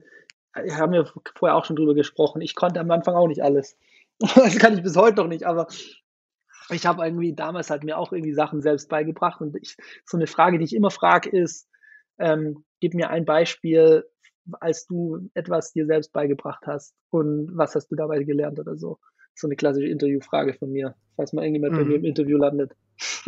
wir 0.54 0.76
haben 0.76 0.92
ja 0.92 1.04
vorher 1.34 1.56
auch 1.56 1.64
schon 1.64 1.76
drüber 1.76 1.94
gesprochen. 1.94 2.42
Ich 2.42 2.54
konnte 2.54 2.80
am 2.80 2.90
Anfang 2.90 3.14
auch 3.14 3.28
nicht 3.28 3.42
alles. 3.42 3.76
Das 4.36 4.58
kann 4.58 4.74
ich 4.74 4.82
bis 4.82 4.96
heute 4.96 5.16
noch 5.16 5.26
nicht, 5.26 5.44
aber 5.44 5.66
ich 6.70 6.86
habe 6.86 7.04
irgendwie 7.04 7.34
damals 7.34 7.70
halt 7.70 7.82
mir 7.82 7.98
auch 7.98 8.12
irgendwie 8.12 8.34
Sachen 8.34 8.62
selbst 8.62 8.88
beigebracht. 8.88 9.40
Und 9.40 9.56
ich, 9.56 9.76
so 10.04 10.16
eine 10.16 10.26
Frage, 10.28 10.58
die 10.58 10.64
ich 10.64 10.76
immer 10.76 10.90
frage, 10.90 11.30
ist, 11.30 11.68
ähm, 12.18 12.64
gib 12.80 12.94
mir 12.94 13.10
ein 13.10 13.24
Beispiel, 13.24 14.04
als 14.60 14.86
du 14.86 15.30
etwas 15.34 15.72
dir 15.72 15.86
selbst 15.86 16.12
beigebracht 16.12 16.64
hast 16.66 16.94
und 17.10 17.50
was 17.54 17.74
hast 17.74 17.88
du 17.88 17.96
dabei 17.96 18.22
gelernt 18.22 18.58
oder 18.58 18.76
so. 18.76 18.98
So 19.34 19.46
eine 19.46 19.56
klassische 19.56 19.88
Interviewfrage 19.88 20.54
von 20.54 20.70
mir, 20.70 20.94
falls 21.16 21.32
mal 21.32 21.42
irgendjemand 21.42 21.74
mhm. 21.74 21.78
bei 21.78 21.84
mir 21.84 21.96
im 21.96 22.04
Interview 22.04 22.36
landet. 22.36 22.72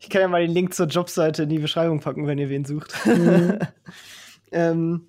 ich 0.00 0.10
kann 0.10 0.22
ja 0.22 0.28
mal 0.28 0.44
den 0.44 0.54
Link 0.54 0.74
zur 0.74 0.86
Jobseite 0.86 1.44
in 1.44 1.48
die 1.48 1.58
Beschreibung 1.58 2.00
packen, 2.00 2.26
wenn 2.26 2.38
ihr 2.38 2.48
wen 2.48 2.64
sucht. 2.64 2.94
Mhm. 3.06 3.58
ähm, 4.52 5.06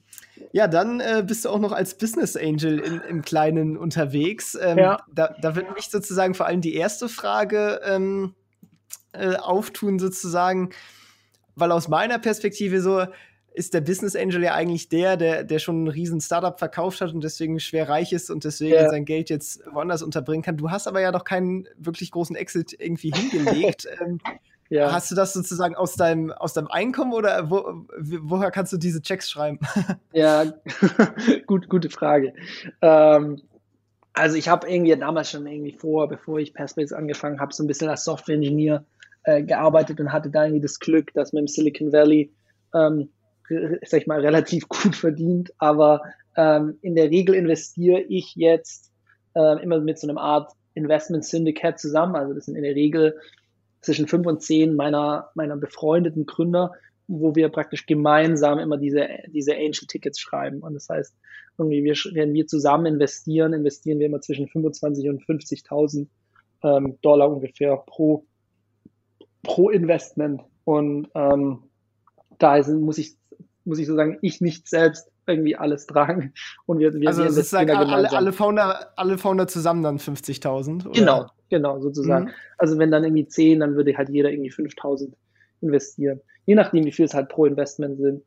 ja, 0.51 0.67
dann 0.67 0.99
äh, 0.99 1.23
bist 1.25 1.45
du 1.45 1.49
auch 1.49 1.59
noch 1.59 1.71
als 1.71 1.97
Business 1.97 2.35
Angel 2.35 2.79
in, 2.79 3.01
im 3.01 3.21
Kleinen 3.21 3.77
unterwegs. 3.77 4.57
Ähm, 4.61 4.77
ja. 4.77 4.99
Da, 5.13 5.35
da 5.41 5.55
wird 5.55 5.73
mich 5.73 5.89
sozusagen 5.89 6.33
vor 6.33 6.45
allem 6.45 6.61
die 6.61 6.75
erste 6.75 7.09
Frage 7.09 7.81
ähm, 7.83 8.35
äh, 9.13 9.35
auftun, 9.35 9.99
sozusagen, 9.99 10.69
weil 11.55 11.71
aus 11.71 11.87
meiner 11.87 12.19
Perspektive 12.19 12.81
so 12.81 13.05
ist 13.55 13.73
der 13.73 13.81
Business 13.81 14.15
Angel 14.15 14.43
ja 14.43 14.53
eigentlich 14.53 14.89
der, 14.89 15.17
der, 15.17 15.43
der 15.43 15.59
schon 15.59 15.85
ein 15.85 15.87
riesen 15.87 16.19
Startup 16.19 16.57
verkauft 16.59 17.01
hat 17.01 17.13
und 17.13 17.23
deswegen 17.23 17.59
schwer 17.59 17.87
reich 17.87 18.11
ist 18.11 18.29
und 18.29 18.43
deswegen 18.43 18.75
ja. 18.75 18.89
sein 18.89 19.05
Geld 19.05 19.29
jetzt 19.29 19.61
woanders 19.71 20.03
unterbringen 20.03 20.43
kann. 20.43 20.57
Du 20.57 20.71
hast 20.71 20.87
aber 20.87 21.01
ja 21.01 21.11
noch 21.11 21.23
keinen 21.23 21.67
wirklich 21.77 22.11
großen 22.11 22.35
Exit 22.35 22.75
irgendwie 22.77 23.11
hingelegt. 23.11 23.87
ähm, 24.01 24.19
ja. 24.69 24.91
Hast 24.91 25.11
du 25.11 25.15
das 25.15 25.33
sozusagen 25.33 25.75
aus 25.75 25.95
deinem, 25.95 26.31
aus 26.31 26.53
deinem 26.53 26.67
Einkommen 26.67 27.13
oder 27.13 27.49
wo, 27.49 27.85
woher 27.97 28.51
kannst 28.51 28.73
du 28.73 28.77
diese 28.77 29.01
Checks 29.01 29.29
schreiben? 29.29 29.59
ja, 30.13 30.45
gut, 31.45 31.69
gute 31.69 31.89
Frage. 31.89 32.33
Ähm, 32.81 33.41
also 34.13 34.37
ich 34.37 34.49
habe 34.49 34.69
irgendwie 34.69 34.95
damals 34.95 35.29
schon 35.29 35.45
irgendwie 35.45 35.73
vor, 35.73 36.09
bevor 36.09 36.39
ich 36.39 36.53
Perspace 36.53 36.93
angefangen 36.93 37.39
habe, 37.39 37.53
so 37.53 37.63
ein 37.63 37.67
bisschen 37.67 37.89
als 37.89 38.05
Software-Ingenieur 38.05 38.83
äh, 39.23 39.43
gearbeitet 39.43 39.99
und 39.99 40.11
hatte 40.11 40.29
da 40.29 40.45
irgendwie 40.45 40.61
das 40.61 40.79
Glück, 40.79 41.13
dass 41.13 41.31
man 41.31 41.41
im 41.41 41.47
Silicon 41.47 41.91
Valley, 41.91 42.33
ähm, 42.73 43.09
sag 43.85 44.01
ich 44.01 44.07
mal, 44.07 44.21
relativ 44.21 44.67
gut 44.67 44.95
verdient. 44.95 45.53
Aber 45.57 46.01
ähm, 46.35 46.77
in 46.81 46.95
der 46.95 47.09
Regel 47.09 47.35
investiere 47.35 48.01
ich 48.01 48.35
jetzt 48.35 48.91
äh, 49.35 49.61
immer 49.63 49.79
mit 49.79 49.99
so 49.99 50.07
einer 50.07 50.19
Art 50.19 50.51
Investment 50.73 51.25
Syndicate 51.25 51.79
zusammen. 51.79 52.15
Also 52.15 52.33
das 52.33 52.45
sind 52.45 52.55
in 52.55 52.63
der 52.63 52.75
Regel 52.75 53.17
zwischen 53.81 54.07
fünf 54.07 54.25
und 54.27 54.41
zehn 54.41 54.75
meiner, 54.75 55.29
meiner 55.35 55.57
befreundeten 55.57 56.25
Gründer, 56.25 56.73
wo 57.07 57.35
wir 57.35 57.49
praktisch 57.49 57.85
gemeinsam 57.85 58.59
immer 58.59 58.77
diese, 58.77 59.07
diese 59.27 59.53
Angel 59.53 59.87
Tickets 59.87 60.19
schreiben. 60.19 60.59
Und 60.59 60.73
das 60.73 60.89
heißt, 60.89 61.15
irgendwie 61.57 61.83
wir, 61.83 61.93
wenn 62.13 62.33
wir 62.33 62.47
zusammen 62.47 62.87
investieren, 62.87 63.53
investieren 63.53 63.99
wir 63.99 64.07
immer 64.07 64.21
zwischen 64.21 64.47
25 64.47 65.07
und 65.09 65.23
50.000 65.23 66.07
ähm, 66.63 66.97
Dollar 67.01 67.29
ungefähr 67.29 67.77
pro, 67.77 68.25
pro 69.43 69.69
Investment. 69.69 70.41
Und 70.65 71.09
ähm, 71.13 71.59
da 72.39 72.61
muss 72.73 72.97
ich, 72.97 73.15
muss 73.65 73.79
ich 73.79 73.87
so 73.87 73.95
sagen, 73.95 74.17
ich 74.21 74.41
nicht 74.41 74.67
selbst 74.69 75.09
irgendwie 75.27 75.55
alles 75.55 75.87
tragen. 75.87 76.33
Und 76.65 76.79
wir, 76.79 76.93
wir 76.93 77.07
also 77.07 77.27
sozusagen 77.27 77.71
alle, 77.71 78.11
alle, 78.11 78.31
Founder, 78.31 78.91
alle 78.95 79.17
Founder 79.17 79.47
zusammen 79.47 79.83
dann 79.83 79.97
50.000? 79.97 80.93
Genau, 80.93 81.27
genau, 81.49 81.79
sozusagen. 81.79 82.25
Mhm. 82.25 82.31
Also 82.57 82.77
wenn 82.77 82.91
dann 82.91 83.03
irgendwie 83.03 83.27
10, 83.27 83.59
dann 83.59 83.75
würde 83.75 83.97
halt 83.97 84.09
jeder 84.09 84.31
irgendwie 84.31 84.51
5.000 84.51 85.13
investieren. 85.61 86.21
Je 86.45 86.55
nachdem, 86.55 86.85
wie 86.85 86.91
viel 86.91 87.05
es 87.05 87.13
halt 87.13 87.29
pro 87.29 87.45
Investment 87.45 87.99
sind. 87.99 88.23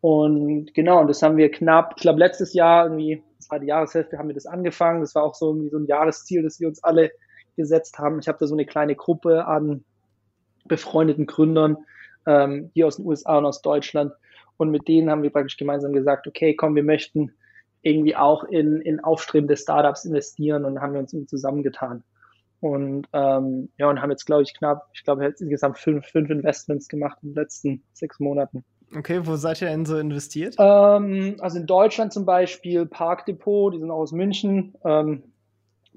Und 0.00 0.72
genau, 0.74 1.00
und 1.00 1.08
das 1.08 1.22
haben 1.22 1.36
wir 1.36 1.50
knapp, 1.50 1.94
ich 1.96 2.02
glaube 2.02 2.18
letztes 2.18 2.54
Jahr 2.54 2.86
irgendwie, 2.86 3.22
das 3.36 3.50
war 3.50 3.58
die 3.58 3.66
Jahreshälfte, 3.66 4.18
haben 4.18 4.28
wir 4.28 4.34
das 4.34 4.46
angefangen. 4.46 5.02
Das 5.02 5.14
war 5.14 5.22
auch 5.22 5.34
so 5.34 5.50
irgendwie 5.50 5.68
so 5.68 5.78
ein 5.78 5.86
Jahresziel, 5.86 6.42
das 6.42 6.58
wir 6.58 6.68
uns 6.68 6.82
alle 6.82 7.10
gesetzt 7.56 7.98
haben. 7.98 8.18
Ich 8.18 8.28
habe 8.28 8.38
da 8.38 8.46
so 8.46 8.54
eine 8.54 8.64
kleine 8.64 8.96
Gruppe 8.96 9.46
an 9.46 9.84
befreundeten 10.66 11.26
Gründern 11.26 11.76
ähm, 12.26 12.70
hier 12.74 12.86
aus 12.86 12.96
den 12.96 13.06
USA 13.06 13.38
und 13.38 13.46
aus 13.46 13.62
Deutschland, 13.62 14.12
und 14.60 14.70
mit 14.70 14.88
denen 14.88 15.10
haben 15.10 15.22
wir 15.22 15.30
praktisch 15.30 15.56
gemeinsam 15.56 15.92
gesagt, 15.92 16.26
okay, 16.26 16.54
komm, 16.54 16.76
wir 16.76 16.82
möchten 16.82 17.32
irgendwie 17.82 18.14
auch 18.14 18.44
in, 18.44 18.82
in 18.82 19.00
aufstrebende 19.00 19.56
Startups 19.56 20.04
investieren 20.04 20.64
und 20.66 20.80
haben 20.80 20.92
wir 20.92 21.00
uns 21.00 21.14
zusammengetan. 21.26 22.02
Und 22.60 23.06
ähm, 23.14 23.70
ja, 23.78 23.88
und 23.88 24.02
haben 24.02 24.10
jetzt, 24.10 24.26
glaube 24.26 24.42
ich, 24.42 24.52
knapp, 24.52 24.88
ich 24.92 25.02
glaube, 25.02 25.24
jetzt 25.24 25.40
insgesamt 25.40 25.78
fünf, 25.78 26.06
fünf 26.06 26.28
Investments 26.28 26.88
gemacht 26.88 27.18
in 27.22 27.30
den 27.30 27.36
letzten 27.36 27.82
sechs 27.94 28.20
Monaten. 28.20 28.64
Okay, 28.94 29.20
wo 29.24 29.36
seid 29.36 29.62
ihr 29.62 29.68
denn 29.68 29.86
so 29.86 29.96
investiert? 29.96 30.56
Ähm, 30.58 31.36
also 31.38 31.58
in 31.58 31.66
Deutschland 31.66 32.12
zum 32.12 32.26
Beispiel 32.26 32.84
Park 32.84 33.24
Depot, 33.24 33.72
die 33.72 33.78
sind 33.78 33.90
auch 33.90 34.00
aus 34.00 34.12
München. 34.12 34.74
Ähm, 34.84 35.22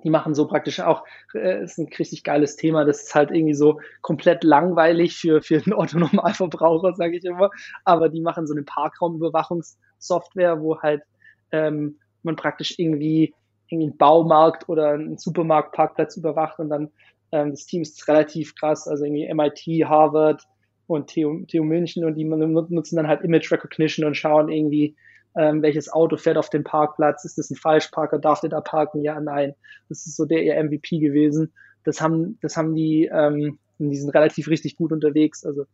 die 0.04 0.10
machen 0.10 0.36
so 0.36 0.48
praktisch 0.48 0.80
auch, 0.80 1.04
äh, 1.34 1.64
ist 1.64 1.78
ein 1.78 1.88
richtig 1.98 2.24
geiles 2.24 2.56
Thema. 2.56 2.86
Das 2.86 3.04
ist 3.04 3.16
halt 3.16 3.32
irgendwie 3.32 3.54
so 3.54 3.80
komplett 4.02 4.44
langweilig 4.44 5.16
für, 5.16 5.42
für 5.42 5.62
einen 5.64 5.74
Autonormalverbraucher, 5.74 6.94
sage 6.96 7.18
ich 7.18 7.26
immer. 7.26 7.50
Aber 7.86 8.10
die 8.10 8.22
machen 8.22 8.48
so 8.48 8.54
eine 8.54 8.64
Parkraumüberwachungssoftware, 8.64 10.62
wo 10.62 10.80
halt 10.82 11.04
ähm, 11.52 11.98
man 12.24 12.36
praktisch 12.36 12.78
irgendwie, 12.78 13.34
irgendwie 13.68 13.90
einen 13.90 13.98
Baumarkt 13.98 14.70
oder 14.70 14.92
einen 14.92 15.18
Supermarktparkplatz 15.18 16.18
überwacht 16.18 16.60
und 16.60 16.70
dann 16.70 16.92
ähm, 17.32 17.52
das 17.52 17.66
Team 17.66 17.82
ist 17.82 18.08
relativ 18.08 18.56
krass, 18.56 18.88
also 18.88 19.04
irgendwie 19.06 19.28
MIT, 19.34 19.90
Harvard 19.90 20.44
und 20.88 21.10
TU, 21.10 21.44
TU 21.48 21.64
München 21.64 22.06
und 22.06 22.16
die 22.16 22.26
nutzen 22.26 22.96
dann 22.96 23.08
halt 23.08 23.22
Image 23.22 23.52
Recognition 23.52 24.06
und 24.06 24.16
schauen 24.16 24.50
irgendwie, 24.50 24.96
ähm, 25.36 25.62
welches 25.62 25.92
Auto 25.92 26.18
fährt 26.18 26.38
auf 26.38 26.50
dem 26.50 26.64
Parkplatz, 26.64 27.26
ist 27.26 27.38
das 27.38 27.50
ein 27.50 27.56
Falschparker, 27.56 28.20
darf 28.20 28.42
der 28.42 28.50
da 28.50 28.62
parken, 28.62 29.02
ja, 29.02 29.20
nein. 29.20 29.56
Das 29.90 30.06
ist 30.06 30.16
so 30.16 30.26
der 30.26 30.44
ihr 30.44 30.62
MVP 30.64 31.00
gewesen. 31.00 31.54
Das 31.84 32.02
haben, 32.02 32.38
das 32.42 32.56
haben 32.56 32.76
die, 32.76 33.10
ähm, 33.12 33.60
die 33.80 33.98
sind 33.98 34.10
relativ 34.12 34.48
richtig 34.48 34.78
gut 34.78 34.92
unterwegs. 34.92 35.44
Also 35.44 35.66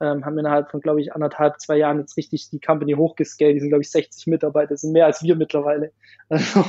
ähm, 0.00 0.24
haben 0.24 0.38
innerhalb 0.38 0.70
von, 0.70 0.80
glaube 0.80 1.00
ich, 1.00 1.14
anderthalb, 1.14 1.58
zwei 1.60 1.78
Jahren 1.78 1.98
jetzt 1.98 2.16
richtig 2.16 2.50
die 2.50 2.60
Company 2.60 2.92
hochgescaled. 2.92 3.56
Die 3.56 3.60
sind, 3.60 3.70
glaube 3.70 3.82
ich, 3.82 3.90
60 3.90 4.26
Mitarbeiter, 4.26 4.74
das 4.74 4.82
sind 4.82 4.92
mehr 4.92 5.06
als 5.06 5.22
wir 5.22 5.36
mittlerweile. 5.36 5.92
Also 6.28 6.64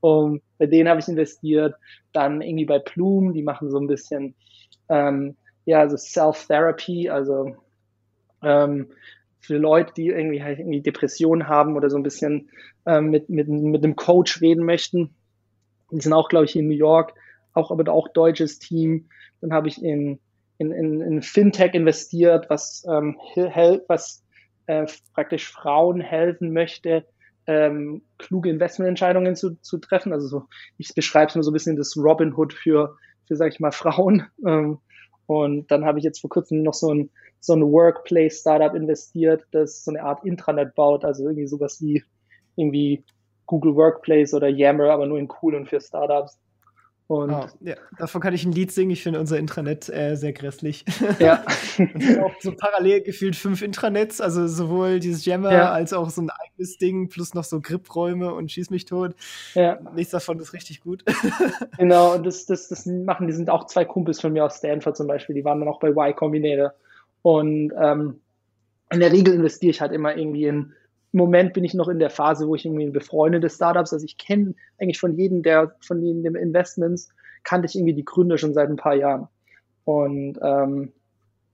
um, 0.00 0.40
bei 0.58 0.66
denen 0.66 0.88
habe 0.88 1.00
ich 1.00 1.08
investiert. 1.08 1.74
Dann 2.12 2.42
irgendwie 2.42 2.64
bei 2.64 2.78
Plume, 2.78 3.32
die 3.32 3.42
machen 3.42 3.68
so 3.68 3.78
ein 3.78 3.88
bisschen 3.88 4.36
ähm, 4.88 5.36
ja, 5.64 5.80
also 5.80 5.96
Self-Therapy, 5.96 7.08
also 7.08 7.56
ähm, 8.42 8.88
für 9.40 9.56
Leute, 9.56 9.92
die 9.96 10.08
irgendwie 10.08 10.42
halt 10.42 10.58
irgendwie 10.58 10.82
Depressionen 10.82 11.48
haben 11.48 11.76
oder 11.76 11.90
so 11.90 11.96
ein 11.96 12.02
bisschen 12.02 12.50
ähm, 12.86 13.10
mit, 13.10 13.28
mit, 13.28 13.48
mit 13.48 13.82
einem 13.82 13.96
Coach 13.96 14.40
reden 14.40 14.64
möchten. 14.64 15.10
Die 15.90 16.00
sind 16.00 16.12
auch, 16.12 16.28
glaube 16.28 16.44
ich, 16.44 16.54
in 16.56 16.68
New 16.68 16.74
York, 16.74 17.14
auch 17.54 17.70
aber 17.70 17.90
auch 17.92 18.08
deutsches 18.08 18.58
Team. 18.58 19.08
Dann 19.40 19.52
habe 19.52 19.68
ich 19.68 19.82
in, 19.82 20.20
in, 20.58 20.72
in, 20.72 21.00
in 21.00 21.22
Fintech 21.22 21.74
investiert, 21.74 22.48
was, 22.48 22.84
ähm, 22.88 23.16
was 23.88 24.22
äh, 24.66 24.86
praktisch 25.14 25.50
Frauen 25.50 26.00
helfen 26.00 26.52
möchte, 26.52 27.04
ähm, 27.46 28.02
kluge 28.18 28.50
Investmententscheidungen 28.50 29.34
zu, 29.34 29.60
zu 29.62 29.78
treffen. 29.78 30.12
Also 30.12 30.28
so, 30.28 30.44
ich 30.78 30.94
beschreibe 30.94 31.30
es 31.30 31.34
nur 31.34 31.42
so 31.42 31.50
ein 31.50 31.54
bisschen 31.54 31.76
das 31.76 31.96
Robin 31.96 32.34
Hood 32.34 32.52
für, 32.52 32.96
für 33.26 33.36
sag 33.36 33.52
ich 33.52 33.60
mal, 33.60 33.72
Frauen. 33.72 34.26
Ähm, 34.46 34.78
und 35.30 35.70
dann 35.70 35.84
habe 35.84 36.00
ich 36.00 36.04
jetzt 36.04 36.20
vor 36.20 36.28
kurzem 36.28 36.64
noch 36.64 36.74
so 36.74 36.92
ein 36.92 37.08
so 37.38 37.54
ein 37.54 37.62
Workplace-Startup 37.62 38.74
investiert, 38.74 39.44
das 39.52 39.84
so 39.84 39.92
eine 39.92 40.02
Art 40.02 40.24
Intranet 40.24 40.74
baut, 40.74 41.04
also 41.04 41.22
irgendwie 41.22 41.46
sowas 41.46 41.80
wie 41.80 42.02
irgendwie 42.56 43.04
Google 43.46 43.76
Workplace 43.76 44.34
oder 44.34 44.48
Yammer, 44.48 44.90
aber 44.90 45.06
nur 45.06 45.20
in 45.20 45.28
cool 45.40 45.54
und 45.54 45.68
für 45.68 45.80
Startups. 45.80 46.36
Und 47.10 47.32
oh, 47.32 47.44
ja, 47.62 47.74
davon 47.98 48.20
kann 48.20 48.34
ich 48.34 48.44
ein 48.44 48.52
Lied 48.52 48.70
singen. 48.70 48.92
Ich 48.92 49.02
finde 49.02 49.18
unser 49.18 49.36
Intranet 49.36 49.88
äh, 49.88 50.14
sehr 50.14 50.32
grässlich. 50.32 50.84
Ja. 51.18 51.44
und 51.78 52.20
auch 52.20 52.30
so 52.38 52.52
parallel 52.52 53.00
gefühlt 53.00 53.34
fünf 53.34 53.62
Intranets, 53.62 54.20
also 54.20 54.46
sowohl 54.46 55.00
dieses 55.00 55.24
Jammer 55.24 55.52
ja. 55.52 55.72
als 55.72 55.92
auch 55.92 56.08
so 56.08 56.22
ein 56.22 56.30
eigenes 56.30 56.78
Ding, 56.78 57.08
plus 57.08 57.34
noch 57.34 57.42
so 57.42 57.60
Gripräume 57.60 58.32
und 58.32 58.52
Schieß 58.52 58.70
mich 58.70 58.84
tot. 58.84 59.16
Ja. 59.54 59.80
Nichts 59.92 60.12
davon 60.12 60.38
ist 60.38 60.52
richtig 60.52 60.82
gut. 60.82 61.02
genau, 61.78 62.14
und 62.14 62.24
das, 62.24 62.46
das, 62.46 62.68
das 62.68 62.86
machen, 62.86 63.26
die 63.26 63.32
sind 63.32 63.50
auch 63.50 63.66
zwei 63.66 63.84
Kumpels 63.84 64.20
von 64.20 64.32
mir 64.32 64.44
aus 64.44 64.58
Stanford 64.58 64.96
zum 64.96 65.08
Beispiel, 65.08 65.34
die 65.34 65.44
waren 65.44 65.58
dann 65.58 65.68
auch 65.68 65.80
bei 65.80 65.88
Y 65.88 66.14
Combinator. 66.14 66.74
Und 67.22 67.72
ähm, 67.76 68.20
in 68.92 69.00
der 69.00 69.10
Regel 69.10 69.34
investiere 69.34 69.70
ich 69.70 69.80
halt 69.80 69.90
immer 69.90 70.16
irgendwie 70.16 70.44
in, 70.44 70.74
im 71.12 71.18
Moment 71.18 71.52
bin 71.52 71.64
ich 71.64 71.74
noch 71.74 71.88
in 71.88 71.98
der 71.98 72.10
Phase, 72.10 72.46
wo 72.46 72.54
ich 72.54 72.64
irgendwie 72.64 72.84
in 72.84 72.92
befreundete 72.92 73.50
Startups, 73.50 73.92
also 73.92 74.04
ich 74.04 74.16
kenne 74.16 74.54
eigentlich 74.78 75.00
von 75.00 75.16
jedem 75.16 75.42
der, 75.42 75.74
von 75.80 76.00
den 76.00 76.24
Investments, 76.36 77.08
kannte 77.42 77.66
ich 77.66 77.74
irgendwie 77.74 77.94
die 77.94 78.04
Gründer 78.04 78.38
schon 78.38 78.54
seit 78.54 78.68
ein 78.68 78.76
paar 78.76 78.94
Jahren. 78.94 79.28
Und 79.84 80.38
ähm, 80.42 80.92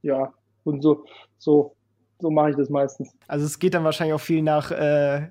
ja, 0.03 0.33
Und 0.65 0.83
so, 0.83 1.05
so, 1.39 1.75
so 2.19 2.31
mache 2.31 2.51
ich 2.51 2.57
das 2.57 2.69
meistens. 2.69 3.13
Also 3.29 3.47
es 3.47 3.59
geht 3.59 3.75
dann 3.75 3.85
wahrscheinlich 3.85 4.15
auch 4.15 4.21
viel 4.21 4.43
nach 4.43 4.71
äh, 4.71 5.29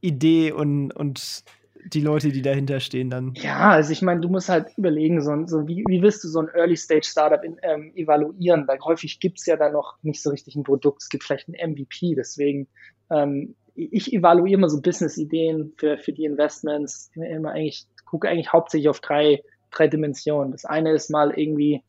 Idee 0.00 0.52
und, 0.52 0.92
und 0.92 1.44
die 1.84 2.00
Leute, 2.00 2.30
die 2.30 2.42
dahinter 2.42 2.80
stehen, 2.80 3.10
dann. 3.10 3.34
Ja, 3.34 3.70
also 3.70 3.92
ich 3.92 4.02
meine, 4.02 4.20
du 4.20 4.28
musst 4.28 4.48
halt 4.48 4.76
überlegen, 4.76 5.22
so, 5.22 5.46
so 5.46 5.66
wie, 5.68 5.84
wie 5.88 6.02
willst 6.02 6.24
du 6.24 6.28
so 6.28 6.40
ein 6.40 6.48
Early-Stage-Startup 6.48 7.40
ähm, 7.62 7.92
evaluieren? 7.94 8.66
Weil 8.66 8.78
häufig 8.80 9.20
gibt 9.20 9.38
es 9.38 9.46
ja 9.46 9.56
da 9.56 9.70
noch 9.70 9.96
nicht 10.02 10.22
so 10.22 10.30
richtig 10.30 10.56
ein 10.56 10.64
Produkt, 10.64 11.02
es 11.02 11.08
gibt 11.08 11.24
vielleicht 11.24 11.48
ein 11.48 11.72
MVP, 11.72 12.14
deswegen 12.16 12.68
ähm, 13.10 13.54
ich 13.78 14.12
evaluiere 14.12 14.58
immer 14.58 14.68
so 14.68 14.80
Business-Ideen 14.80 15.72
für, 15.76 15.98
für 15.98 16.12
die 16.12 16.24
Investments, 16.24 17.10
immer 17.14 17.52
eigentlich, 17.52 17.86
gucke 18.04 18.28
eigentlich 18.28 18.52
hauptsächlich 18.52 18.88
auf 18.88 19.00
drei, 19.00 19.42
drei 19.70 19.86
Dimensionen. 19.86 20.50
Das 20.50 20.64
eine 20.64 20.92
ist 20.92 21.10
mal 21.10 21.32
irgendwie, 21.38 21.82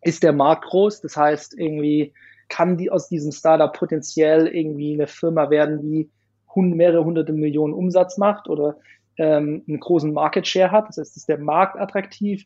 ist 0.00 0.22
der 0.22 0.32
Markt 0.32 0.64
groß? 0.64 1.02
Das 1.02 1.16
heißt, 1.16 1.58
irgendwie 1.58 2.14
kann 2.48 2.76
die 2.76 2.90
aus 2.90 3.08
diesem 3.08 3.32
Startup 3.32 3.72
potenziell 3.72 4.46
irgendwie 4.46 4.94
eine 4.94 5.06
Firma 5.06 5.50
werden, 5.50 5.82
die 5.82 6.10
mehrere 6.54 7.04
hunderte 7.04 7.32
Millionen 7.32 7.72
Umsatz 7.72 8.18
macht 8.18 8.48
oder 8.48 8.76
ähm, 9.16 9.64
einen 9.66 9.80
großen 9.80 10.12
Market 10.12 10.46
Share 10.46 10.70
hat. 10.70 10.88
Das 10.88 10.98
heißt, 10.98 11.16
ist 11.16 11.28
der 11.28 11.38
Markt 11.38 11.78
attraktiv? 11.78 12.44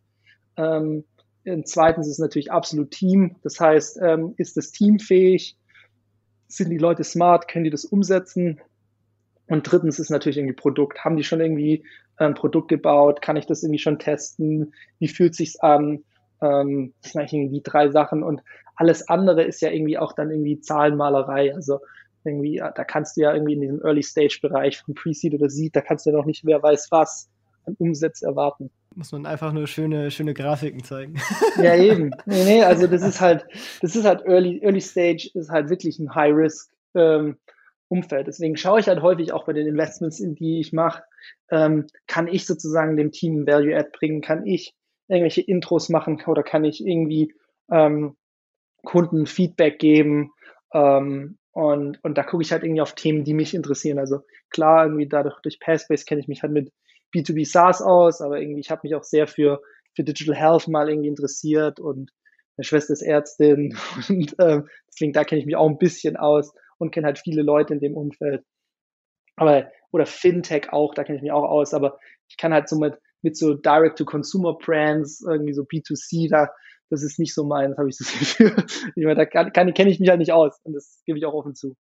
Ähm, 0.57 1.05
zweitens 1.65 2.09
ist 2.09 2.19
natürlich 2.19 2.53
absolut 2.53 2.91
Team. 2.91 3.37
Das 3.43 3.61
heißt, 3.61 4.01
ähm, 4.03 4.35
ist 4.37 4.57
das 4.57 4.71
Team 4.71 4.99
fähig? 4.99 5.57
Sind 6.49 6.71
die 6.71 6.79
Leute 6.79 7.05
smart? 7.05 7.49
Können 7.49 7.65
die 7.65 7.71
das 7.71 7.85
umsetzen? 7.85 8.61
Und 9.49 9.71
drittens 9.71 9.99
ist 9.99 10.11
natürlich 10.11 10.39
irgendwie 10.39 10.55
Produkt. 10.55 11.05
Haben 11.05 11.17
die 11.17 11.25
schon 11.25 11.41
irgendwie 11.41 11.85
ein 12.17 12.35
Produkt 12.35 12.69
gebaut? 12.69 13.23
Kann 13.23 13.37
ich 13.37 13.47
das 13.47 13.63
irgendwie 13.63 13.79
schon 13.79 13.99
testen? 13.99 14.73
Wie 14.99 15.09
fühlt 15.09 15.35
sich's 15.35 15.59
an? 15.61 16.05
Ähm, 16.41 16.95
das 17.03 17.13
sind 17.13 17.21
eigentlich 17.21 17.33
irgendwie 17.35 17.63
drei 17.63 17.89
Sachen. 17.91 18.23
Und 18.23 18.43
alles 18.75 19.09
andere 19.09 19.45
ist 19.45 19.61
ja 19.61 19.71
irgendwie 19.71 19.99
auch 19.99 20.13
dann 20.13 20.31
irgendwie 20.31 20.61
Zahlenmalerei. 20.61 21.55
Also 21.55 21.81
irgendwie, 22.27 22.57
da 22.57 22.85
kannst 22.85 23.17
du 23.17 23.23
ja 23.23 23.33
irgendwie 23.33 23.55
in 23.55 23.61
diesem 23.61 23.83
Early-Stage-Bereich 23.83 24.83
von 24.83 24.95
Pre-Seed 24.95 25.35
oder 25.35 25.49
Seed, 25.49 25.77
da 25.77 25.81
kannst 25.81 26.07
du 26.07 26.11
ja 26.11 26.17
noch 26.17 26.27
nicht, 26.27 26.45
wer 26.45 26.63
weiß 26.63 26.89
was, 26.91 27.29
an 27.65 27.77
Umsatz 27.79 28.23
erwarten. 28.23 28.71
Muss 28.97 29.13
man 29.13 29.27
einfach 29.27 29.53
nur 29.53 29.67
schöne, 29.67 30.11
schöne 30.11 30.35
Grafiken 30.35 30.83
zeigen. 30.83 31.21
Ja, 31.63 31.75
eben. 31.77 32.11
Nee, 32.25 32.45
nee, 32.45 32.63
also 32.63 32.87
das 32.87 33.03
ist 33.03 33.21
halt, 33.21 33.47
das 33.81 33.95
ist 33.95 34.05
halt 34.05 34.25
Early, 34.27 34.61
Early 34.63 34.81
Stage, 34.81 35.31
ist 35.35 35.51
halt 35.51 35.71
wirklich 35.71 35.99
ein 35.99 36.15
High-Risk. 36.15 36.73
Ähm. 36.95 37.37
Deswegen 37.89 38.57
schaue 38.57 38.81
ich 38.81 38.89
halt 38.89 39.01
häufig 39.01 39.33
auch 39.33 39.47
bei 39.47 39.53
den 39.53 39.69
Investments, 39.69 40.19
in 40.19 40.35
die 40.35 40.59
ich 40.59 40.73
mache, 40.73 41.05
ähm, 41.53 41.87
kann 42.09 42.27
ich 42.27 42.45
sozusagen 42.45 42.97
dem 42.97 43.13
Team 43.13 43.47
Value 43.47 43.77
Add 43.77 43.91
bringen, 43.97 44.23
kann 44.23 44.45
ich 44.45 44.75
irgendwelche 45.07 45.43
Intros 45.43 45.89
machen 45.89 46.21
oder 46.27 46.43
kann 46.43 46.65
ich 46.65 46.85
irgendwie 46.85 47.33
ähm, 47.71 48.17
Kunden 48.83 49.27
Feedback 49.27 49.79
geben, 49.79 50.33
ähm, 50.75 51.39
und, 51.53 52.05
und 52.05 52.19
da 52.19 52.23
gucke 52.23 52.43
ich 52.43 52.53
halt 52.53 52.65
irgendwie 52.65 52.83
auf 52.83 52.95
Themen, 52.95 53.25
die 53.25 53.33
mich 53.33 53.55
interessieren. 53.55 53.99
Also 53.99 54.21
klar, 54.51 54.85
irgendwie 54.85 55.09
dadurch 55.09 55.41
durch 55.41 55.59
Passbase 55.59 56.05
kenne 56.05 56.21
ich 56.21 56.29
mich 56.29 56.43
halt 56.43 56.53
mit 56.53 56.71
B2B 57.15 57.51
SaaS 57.51 57.83
aus, 57.83 58.21
aber 58.21 58.41
irgendwie, 58.41 58.61
ich 58.61 58.71
habe 58.71 58.81
mich 58.85 58.95
auch 58.95 59.05
sehr 59.05 59.27
für, 59.27 59.63
für 59.95 60.05
Digital 60.05 60.35
Health 60.35 60.69
mal 60.69 60.89
irgendwie 60.89 61.09
interessiert 61.09 61.81
und 61.81 62.11
meine 62.57 62.65
Schwester 62.65 62.93
ist 62.93 63.03
Ärztin 63.03 63.77
und 64.09 64.35
ähm, 64.41 64.69
deswegen 64.89 65.13
da 65.13 65.25
kenne 65.25 65.41
ich 65.41 65.47
mich 65.47 65.57
auch 65.57 65.69
ein 65.69 65.79
bisschen 65.79 66.17
aus 66.17 66.53
und 66.79 66.91
kenne 66.91 67.07
halt 67.07 67.19
viele 67.19 67.43
Leute 67.43 67.75
in 67.75 67.81
dem 67.81 67.97
Umfeld. 67.97 68.45
Aber, 69.37 69.71
oder 69.93 70.07
Fintech 70.07 70.73
auch, 70.73 70.95
da 70.95 71.05
kenne 71.05 71.17
ich 71.17 71.23
mich 71.23 71.33
auch 71.33 71.45
aus, 71.45 71.75
aber 71.75 71.99
ich 72.29 72.37
kann 72.37 72.53
halt 72.53 72.69
so 72.69 72.79
mit, 72.79 72.99
mit 73.23 73.37
so 73.37 73.55
Direct-to-Consumer-Brands, 73.55 75.25
irgendwie 75.29 75.53
so 75.53 75.63
B2C, 75.63 76.29
da, 76.31 76.49
das 76.91 77.03
ist 77.03 77.19
nicht 77.19 77.35
so 77.35 77.45
meins, 77.45 77.77
habe 77.77 77.89
ich 77.89 77.97
das 77.99 78.13
Gefühl. 78.13 78.57
Ich 78.95 79.05
meine, 79.05 79.17
da 79.17 79.51
kenne 79.51 79.91
ich 79.91 80.01
mich 80.01 80.09
halt 80.09 80.19
nicht 80.19 80.33
aus 80.33 80.59
und 80.65 80.75
das 80.75 81.03
gebe 81.05 81.19
ich 81.19 81.27
auch 81.27 81.35
offen 81.35 81.55
zu. 81.55 81.77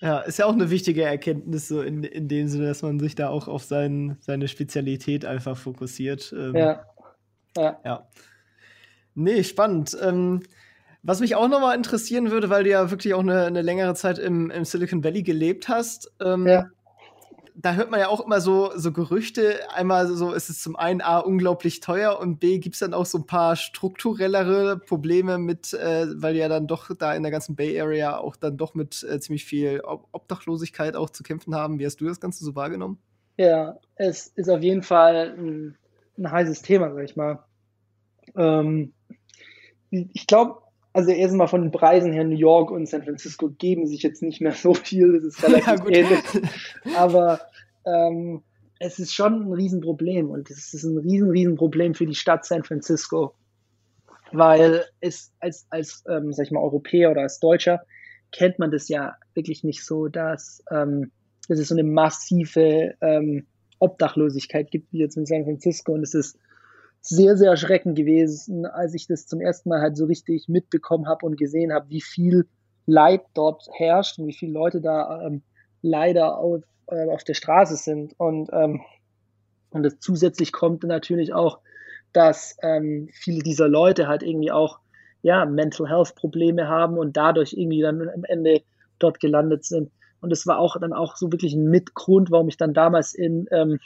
Ja, 0.00 0.20
ist 0.20 0.38
ja 0.38 0.46
auch 0.46 0.52
eine 0.52 0.70
wichtige 0.70 1.02
Erkenntnis, 1.02 1.68
so 1.68 1.82
in, 1.82 2.04
in 2.04 2.28
dem 2.28 2.48
Sinne, 2.48 2.66
dass 2.66 2.82
man 2.82 3.00
sich 3.00 3.14
da 3.14 3.28
auch 3.28 3.48
auf 3.48 3.64
sein, 3.64 4.16
seine 4.20 4.46
Spezialität 4.46 5.24
einfach 5.24 5.56
fokussiert. 5.56 6.32
Ähm, 6.36 6.54
ja. 6.54 6.84
ja. 7.56 7.80
Ja. 7.84 8.08
Nee, 9.14 9.42
spannend. 9.42 9.96
Ähm, 10.00 10.42
was 11.02 11.20
mich 11.20 11.34
auch 11.34 11.48
nochmal 11.48 11.76
interessieren 11.76 12.30
würde, 12.30 12.50
weil 12.50 12.64
du 12.64 12.70
ja 12.70 12.90
wirklich 12.90 13.14
auch 13.14 13.20
eine, 13.20 13.44
eine 13.44 13.62
längere 13.62 13.94
Zeit 13.94 14.18
im, 14.18 14.50
im 14.50 14.64
Silicon 14.64 15.02
Valley 15.02 15.22
gelebt 15.22 15.68
hast. 15.68 16.12
Ähm, 16.20 16.46
ja 16.46 16.66
da 17.60 17.74
hört 17.74 17.90
man 17.90 17.98
ja 17.98 18.08
auch 18.08 18.24
immer 18.24 18.40
so, 18.40 18.70
so 18.76 18.92
Gerüchte. 18.92 19.68
Einmal 19.72 20.06
so 20.06 20.32
ist 20.32 20.48
es 20.48 20.62
zum 20.62 20.76
einen 20.76 21.00
A 21.00 21.18
unglaublich 21.18 21.80
teuer 21.80 22.18
und 22.20 22.38
B 22.38 22.58
gibt 22.58 22.76
es 22.76 22.78
dann 22.78 22.94
auch 22.94 23.04
so 23.04 23.18
ein 23.18 23.26
paar 23.26 23.56
strukturellere 23.56 24.78
Probleme 24.78 25.38
mit, 25.38 25.74
äh, 25.74 26.06
weil 26.22 26.36
ja 26.36 26.48
dann 26.48 26.68
doch 26.68 26.94
da 26.96 27.14
in 27.14 27.24
der 27.24 27.32
ganzen 27.32 27.56
Bay 27.56 27.80
Area 27.80 28.16
auch 28.16 28.36
dann 28.36 28.56
doch 28.56 28.74
mit 28.74 29.02
äh, 29.02 29.18
ziemlich 29.18 29.44
viel 29.44 29.82
Obdachlosigkeit 29.82 30.94
auch 30.94 31.10
zu 31.10 31.24
kämpfen 31.24 31.54
haben. 31.56 31.80
Wie 31.80 31.86
hast 31.86 32.00
du 32.00 32.06
das 32.06 32.20
Ganze 32.20 32.44
so 32.44 32.54
wahrgenommen? 32.54 32.98
Ja, 33.36 33.76
es 33.96 34.28
ist 34.28 34.48
auf 34.48 34.62
jeden 34.62 34.84
Fall 34.84 35.34
ein, 35.36 35.76
ein 36.16 36.30
heißes 36.30 36.62
Thema, 36.62 36.94
sag 36.94 37.04
ich 37.04 37.16
mal. 37.16 37.44
Ähm, 38.36 38.92
ich 39.90 40.26
glaube, 40.28 40.60
also 40.98 41.12
erstmal 41.12 41.46
von 41.46 41.62
den 41.62 41.70
Preisen 41.70 42.12
her, 42.12 42.24
New 42.24 42.36
York 42.36 42.72
und 42.72 42.88
San 42.88 43.04
Francisco 43.04 43.50
geben 43.50 43.86
sich 43.86 44.02
jetzt 44.02 44.20
nicht 44.20 44.40
mehr 44.40 44.52
so 44.64 44.74
viel, 44.74 45.12
das 45.12 45.22
ist 45.22 45.44
relativ 45.44 45.84
ja, 45.84 45.90
ähnlich. 45.90 46.20
Aber 46.96 47.40
ähm, 47.86 48.42
es 48.80 48.98
ist 48.98 49.14
schon 49.14 49.42
ein 49.42 49.52
Riesenproblem 49.52 50.28
und 50.28 50.50
es 50.50 50.74
ist 50.74 50.82
ein 50.82 50.98
riesen, 50.98 51.30
Riesenproblem 51.30 51.94
für 51.94 52.04
die 52.04 52.16
Stadt 52.16 52.44
San 52.44 52.64
Francisco, 52.64 53.32
weil 54.32 54.86
es 55.00 55.32
als, 55.38 55.68
als 55.70 56.02
ähm, 56.08 56.32
sag 56.32 56.46
ich 56.46 56.50
mal, 56.50 56.64
Europäer 56.64 57.12
oder 57.12 57.22
als 57.22 57.38
Deutscher 57.38 57.82
kennt 58.32 58.58
man 58.58 58.72
das 58.72 58.88
ja 58.88 59.14
wirklich 59.34 59.62
nicht 59.62 59.84
so, 59.84 60.08
dass, 60.08 60.64
ähm, 60.72 61.12
dass 61.48 61.60
es 61.60 61.68
so 61.68 61.76
eine 61.76 61.84
massive 61.84 62.94
ähm, 63.00 63.46
Obdachlosigkeit 63.78 64.72
gibt, 64.72 64.92
wie 64.92 64.98
jetzt 64.98 65.16
in 65.16 65.26
San 65.26 65.44
Francisco 65.44 65.92
und 65.92 66.02
es 66.02 66.14
ist 66.14 66.36
sehr, 67.08 67.38
sehr 67.38 67.50
erschreckend 67.50 67.96
gewesen, 67.96 68.66
als 68.66 68.92
ich 68.92 69.06
das 69.06 69.26
zum 69.26 69.40
ersten 69.40 69.70
Mal 69.70 69.80
halt 69.80 69.96
so 69.96 70.04
richtig 70.04 70.46
mitbekommen 70.48 71.08
habe 71.08 71.24
und 71.24 71.38
gesehen 71.38 71.72
habe, 71.72 71.88
wie 71.88 72.02
viel 72.02 72.46
Leid 72.84 73.22
dort 73.32 73.66
herrscht 73.72 74.18
und 74.18 74.26
wie 74.26 74.34
viele 74.34 74.52
Leute 74.52 74.82
da 74.82 75.22
ähm, 75.22 75.42
leider 75.80 76.36
auf, 76.36 76.62
äh, 76.88 77.08
auf 77.08 77.24
der 77.24 77.32
Straße 77.32 77.76
sind. 77.76 78.14
Und, 78.18 78.50
ähm, 78.52 78.82
und 79.70 79.84
das 79.84 79.98
zusätzlich 80.00 80.52
kommt 80.52 80.82
natürlich 80.82 81.32
auch, 81.32 81.60
dass 82.12 82.56
ähm, 82.62 83.08
viele 83.12 83.42
dieser 83.42 83.68
Leute 83.68 84.06
halt 84.06 84.22
irgendwie 84.22 84.52
auch 84.52 84.78
ja, 85.22 85.46
Mental 85.46 85.88
Health 85.88 86.14
Probleme 86.14 86.68
haben 86.68 86.98
und 86.98 87.16
dadurch 87.16 87.54
irgendwie 87.54 87.80
dann 87.80 88.06
am 88.08 88.24
Ende 88.24 88.60
dort 88.98 89.18
gelandet 89.18 89.64
sind. 89.64 89.90
Und 90.20 90.30
es 90.30 90.46
war 90.46 90.58
auch 90.58 90.78
dann 90.78 90.92
auch 90.92 91.16
so 91.16 91.32
wirklich 91.32 91.54
ein 91.54 91.70
Mitgrund, 91.70 92.30
warum 92.30 92.48
ich 92.48 92.58
dann 92.58 92.74
damals 92.74 93.14
in, 93.14 93.46
ähm, 93.50 93.78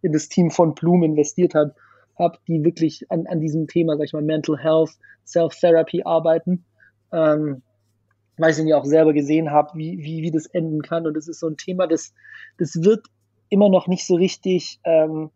in 0.00 0.12
das 0.12 0.28
Team 0.28 0.52
von 0.52 0.76
Bloom 0.76 1.02
investiert 1.02 1.56
habe 1.56 1.74
habe, 2.18 2.38
die 2.46 2.64
wirklich 2.64 3.10
an, 3.10 3.26
an 3.26 3.40
diesem 3.40 3.66
Thema, 3.66 3.96
sag 3.96 4.06
ich 4.06 4.12
mal, 4.12 4.22
Mental 4.22 4.58
Health, 4.58 4.90
Self-Therapy 5.24 6.02
arbeiten. 6.04 6.64
Ähm, 7.12 7.62
weil 8.38 8.52
ich 8.52 8.58
ihn 8.58 8.68
ja 8.68 8.78
auch 8.78 8.84
selber 8.84 9.12
gesehen 9.12 9.50
habe, 9.50 9.76
wie, 9.76 9.98
wie, 9.98 10.22
wie 10.22 10.30
das 10.30 10.46
enden 10.46 10.82
kann. 10.82 11.06
Und 11.06 11.14
das 11.14 11.28
ist 11.28 11.40
so 11.40 11.48
ein 11.48 11.56
Thema, 11.56 11.86
das, 11.86 12.14
das 12.56 12.82
wird 12.82 13.06
immer 13.48 13.68
noch 13.68 13.86
nicht 13.88 14.06
so 14.06 14.14
richtig 14.14 14.78
ähm, 14.84 15.30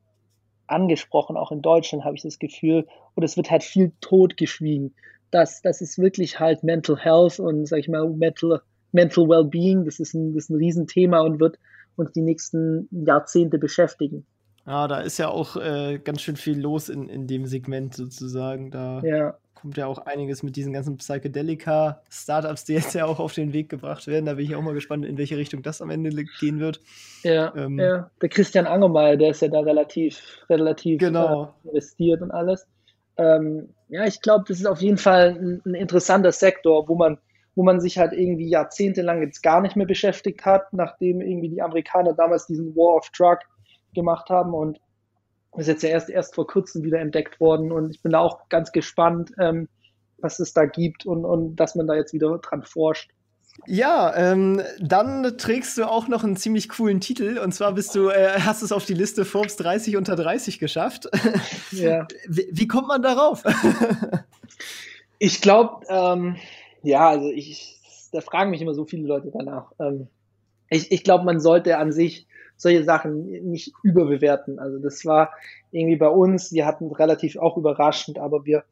angesprochen, 0.67 1.37
auch 1.37 1.53
in 1.53 1.63
Deutschland 1.63 2.05
habe 2.05 2.17
ich 2.17 2.23
das 2.23 2.39
Gefühl. 2.39 2.87
Und 3.15 3.25
es 3.25 3.37
wird 3.37 3.51
halt 3.51 3.63
viel 3.63 3.93
totgeschwiegen. 4.01 4.95
Das, 5.31 5.63
das 5.63 5.81
ist 5.81 5.99
wirklich 5.99 6.41
halt 6.41 6.63
Mental 6.63 6.97
Health 6.97 7.41
und, 7.41 7.67
sag 7.67 7.81
ich 7.81 7.89
mal, 7.89 8.09
Mental, 8.09 8.61
Mental 8.93 9.29
Wellbeing, 9.29 9.85
das 9.85 9.99
ist 9.99 10.15
ein, 10.15 10.35
das 10.35 10.45
ist 10.45 10.51
ein 10.51 10.57
Riesenthema 10.57 11.21
und 11.21 11.41
wird 11.41 11.59
uns 11.97 12.13
die 12.13 12.23
nächsten 12.23 12.89
Jahrzehnte 12.91 13.59
beschäftigen. 13.59 14.27
Ja, 14.67 14.87
da 14.87 15.01
ist 15.01 15.19
ja 15.19 15.29
auch 15.29 15.57
äh, 15.57 15.99
ganz 15.99 16.21
schön 16.21 16.37
viel 16.37 16.61
los 16.61 16.89
in, 16.89 17.09
in 17.09 17.27
dem 17.27 17.47
Segment 17.47 17.95
sozusagen. 17.95 18.71
Da 18.71 19.01
ja. 19.03 19.35
kommt 19.55 19.77
ja 19.77 19.87
auch 19.87 19.99
einiges 19.99 20.43
mit 20.45 20.55
diesen 20.55 20.73
ganzen 20.73 20.99
Psychedelika-Startups, 20.99 22.65
die 22.65 22.75
jetzt 22.75 22.95
ja 22.95 23.07
auch 23.07 23.19
auf 23.19 23.35
den 23.35 23.53
Weg 23.53 23.69
gebracht 23.69 24.07
werden. 24.07 24.27
Da 24.27 24.35
bin 24.35 24.45
ich 24.45 24.55
auch 24.55 24.63
mal 24.63 24.75
gespannt, 24.75 25.05
in 25.05 25.19
welche 25.19 25.37
Richtung 25.37 25.63
das 25.63 25.83
am 25.83 25.91
Ende 25.91 26.11
gehen 26.39 26.61
wird. 26.61 26.81
Ja, 27.25 27.53
ähm, 27.57 27.79
ja. 27.79 28.11
der 28.21 28.29
Christian 28.29 28.67
Angermeier, 28.67 29.17
der 29.17 29.31
ist 29.31 29.43
ja 29.43 29.49
da 29.49 29.61
relativ, 29.61 30.45
relativ 30.49 31.01
genau. 31.01 31.55
äh, 31.65 31.69
investiert 31.69 32.23
und 32.23 32.31
alles. 32.31 32.67
Ähm, 33.17 33.71
ja, 33.89 34.07
ich 34.07 34.21
glaube, 34.21 34.45
das 34.47 34.61
ist 34.61 34.67
auf 34.67 34.81
jeden 34.81 34.97
Fall 34.97 35.37
ein, 35.39 35.63
ein 35.67 35.75
interessanter 35.75 36.33
Sektor, 36.33 36.89
wo 36.89 36.95
man 36.95 37.19
wo 37.55 37.63
man 37.63 37.81
sich 37.81 37.99
halt 37.99 38.13
irgendwie 38.13 38.49
jahrzehntelang 38.49 39.21
jetzt 39.21 39.43
gar 39.43 39.61
nicht 39.61 39.77
mehr 39.77 39.87
beschäftigt 39.87 40.45
hat, 40.45 40.73
nachdem 40.73 41.21
irgendwie 41.21 41.51
die 41.51 41.61
Amerikaner 41.61 42.15
damals 42.15 42.47
diesen 42.47 42.75
War 42.75 42.97
of 42.97 43.11
Drug 43.11 43.39
gemacht 43.95 44.31
haben 44.31 44.55
und 44.55 44.81
ist 45.57 45.69
jetzt 45.69 45.83
ja 45.83 45.91
erst, 45.91 46.09
erst 46.09 46.35
vor 46.35 46.47
kurzem 46.47 46.83
wieder 46.83 46.99
entdeckt 46.99 47.41
worden 47.41 47.73
und 47.73 47.91
ich 47.91 48.03
bin 48.03 48.13
da 48.13 48.21
auch 48.21 48.49
ganz 48.49 48.73
gespannt, 48.73 49.33
ähm, 49.39 49.69
was 50.19 50.39
es 50.39 50.55
da 50.55 50.65
gibt 50.65 51.05
und, 51.05 51.25
und 51.25 51.57
dass 51.57 51.75
man 51.75 51.87
da 51.87 51.95
jetzt 51.95 52.13
wieder 52.13 52.39
dran 52.39 52.63
forscht. 52.63 53.11
Ja, 53.67 54.17
ähm, 54.17 54.63
dann 54.81 55.37
trägst 55.37 55.77
du 55.77 55.85
auch 55.85 56.09
noch 56.09 56.25
einen 56.25 56.37
ziemlich 56.37 56.71
coolen 56.71 57.01
Titel 57.01 57.39
und 57.39 57.53
zwar 57.53 57.73
bist 57.73 57.95
du, 57.95 58.09
äh, 58.09 58.41
hast 58.41 58.63
es 58.63 58.73
auf 58.73 58.87
die 58.87 58.95
Liste 58.95 59.27
Forbes 59.27 59.57
30 59.57 59.97
unter 59.97 60.17
30 60.17 60.59
geschafft. 60.59 61.09
Ja. 61.71 62.07
Wie, 62.29 62.49
wie 62.53 62.69
kommt 62.69 62.89
man 62.89 63.01
darauf? 63.01 63.43
ich 65.19 65.41
glaube, 65.41 65.87
ähm, 65.89 66.37
Ja, 66.83 67.09
also 67.09 67.31
ich, 67.31 67.81
da 68.13 68.21
fragen 68.21 68.51
mich 68.51 68.61
immer 68.61 68.75
so 68.75 68.85
viele 68.85 69.07
Leute 69.07 69.31
danach. 69.33 69.73
Ähm, 69.79 70.09
ich 70.69 70.93
ich 70.93 71.03
glaube, 71.03 71.25
man 71.25 71.41
sollte 71.41 71.79
an 71.79 71.93
sich 71.93 72.27
solche 72.63 72.85
Sachen 72.85 73.25
nicht 73.51 73.73
überbewerten. 73.83 74.59
Also 74.59 74.79
das 74.79 75.05
war 75.05 75.33
irgendwie 75.71 75.97
bei 75.97 76.09
uns, 76.09 76.53
wir 76.53 76.67
hatten 76.67 76.91
relativ 76.91 77.37
auch 77.37 77.57
überraschend, 77.57 78.19
aber 78.19 78.45
wir, 78.45 78.65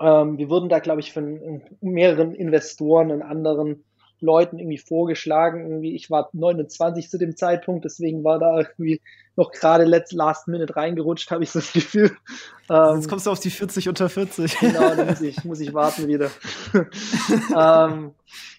ähm, 0.00 0.38
wir 0.38 0.48
wurden 0.48 0.68
da, 0.68 0.78
glaube 0.78 1.00
ich, 1.00 1.12
von 1.12 1.62
mehreren 1.80 2.34
Investoren 2.34 3.10
und 3.10 3.22
anderen 3.22 3.84
Leuten 4.20 4.58
irgendwie 4.58 4.78
vorgeschlagen. 4.78 5.60
Irgendwie, 5.68 5.94
ich 5.94 6.10
war 6.10 6.30
29 6.32 7.10
zu 7.10 7.18
dem 7.18 7.36
Zeitpunkt, 7.36 7.84
deswegen 7.84 8.24
war 8.24 8.38
da 8.38 8.58
irgendwie 8.58 9.00
noch 9.36 9.50
gerade 9.50 9.84
last 9.84 10.48
minute 10.48 10.76
reingerutscht, 10.76 11.30
habe 11.30 11.44
ich 11.44 11.50
so 11.50 11.58
das 11.58 11.72
Gefühl. 11.72 12.16
Ähm, 12.70 12.96
Jetzt 12.96 13.08
kommst 13.08 13.26
du 13.26 13.30
auf 13.30 13.40
die 13.40 13.50
40 13.50 13.88
unter 13.88 14.08
40. 14.08 14.58
Genau, 14.58 14.94
dann 14.94 15.08
muss 15.08 15.20
ich, 15.20 15.44
muss 15.44 15.60
ich 15.60 15.74
warten 15.74 16.08
wieder. 16.08 16.30
ähm, 17.56 18.12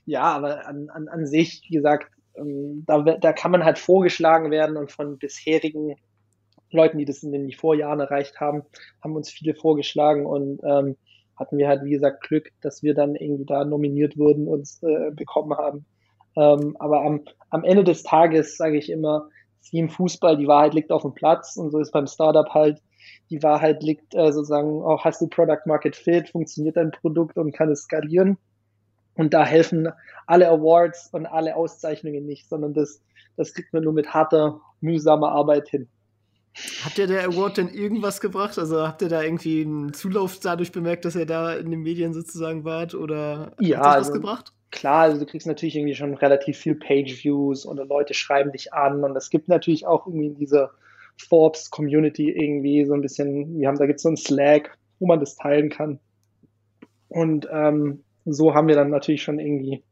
ja, 0.05 0.23
aber 0.23 0.67
an, 0.67 0.89
an, 0.89 1.07
an 1.07 1.25
sich, 1.25 1.63
wie 1.69 1.75
gesagt, 1.75 2.11
ähm, 2.11 2.14
da, 2.37 3.01
da 3.01 3.33
kann 3.33 3.51
man 3.51 3.63
halt 3.63 3.79
vorgeschlagen 3.79 4.51
werden 4.51 4.77
und 4.77 4.91
von 4.91 5.17
bisherigen 5.17 5.95
Leuten, 6.71 6.97
die 6.97 7.05
das 7.05 7.23
in 7.23 7.31
den 7.31 7.51
Vorjahren 7.51 7.99
erreicht 7.99 8.39
haben, 8.39 8.63
haben 9.03 9.15
uns 9.15 9.29
viele 9.29 9.55
vorgeschlagen 9.55 10.25
und 10.25 10.61
ähm, 10.63 10.97
hatten 11.35 11.57
wir 11.57 11.67
halt, 11.67 11.83
wie 11.83 11.91
gesagt, 11.91 12.23
Glück, 12.23 12.51
dass 12.61 12.83
wir 12.83 12.93
dann 12.93 13.15
irgendwie 13.15 13.45
da 13.45 13.65
nominiert 13.65 14.17
wurden 14.17 14.47
und 14.47 14.67
äh, 14.81 15.11
bekommen 15.11 15.57
haben. 15.57 15.85
Ähm, 16.37 16.75
aber 16.79 17.01
am, 17.03 17.21
am 17.49 17.63
Ende 17.63 17.83
des 17.83 18.03
Tages 18.03 18.57
sage 18.57 18.77
ich 18.77 18.89
immer, 18.89 19.29
wie 19.71 19.79
im 19.79 19.89
Fußball, 19.89 20.37
die 20.37 20.47
Wahrheit 20.47 20.73
liegt 20.73 20.91
auf 20.91 21.01
dem 21.01 21.13
Platz 21.13 21.57
und 21.57 21.71
so 21.71 21.79
ist 21.79 21.91
beim 21.91 22.07
Startup 22.07 22.47
halt, 22.53 22.81
die 23.29 23.41
Wahrheit 23.41 23.83
liegt 23.83 24.13
äh, 24.15 24.31
sozusagen 24.31 24.81
auch, 24.83 25.03
hast 25.03 25.21
du 25.21 25.27
Product 25.27 25.65
Market 25.65 25.95
Fit, 25.95 26.29
funktioniert 26.29 26.77
dein 26.77 26.91
Produkt 26.91 27.37
und 27.37 27.53
kann 27.53 27.71
es 27.71 27.83
skalieren. 27.83 28.37
Und 29.15 29.33
da 29.33 29.45
helfen 29.45 29.89
alle 30.27 30.49
Awards 30.49 31.09
und 31.11 31.25
alle 31.25 31.55
Auszeichnungen 31.55 32.25
nicht, 32.25 32.49
sondern 32.49 32.73
das, 32.73 33.01
das 33.37 33.53
kriegt 33.53 33.73
man 33.73 33.83
nur 33.83 33.93
mit 33.93 34.13
harter, 34.13 34.61
mühsamer 34.81 35.31
Arbeit 35.31 35.69
hin. 35.69 35.87
Hat 36.83 36.97
dir 36.97 37.07
der 37.07 37.25
Award 37.25 37.57
denn 37.57 37.67
irgendwas 37.67 38.21
gebracht? 38.21 38.57
Also 38.57 38.87
habt 38.87 39.01
ihr 39.01 39.09
da 39.09 39.21
irgendwie 39.21 39.61
einen 39.61 39.93
Zulauf 39.93 40.39
dadurch 40.39 40.71
bemerkt, 40.71 41.03
dass 41.03 41.15
ihr 41.15 41.25
da 41.25 41.53
in 41.53 41.69
den 41.69 41.81
Medien 41.81 42.13
sozusagen 42.13 42.63
wart? 42.63 42.95
Oder 42.95 43.51
ja, 43.59 43.79
hat 43.79 43.85
das 43.85 43.95
also, 43.95 44.09
was 44.09 44.13
gebracht? 44.13 44.53
Klar, 44.71 45.01
also 45.01 45.19
du 45.19 45.25
kriegst 45.25 45.47
natürlich 45.47 45.75
irgendwie 45.75 45.95
schon 45.95 46.13
relativ 46.13 46.57
viel 46.57 46.75
Page-Views 46.75 47.65
oder 47.65 47.85
Leute 47.85 48.13
schreiben 48.13 48.53
dich 48.53 48.73
an 48.73 49.03
und 49.03 49.15
es 49.17 49.29
gibt 49.29 49.49
natürlich 49.49 49.85
auch 49.85 50.07
irgendwie 50.07 50.27
in 50.27 50.35
dieser 50.35 50.71
Forbes-Community 51.17 52.31
irgendwie 52.31 52.85
so 52.85 52.93
ein 52.93 53.01
bisschen, 53.01 53.59
wir 53.59 53.67
haben 53.67 53.77
da 53.77 53.85
gibt 53.85 53.97
es 53.97 54.03
so 54.03 54.09
ein 54.09 54.17
Slack, 54.17 54.77
wo 54.99 55.07
man 55.07 55.19
das 55.19 55.35
teilen 55.35 55.69
kann. 55.69 55.99
Und 57.09 57.47
ähm, 57.51 58.04
so 58.25 58.53
haben 58.53 58.67
wir 58.67 58.75
dann 58.75 58.89
natürlich 58.89 59.23
schon 59.23 59.39
irgendwie 59.39 59.83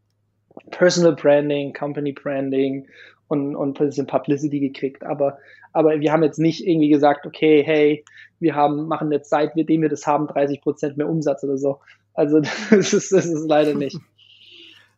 Personal 0.72 1.16
Branding, 1.16 1.74
Company 1.74 2.12
Branding 2.12 2.88
und, 3.28 3.56
und 3.56 3.80
ein 3.80 3.88
bisschen 3.88 4.08
Publicity 4.08 4.60
gekriegt. 4.60 5.04
Aber, 5.04 5.38
aber 5.72 6.00
wir 6.00 6.12
haben 6.12 6.24
jetzt 6.24 6.40
nicht 6.40 6.66
irgendwie 6.66 6.90
gesagt, 6.90 7.26
okay, 7.26 7.64
hey, 7.64 8.04
wir 8.40 8.56
haben, 8.56 8.88
machen 8.88 9.12
jetzt 9.12 9.30
seit 9.30 9.56
wir, 9.56 9.68
wir 9.68 9.90
das 9.90 10.06
haben, 10.06 10.28
30 10.28 10.62
Prozent 10.62 10.98
mehr 10.98 11.10
Umsatz 11.10 11.44
oder 11.44 11.58
so. 11.58 11.80
Also 12.14 12.40
das 12.70 12.94
ist, 12.94 13.12
das 13.12 13.26
ist 13.26 13.48
leider 13.48 13.74
nicht. 13.74 13.98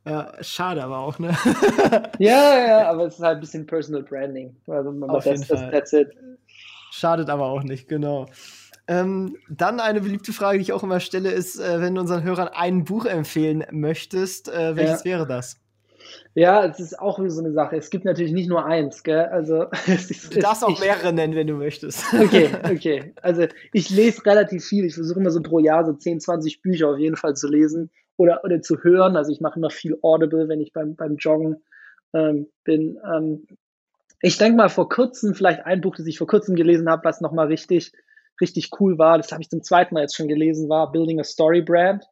Ja, 0.07 0.33
schade 0.39 0.83
aber 0.83 0.99
auch, 0.99 1.17
ne? 1.17 1.29
ja, 2.19 2.67
ja, 2.67 2.91
aber 2.91 3.07
es 3.07 3.15
ist 3.15 3.23
halt 3.23 3.37
ein 3.37 3.39
bisschen 3.39 3.65
Personal 3.65 4.03
Branding. 4.03 4.55
Also 4.67 4.91
Auf 5.07 5.23
das, 5.23 5.25
jeden 5.25 5.43
Fall. 5.45 5.71
that's 5.71 5.93
it. 5.93 6.09
Schadet 6.91 7.27
aber 7.27 7.45
auch 7.45 7.63
nicht, 7.63 7.87
genau. 7.89 8.27
Ähm, 8.87 9.37
dann 9.49 9.79
eine 9.79 10.01
beliebte 10.01 10.31
Frage, 10.31 10.59
die 10.59 10.63
ich 10.63 10.73
auch 10.73 10.83
immer 10.83 10.99
stelle, 10.99 11.31
ist, 11.31 11.59
äh, 11.59 11.81
wenn 11.81 11.95
du 11.95 12.01
unseren 12.01 12.23
Hörern 12.23 12.49
ein 12.49 12.83
Buch 12.83 13.05
empfehlen 13.05 13.65
möchtest, 13.71 14.47
äh, 14.47 14.75
welches 14.75 15.03
ja. 15.03 15.11
wäre 15.11 15.27
das? 15.27 15.59
Ja, 16.35 16.65
es 16.65 16.79
ist 16.79 16.99
auch 16.99 17.19
so 17.27 17.39
eine 17.39 17.51
Sache. 17.53 17.77
Es 17.77 17.89
gibt 17.89 18.05
natürlich 18.05 18.33
nicht 18.33 18.49
nur 18.49 18.65
eins, 18.65 19.03
gell? 19.03 19.25
Also 19.25 19.65
es 19.87 20.11
ist, 20.11 20.35
du 20.35 20.39
darfst 20.39 20.63
auch 20.63 20.79
mehrere 20.79 21.13
nennen, 21.13 21.35
wenn 21.35 21.47
du 21.47 21.55
möchtest. 21.55 22.03
Okay, 22.13 22.49
okay. 22.63 23.13
Also 23.21 23.47
ich 23.73 23.89
lese 23.89 24.25
relativ 24.25 24.65
viel. 24.65 24.85
Ich 24.85 24.95
versuche 24.95 25.19
immer 25.19 25.31
so 25.31 25.41
pro 25.41 25.59
Jahr 25.59 25.85
so 25.85 25.93
10, 25.93 26.19
20 26.19 26.61
Bücher 26.61 26.89
auf 26.89 26.99
jeden 26.99 27.15
Fall 27.15 27.35
zu 27.35 27.47
lesen 27.47 27.89
oder, 28.17 28.43
oder 28.43 28.61
zu 28.61 28.83
hören. 28.83 29.15
Also 29.15 29.31
ich 29.31 29.41
mache 29.41 29.57
immer 29.57 29.69
viel 29.69 29.97
Audible, 30.01 30.47
wenn 30.47 30.61
ich 30.61 30.73
beim, 30.73 30.95
beim 30.95 31.15
Joggen 31.15 31.63
ähm, 32.13 32.47
bin. 32.63 32.99
Ähm, 33.03 33.47
ich 34.21 34.37
denke 34.37 34.57
mal 34.57 34.69
vor 34.69 34.89
kurzem, 34.89 35.35
vielleicht 35.35 35.65
ein 35.65 35.81
Buch, 35.81 35.95
das 35.95 36.05
ich 36.05 36.17
vor 36.17 36.27
kurzem 36.27 36.55
gelesen 36.55 36.89
habe, 36.89 37.03
was 37.03 37.21
nochmal 37.21 37.47
richtig 37.47 37.93
richtig 38.41 38.69
cool 38.79 38.97
war, 38.97 39.17
das 39.17 39.31
habe 39.31 39.41
ich 39.41 39.49
zum 39.49 39.63
zweiten 39.63 39.93
Mal 39.93 40.01
jetzt 40.01 40.15
schon 40.15 40.27
gelesen, 40.27 40.69
war 40.69 40.91
Building 40.91 41.19
a 41.19 41.23
Story 41.23 41.61
Brand. 41.61 42.03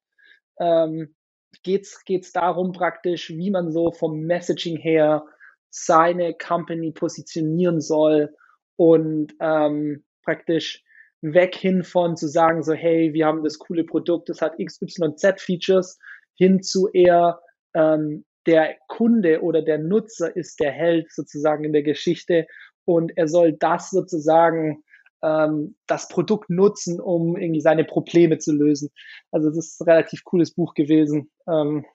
Ähm, 0.60 1.16
geht's 1.64 2.04
geht's 2.06 2.32
darum 2.32 2.72
praktisch, 2.72 3.30
wie 3.30 3.52
man 3.52 3.72
so 3.72 3.92
vom 3.92 4.22
Messaging 4.22 4.78
her 4.78 5.26
seine 5.70 6.34
Company 6.36 6.92
positionieren 6.92 7.82
soll 7.82 8.36
und 8.76 9.34
ähm, 9.40 10.04
praktisch 10.24 10.84
weg 11.22 11.56
hin 11.56 11.84
von 11.84 12.18
zu 12.18 12.28
sagen 12.28 12.64
so 12.64 12.74
hey 12.74 13.14
wir 13.14 13.26
haben 13.26 13.44
das 13.44 13.58
coole 13.58 13.84
Produkt 13.84 14.30
das 14.30 14.42
hat 14.42 14.60
x 14.60 14.82
y 14.82 15.16
z 15.18 15.40
Features 15.40 15.98
hin 16.36 16.62
zu 16.62 16.90
eher 16.92 17.40
ähm, 17.74 18.26
der 18.46 18.76
Kunde 18.88 19.42
oder 19.42 19.62
der 19.62 19.78
Nutzer 19.78 20.36
ist 20.36 20.60
der 20.60 20.72
Held 20.72 21.12
sozusagen 21.12 21.64
in 21.64 21.74
der 21.74 21.84
Geschichte 21.84 22.46
und 22.86 23.14
er 23.16 23.28
soll 23.28 23.54
das 23.54 23.90
sozusagen 23.90 24.84
ähm, 25.24 25.76
das 25.88 26.10
Produkt 26.10 26.50
nutzen, 26.50 27.00
um 27.00 27.38
irgendwie 27.38 27.62
seine 27.62 27.86
Probleme 27.86 28.38
zu 28.38 28.54
lösen. 28.54 28.90
Also 29.32 29.50
das 29.50 29.58
ist 29.58 29.82
ein 29.82 29.90
relativ 29.90 30.24
cooles 30.24 30.54
Buch 30.54 30.74
gewesen. 30.74 31.32
Ähm, 31.48 31.86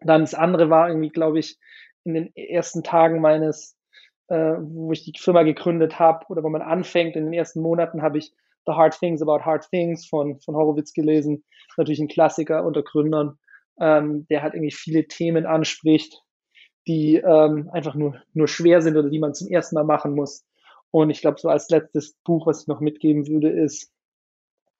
dann 0.00 0.22
das 0.22 0.34
andere 0.34 0.68
war 0.68 0.88
irgendwie, 0.88 1.10
glaube 1.10 1.38
ich, 1.38 1.56
in 2.04 2.14
den 2.14 2.36
ersten 2.36 2.82
Tagen 2.82 3.20
meines, 3.20 3.76
äh, 4.28 4.56
wo 4.58 4.92
ich 4.92 5.04
die 5.04 5.18
Firma 5.18 5.42
gegründet 5.42 5.98
habe 5.98 6.26
oder 6.28 6.42
wo 6.42 6.48
man 6.48 6.62
anfängt, 6.62 7.16
in 7.16 7.24
den 7.24 7.32
ersten 7.32 7.62
Monaten 7.62 8.02
habe 8.02 8.18
ich 8.18 8.32
The 8.66 8.72
Hard 8.72 8.98
Things 8.98 9.22
About 9.22 9.44
Hard 9.44 9.68
Things 9.70 10.06
von, 10.06 10.40
von 10.40 10.56
Horowitz 10.56 10.92
gelesen. 10.92 11.44
Natürlich 11.76 12.00
ein 12.00 12.08
Klassiker 12.08 12.64
unter 12.64 12.82
Gründern, 12.82 13.38
ähm, 13.80 14.26
der 14.28 14.42
halt 14.42 14.54
irgendwie 14.54 14.72
viele 14.72 15.06
Themen 15.06 15.46
anspricht, 15.46 16.22
die 16.86 17.16
ähm, 17.16 17.70
einfach 17.72 17.94
nur, 17.94 18.20
nur 18.34 18.48
schwer 18.48 18.82
sind 18.82 18.96
oder 18.96 19.08
die 19.08 19.18
man 19.18 19.34
zum 19.34 19.48
ersten 19.48 19.76
Mal 19.76 19.84
machen 19.84 20.14
muss. 20.14 20.44
Und 20.96 21.10
ich 21.10 21.20
glaube, 21.20 21.38
so 21.38 21.50
als 21.50 21.68
letztes 21.68 22.14
Buch, 22.24 22.46
was 22.46 22.62
ich 22.62 22.68
noch 22.68 22.80
mitgeben 22.80 23.28
würde, 23.28 23.50
ist 23.50 23.92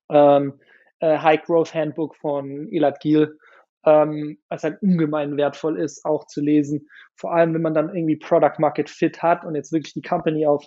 ähm, 0.08 0.58
äh, 1.00 1.18
High 1.18 1.42
Growth 1.42 1.74
Handbook 1.74 2.16
von 2.16 2.72
Elad 2.72 3.00
Giel, 3.00 3.38
ähm, 3.84 4.38
was 4.48 4.62
halt 4.62 4.80
ungemein 4.80 5.36
wertvoll 5.36 5.78
ist, 5.78 6.06
auch 6.06 6.26
zu 6.26 6.40
lesen. 6.40 6.88
Vor 7.16 7.34
allem, 7.34 7.52
wenn 7.52 7.60
man 7.60 7.74
dann 7.74 7.94
irgendwie 7.94 8.16
Product 8.16 8.54
Market 8.56 8.88
Fit 8.88 9.22
hat 9.22 9.44
und 9.44 9.56
jetzt 9.56 9.72
wirklich 9.72 9.92
die 9.92 10.00
Company 10.00 10.46
auf 10.46 10.64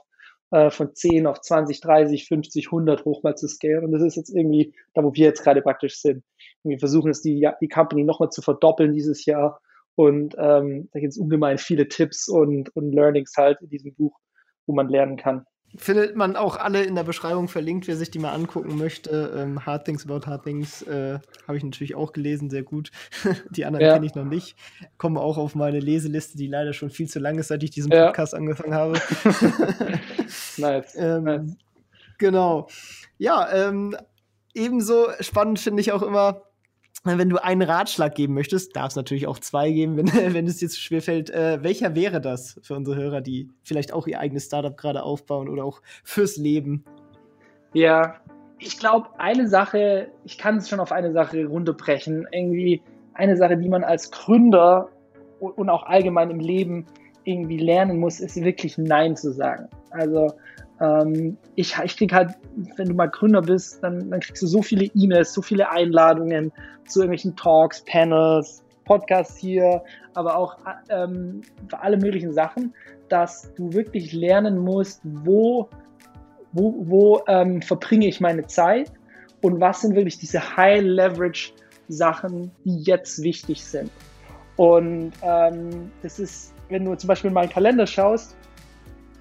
äh, 0.51 0.69
von 0.69 0.93
10 0.93 1.25
auf 1.25 1.41
20, 1.41 1.81
30, 1.81 2.27
50, 2.27 2.67
100 2.67 3.05
hoch 3.05 3.23
mal 3.23 3.35
zu 3.35 3.47
scalen. 3.47 3.85
Und 3.85 3.91
das 3.91 4.03
ist 4.03 4.17
jetzt 4.17 4.29
irgendwie 4.29 4.75
da, 4.93 5.03
wo 5.03 5.15
wir 5.15 5.25
jetzt 5.25 5.43
gerade 5.43 5.63
praktisch 5.63 5.99
sind. 5.99 6.23
Und 6.61 6.69
wir 6.69 6.79
versuchen 6.79 7.09
es, 7.09 7.23
die, 7.23 7.49
die 7.59 7.69
Company 7.69 8.03
nochmal 8.03 8.29
zu 8.29 8.43
verdoppeln 8.43 8.93
dieses 8.93 9.25
Jahr. 9.25 9.59
Und 9.95 10.35
ähm, 10.37 10.89
da 10.93 10.99
gibt 10.99 11.13
es 11.13 11.17
ungemein 11.17 11.57
viele 11.57 11.87
Tipps 11.87 12.29
und, 12.29 12.69
und 12.75 12.91
Learnings 12.91 13.33
halt 13.35 13.59
in 13.63 13.69
diesem 13.69 13.95
Buch 13.95 14.15
wo 14.69 14.75
man 14.75 14.87
lernen 14.87 15.17
kann. 15.17 15.45
Findet 15.75 16.15
man 16.15 16.35
auch 16.35 16.57
alle 16.57 16.83
in 16.83 16.95
der 16.95 17.03
Beschreibung 17.03 17.47
verlinkt, 17.47 17.87
wer 17.87 17.95
sich 17.95 18.09
die 18.09 18.19
mal 18.19 18.33
angucken 18.33 18.77
möchte. 18.77 19.33
Ähm, 19.35 19.65
Hard 19.65 19.85
Things 19.85 20.05
About 20.05 20.27
Hard 20.27 20.43
Things 20.43 20.83
äh, 20.83 21.19
habe 21.47 21.57
ich 21.57 21.63
natürlich 21.63 21.95
auch 21.95 22.13
gelesen, 22.13 22.49
sehr 22.49 22.63
gut. 22.63 22.91
die 23.49 23.65
anderen 23.65 23.85
ja. 23.85 23.93
kenne 23.93 24.05
ich 24.05 24.15
noch 24.15 24.25
nicht. 24.25 24.55
Kommen 24.97 25.17
auch 25.17 25.37
auf 25.37 25.55
meine 25.55 25.79
Leseliste, 25.79 26.37
die 26.37 26.47
leider 26.47 26.73
schon 26.73 26.89
viel 26.89 27.07
zu 27.07 27.19
lang 27.19 27.37
ist, 27.37 27.47
seit 27.47 27.63
ich 27.63 27.71
diesen 27.71 27.91
ja. 27.91 28.07
Podcast 28.07 28.35
angefangen 28.35 28.73
habe. 28.73 28.93
nice. 30.57 30.95
ähm, 30.97 31.23
nice. 31.23 31.57
Genau. 32.19 32.67
Ja, 33.17 33.51
ähm, 33.51 33.95
ebenso 34.53 35.07
spannend 35.19 35.59
finde 35.59 35.81
ich 35.81 35.91
auch 35.91 36.03
immer, 36.03 36.43
wenn 37.03 37.29
du 37.29 37.43
einen 37.43 37.61
Ratschlag 37.61 38.15
geben 38.15 38.33
möchtest, 38.33 38.75
darf 38.75 38.89
es 38.89 38.95
natürlich 38.95 39.27
auch 39.27 39.39
zwei 39.39 39.71
geben, 39.71 39.97
wenn, 40.13 40.33
wenn 40.33 40.47
es 40.47 40.57
dir 40.57 40.69
zu 40.69 40.79
schwer 40.79 41.01
fällt. 41.01 41.29
Äh, 41.29 41.63
welcher 41.63 41.95
wäre 41.95 42.21
das 42.21 42.59
für 42.63 42.75
unsere 42.75 42.97
Hörer, 42.97 43.21
die 43.21 43.49
vielleicht 43.63 43.93
auch 43.93 44.07
ihr 44.07 44.19
eigenes 44.19 44.45
Startup 44.45 44.75
gerade 44.75 45.03
aufbauen 45.03 45.49
oder 45.49 45.63
auch 45.63 45.81
fürs 46.03 46.37
Leben? 46.37 46.83
Ja, 47.73 48.15
ich 48.59 48.77
glaube, 48.77 49.07
eine 49.17 49.47
Sache, 49.47 50.09
ich 50.25 50.37
kann 50.37 50.57
es 50.57 50.69
schon 50.69 50.79
auf 50.79 50.91
eine 50.91 51.13
Sache 51.13 51.45
runterbrechen. 51.45 52.27
Irgendwie 52.31 52.81
eine 53.13 53.37
Sache, 53.37 53.57
die 53.57 53.69
man 53.69 53.83
als 53.83 54.11
Gründer 54.11 54.89
und 55.39 55.69
auch 55.69 55.83
allgemein 55.83 56.29
im 56.29 56.39
Leben 56.39 56.85
irgendwie 57.23 57.57
lernen 57.57 57.99
muss, 57.99 58.19
ist 58.19 58.41
wirklich 58.41 58.77
Nein 58.77 59.15
zu 59.15 59.31
sagen. 59.31 59.69
Also 59.91 60.33
ähm, 60.81 61.37
ich, 61.55 61.77
ich 61.83 61.97
krieg 61.97 62.13
halt, 62.13 62.31
wenn 62.77 62.89
du 62.89 62.95
mal 62.95 63.09
Gründer 63.09 63.41
bist, 63.41 63.83
dann, 63.83 64.09
dann 64.09 64.19
kriegst 64.19 64.41
du 64.41 64.47
so 64.47 64.61
viele 64.61 64.85
E-Mails, 64.95 65.33
so 65.33 65.41
viele 65.41 65.69
Einladungen 65.69 66.51
zu 66.87 66.99
irgendwelchen 66.99 67.35
Talks, 67.35 67.83
Panels, 67.85 68.63
Podcasts 68.85 69.37
hier, 69.37 69.83
aber 70.15 70.35
auch 70.35 70.57
ähm, 70.89 71.41
für 71.67 71.79
alle 71.79 71.97
möglichen 71.97 72.33
Sachen, 72.33 72.73
dass 73.09 73.53
du 73.55 73.73
wirklich 73.73 74.13
lernen 74.13 74.57
musst, 74.57 75.01
wo, 75.03 75.69
wo, 76.53 76.75
wo 76.79 77.21
ähm, 77.27 77.61
verbringe 77.61 78.07
ich 78.07 78.19
meine 78.19 78.47
Zeit 78.47 78.91
und 79.41 79.59
was 79.59 79.81
sind 79.81 79.95
wirklich 79.95 80.17
diese 80.17 80.57
High 80.57 80.81
Leverage 80.81 81.53
Sachen, 81.87 82.51
die 82.63 82.81
jetzt 82.83 83.21
wichtig 83.23 83.63
sind. 83.63 83.91
Und 84.55 85.11
ähm, 85.21 85.91
das 86.01 86.19
ist, 86.19 86.53
wenn 86.69 86.85
du 86.85 86.95
zum 86.95 87.07
Beispiel 87.07 87.29
in 87.29 87.33
meinen 87.33 87.49
Kalender 87.49 87.87
schaust, 87.87 88.35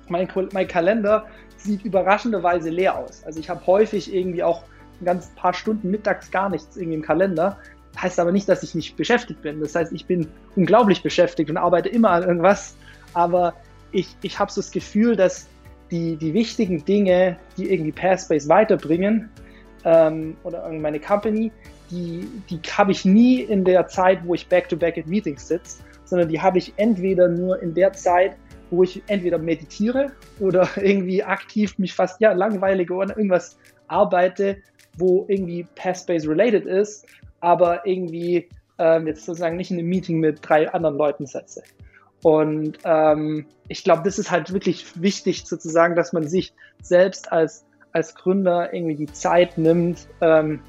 mein, 0.09 0.29
mein 0.53 0.69
Kalender 0.69 1.27
sieht 1.59 1.85
überraschenderweise 1.85 2.71
leer 2.71 2.99
aus. 2.99 3.23
Also 3.25 3.41
ich 3.41 3.51
habe 3.51 3.67
häufig 3.67 4.13
irgendwie 4.13 4.43
auch 4.43 4.63
ein 5.01 5.05
ganz 5.05 5.31
paar 5.35 5.55
Stunden 5.55 5.91
mittags 5.91 6.31
gar 6.31 6.49
nichts 6.49 6.77
irgendwie 6.77 6.97
im 6.97 7.03
Kalender. 7.03 7.59
Heißt 8.01 8.19
aber 8.21 8.33
nicht, 8.33 8.49
dass 8.49 8.63
ich 8.63 8.75
nicht 8.75 8.97
beschäftigt 8.97 9.43
bin. 9.43 9.61
Das 9.61 9.75
heißt, 9.75 9.93
ich 9.93 10.07
bin 10.07 10.29
unglaublich 10.57 11.03
beschäftigt 11.03 11.51
und 11.51 11.57
arbeite 11.57 11.89
immer 11.89 12.11
an 12.11 12.23
irgendwas. 12.23 12.77
Aber 13.15 13.55
ich, 13.93 14.17
ich 14.23 14.39
habe 14.39 14.51
so 14.51 14.61
das 14.61 14.71
Gefühl, 14.71 15.17
dass 15.17 15.49
die, 15.91 16.17
die 16.17 16.35
wichtigen 16.35 16.85
Dinge, 16.85 17.37
die 17.57 17.73
irgendwie 17.73 17.93
Pairspace 17.93 18.49
weiterbringen 18.49 19.31
ähm, 19.85 20.37
oder 20.45 20.69
meine 20.71 21.01
Company, 21.01 21.51
die, 21.91 22.29
die 22.51 22.61
habe 22.71 22.93
ich 22.93 23.05
nie 23.05 23.41
in 23.41 23.65
der 23.65 23.89
Zeit, 23.89 24.21
wo 24.25 24.35
ich 24.35 24.47
back-to-back 24.49 24.97
-back 24.97 25.05
in 25.05 25.09
Meetings 25.09 25.49
sitze, 25.49 25.83
sondern 26.05 26.29
die 26.29 26.41
habe 26.41 26.59
ich 26.59 26.73
entweder 26.77 27.29
nur 27.29 27.63
in 27.63 27.75
der 27.75 27.93
Zeit, 27.95 28.37
wo 28.71 28.83
ich 28.83 29.03
entweder 29.07 29.39
meditiere 29.39 30.13
oder 30.41 30.69
irgendwie 30.77 31.23
aktiv 31.23 31.79
mich 31.79 31.95
fast 31.95 32.21
ja 32.21 32.33
langweilige 32.33 32.95
oder 32.95 33.17
irgendwas 33.17 33.59
arbeite, 33.87 34.59
wo 34.97 35.25
irgendwie 35.29 35.67
Pairspace 35.75 36.29
related 36.29 36.67
ist, 36.67 37.07
aber 37.41 37.87
irgendwie 37.87 38.49
ähm, 38.79 39.07
jetzt 39.07 39.25
sozusagen 39.25 39.57
nicht 39.57 39.71
in 39.71 39.79
einem 39.79 39.89
Meeting 39.89 40.19
mit 40.21 40.39
drei 40.43 40.71
anderen 40.73 40.97
Leuten 40.97 41.27
setze. 41.27 41.63
Und 42.23 42.79
ähm, 42.85 43.47
ich 43.69 43.85
glaube, 43.85 44.03
das 44.05 44.19
ist 44.19 44.31
halt 44.31 44.53
wirklich 44.53 45.01
wichtig 45.01 45.47
sozusagen, 45.47 45.95
dass 45.95 46.13
man 46.13 46.27
sich 46.27 46.53
selbst 46.83 47.31
als, 47.31 47.65
als 47.93 48.15
Gründer 48.15 48.73
irgendwie 48.73 48.97
die 48.97 49.13
Zeit 49.13 49.57
nimmt, 49.57 50.09
ähm, 50.21 50.61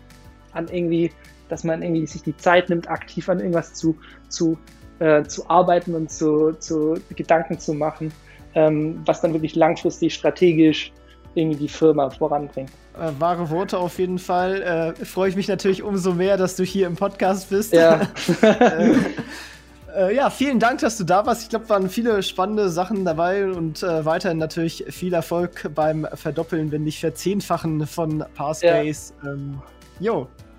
an 0.54 0.68
irgendwie, 0.68 1.12
dass 1.48 1.64
man 1.64 1.82
irgendwie 1.82 2.06
sich 2.06 2.22
die 2.22 2.38
Zeit 2.38 2.70
nimmt, 2.70 2.90
aktiv 2.90 3.30
an 3.30 3.40
irgendwas 3.40 3.74
zu, 3.74 3.98
zu, 4.28 4.58
äh, 5.00 5.24
zu 5.24 5.50
arbeiten 5.50 5.96
und 5.96 6.12
zu, 6.12 6.54
zu 6.54 6.98
Gedanken 7.16 7.60
zu 7.60 7.74
machen, 7.74 8.12
ähm, 8.56 9.02
was 9.06 9.22
dann 9.22 9.34
wirklich 9.34 9.56
langfristig 9.56 10.14
strategisch 10.14 10.92
irgendwie 11.36 11.58
die 11.58 11.68
Firma 11.70 12.10
voranbringt. 12.10 12.72
Äh, 13.00 13.12
wahre 13.20 13.50
Worte 13.50 13.78
auf 13.78 13.98
jeden 14.00 14.20
Fall. 14.20 14.96
Äh, 15.00 15.06
Freue 15.06 15.30
ich 15.30 15.36
mich 15.36 15.48
natürlich 15.48 15.84
umso 15.84 16.14
mehr, 16.14 16.38
dass 16.38 16.56
du 16.56 16.64
hier 16.64 16.88
im 16.88 16.96
Podcast 16.96 17.50
bist. 17.50 17.74
Ja. 17.74 18.02
äh, 18.42 18.96
äh, 19.96 20.16
ja, 20.16 20.30
vielen 20.30 20.60
Dank, 20.60 20.80
dass 20.80 20.98
du 20.98 21.04
da 21.04 21.26
warst. 21.26 21.44
Ich 21.44 21.50
glaube, 21.50 21.70
waren 21.70 21.90
viele 21.90 22.22
spannende 22.24 22.70
Sachen 22.70 23.06
dabei 23.06 23.48
und 23.48 23.84
äh, 23.84 24.06
weiterhin 24.06 24.38
natürlich 24.38 24.86
viel 24.90 25.14
Erfolg 25.14 25.72
beim 25.74 26.08
Verdoppeln, 26.14 26.72
wenn 26.72 26.84
nicht 26.84 27.00
Verzehnfachen 27.00 27.86
von 27.88 28.24
Parspace. 28.36 29.14
Ja. 29.24 29.32
Ähm, 29.32 29.62
jo, 30.00 30.28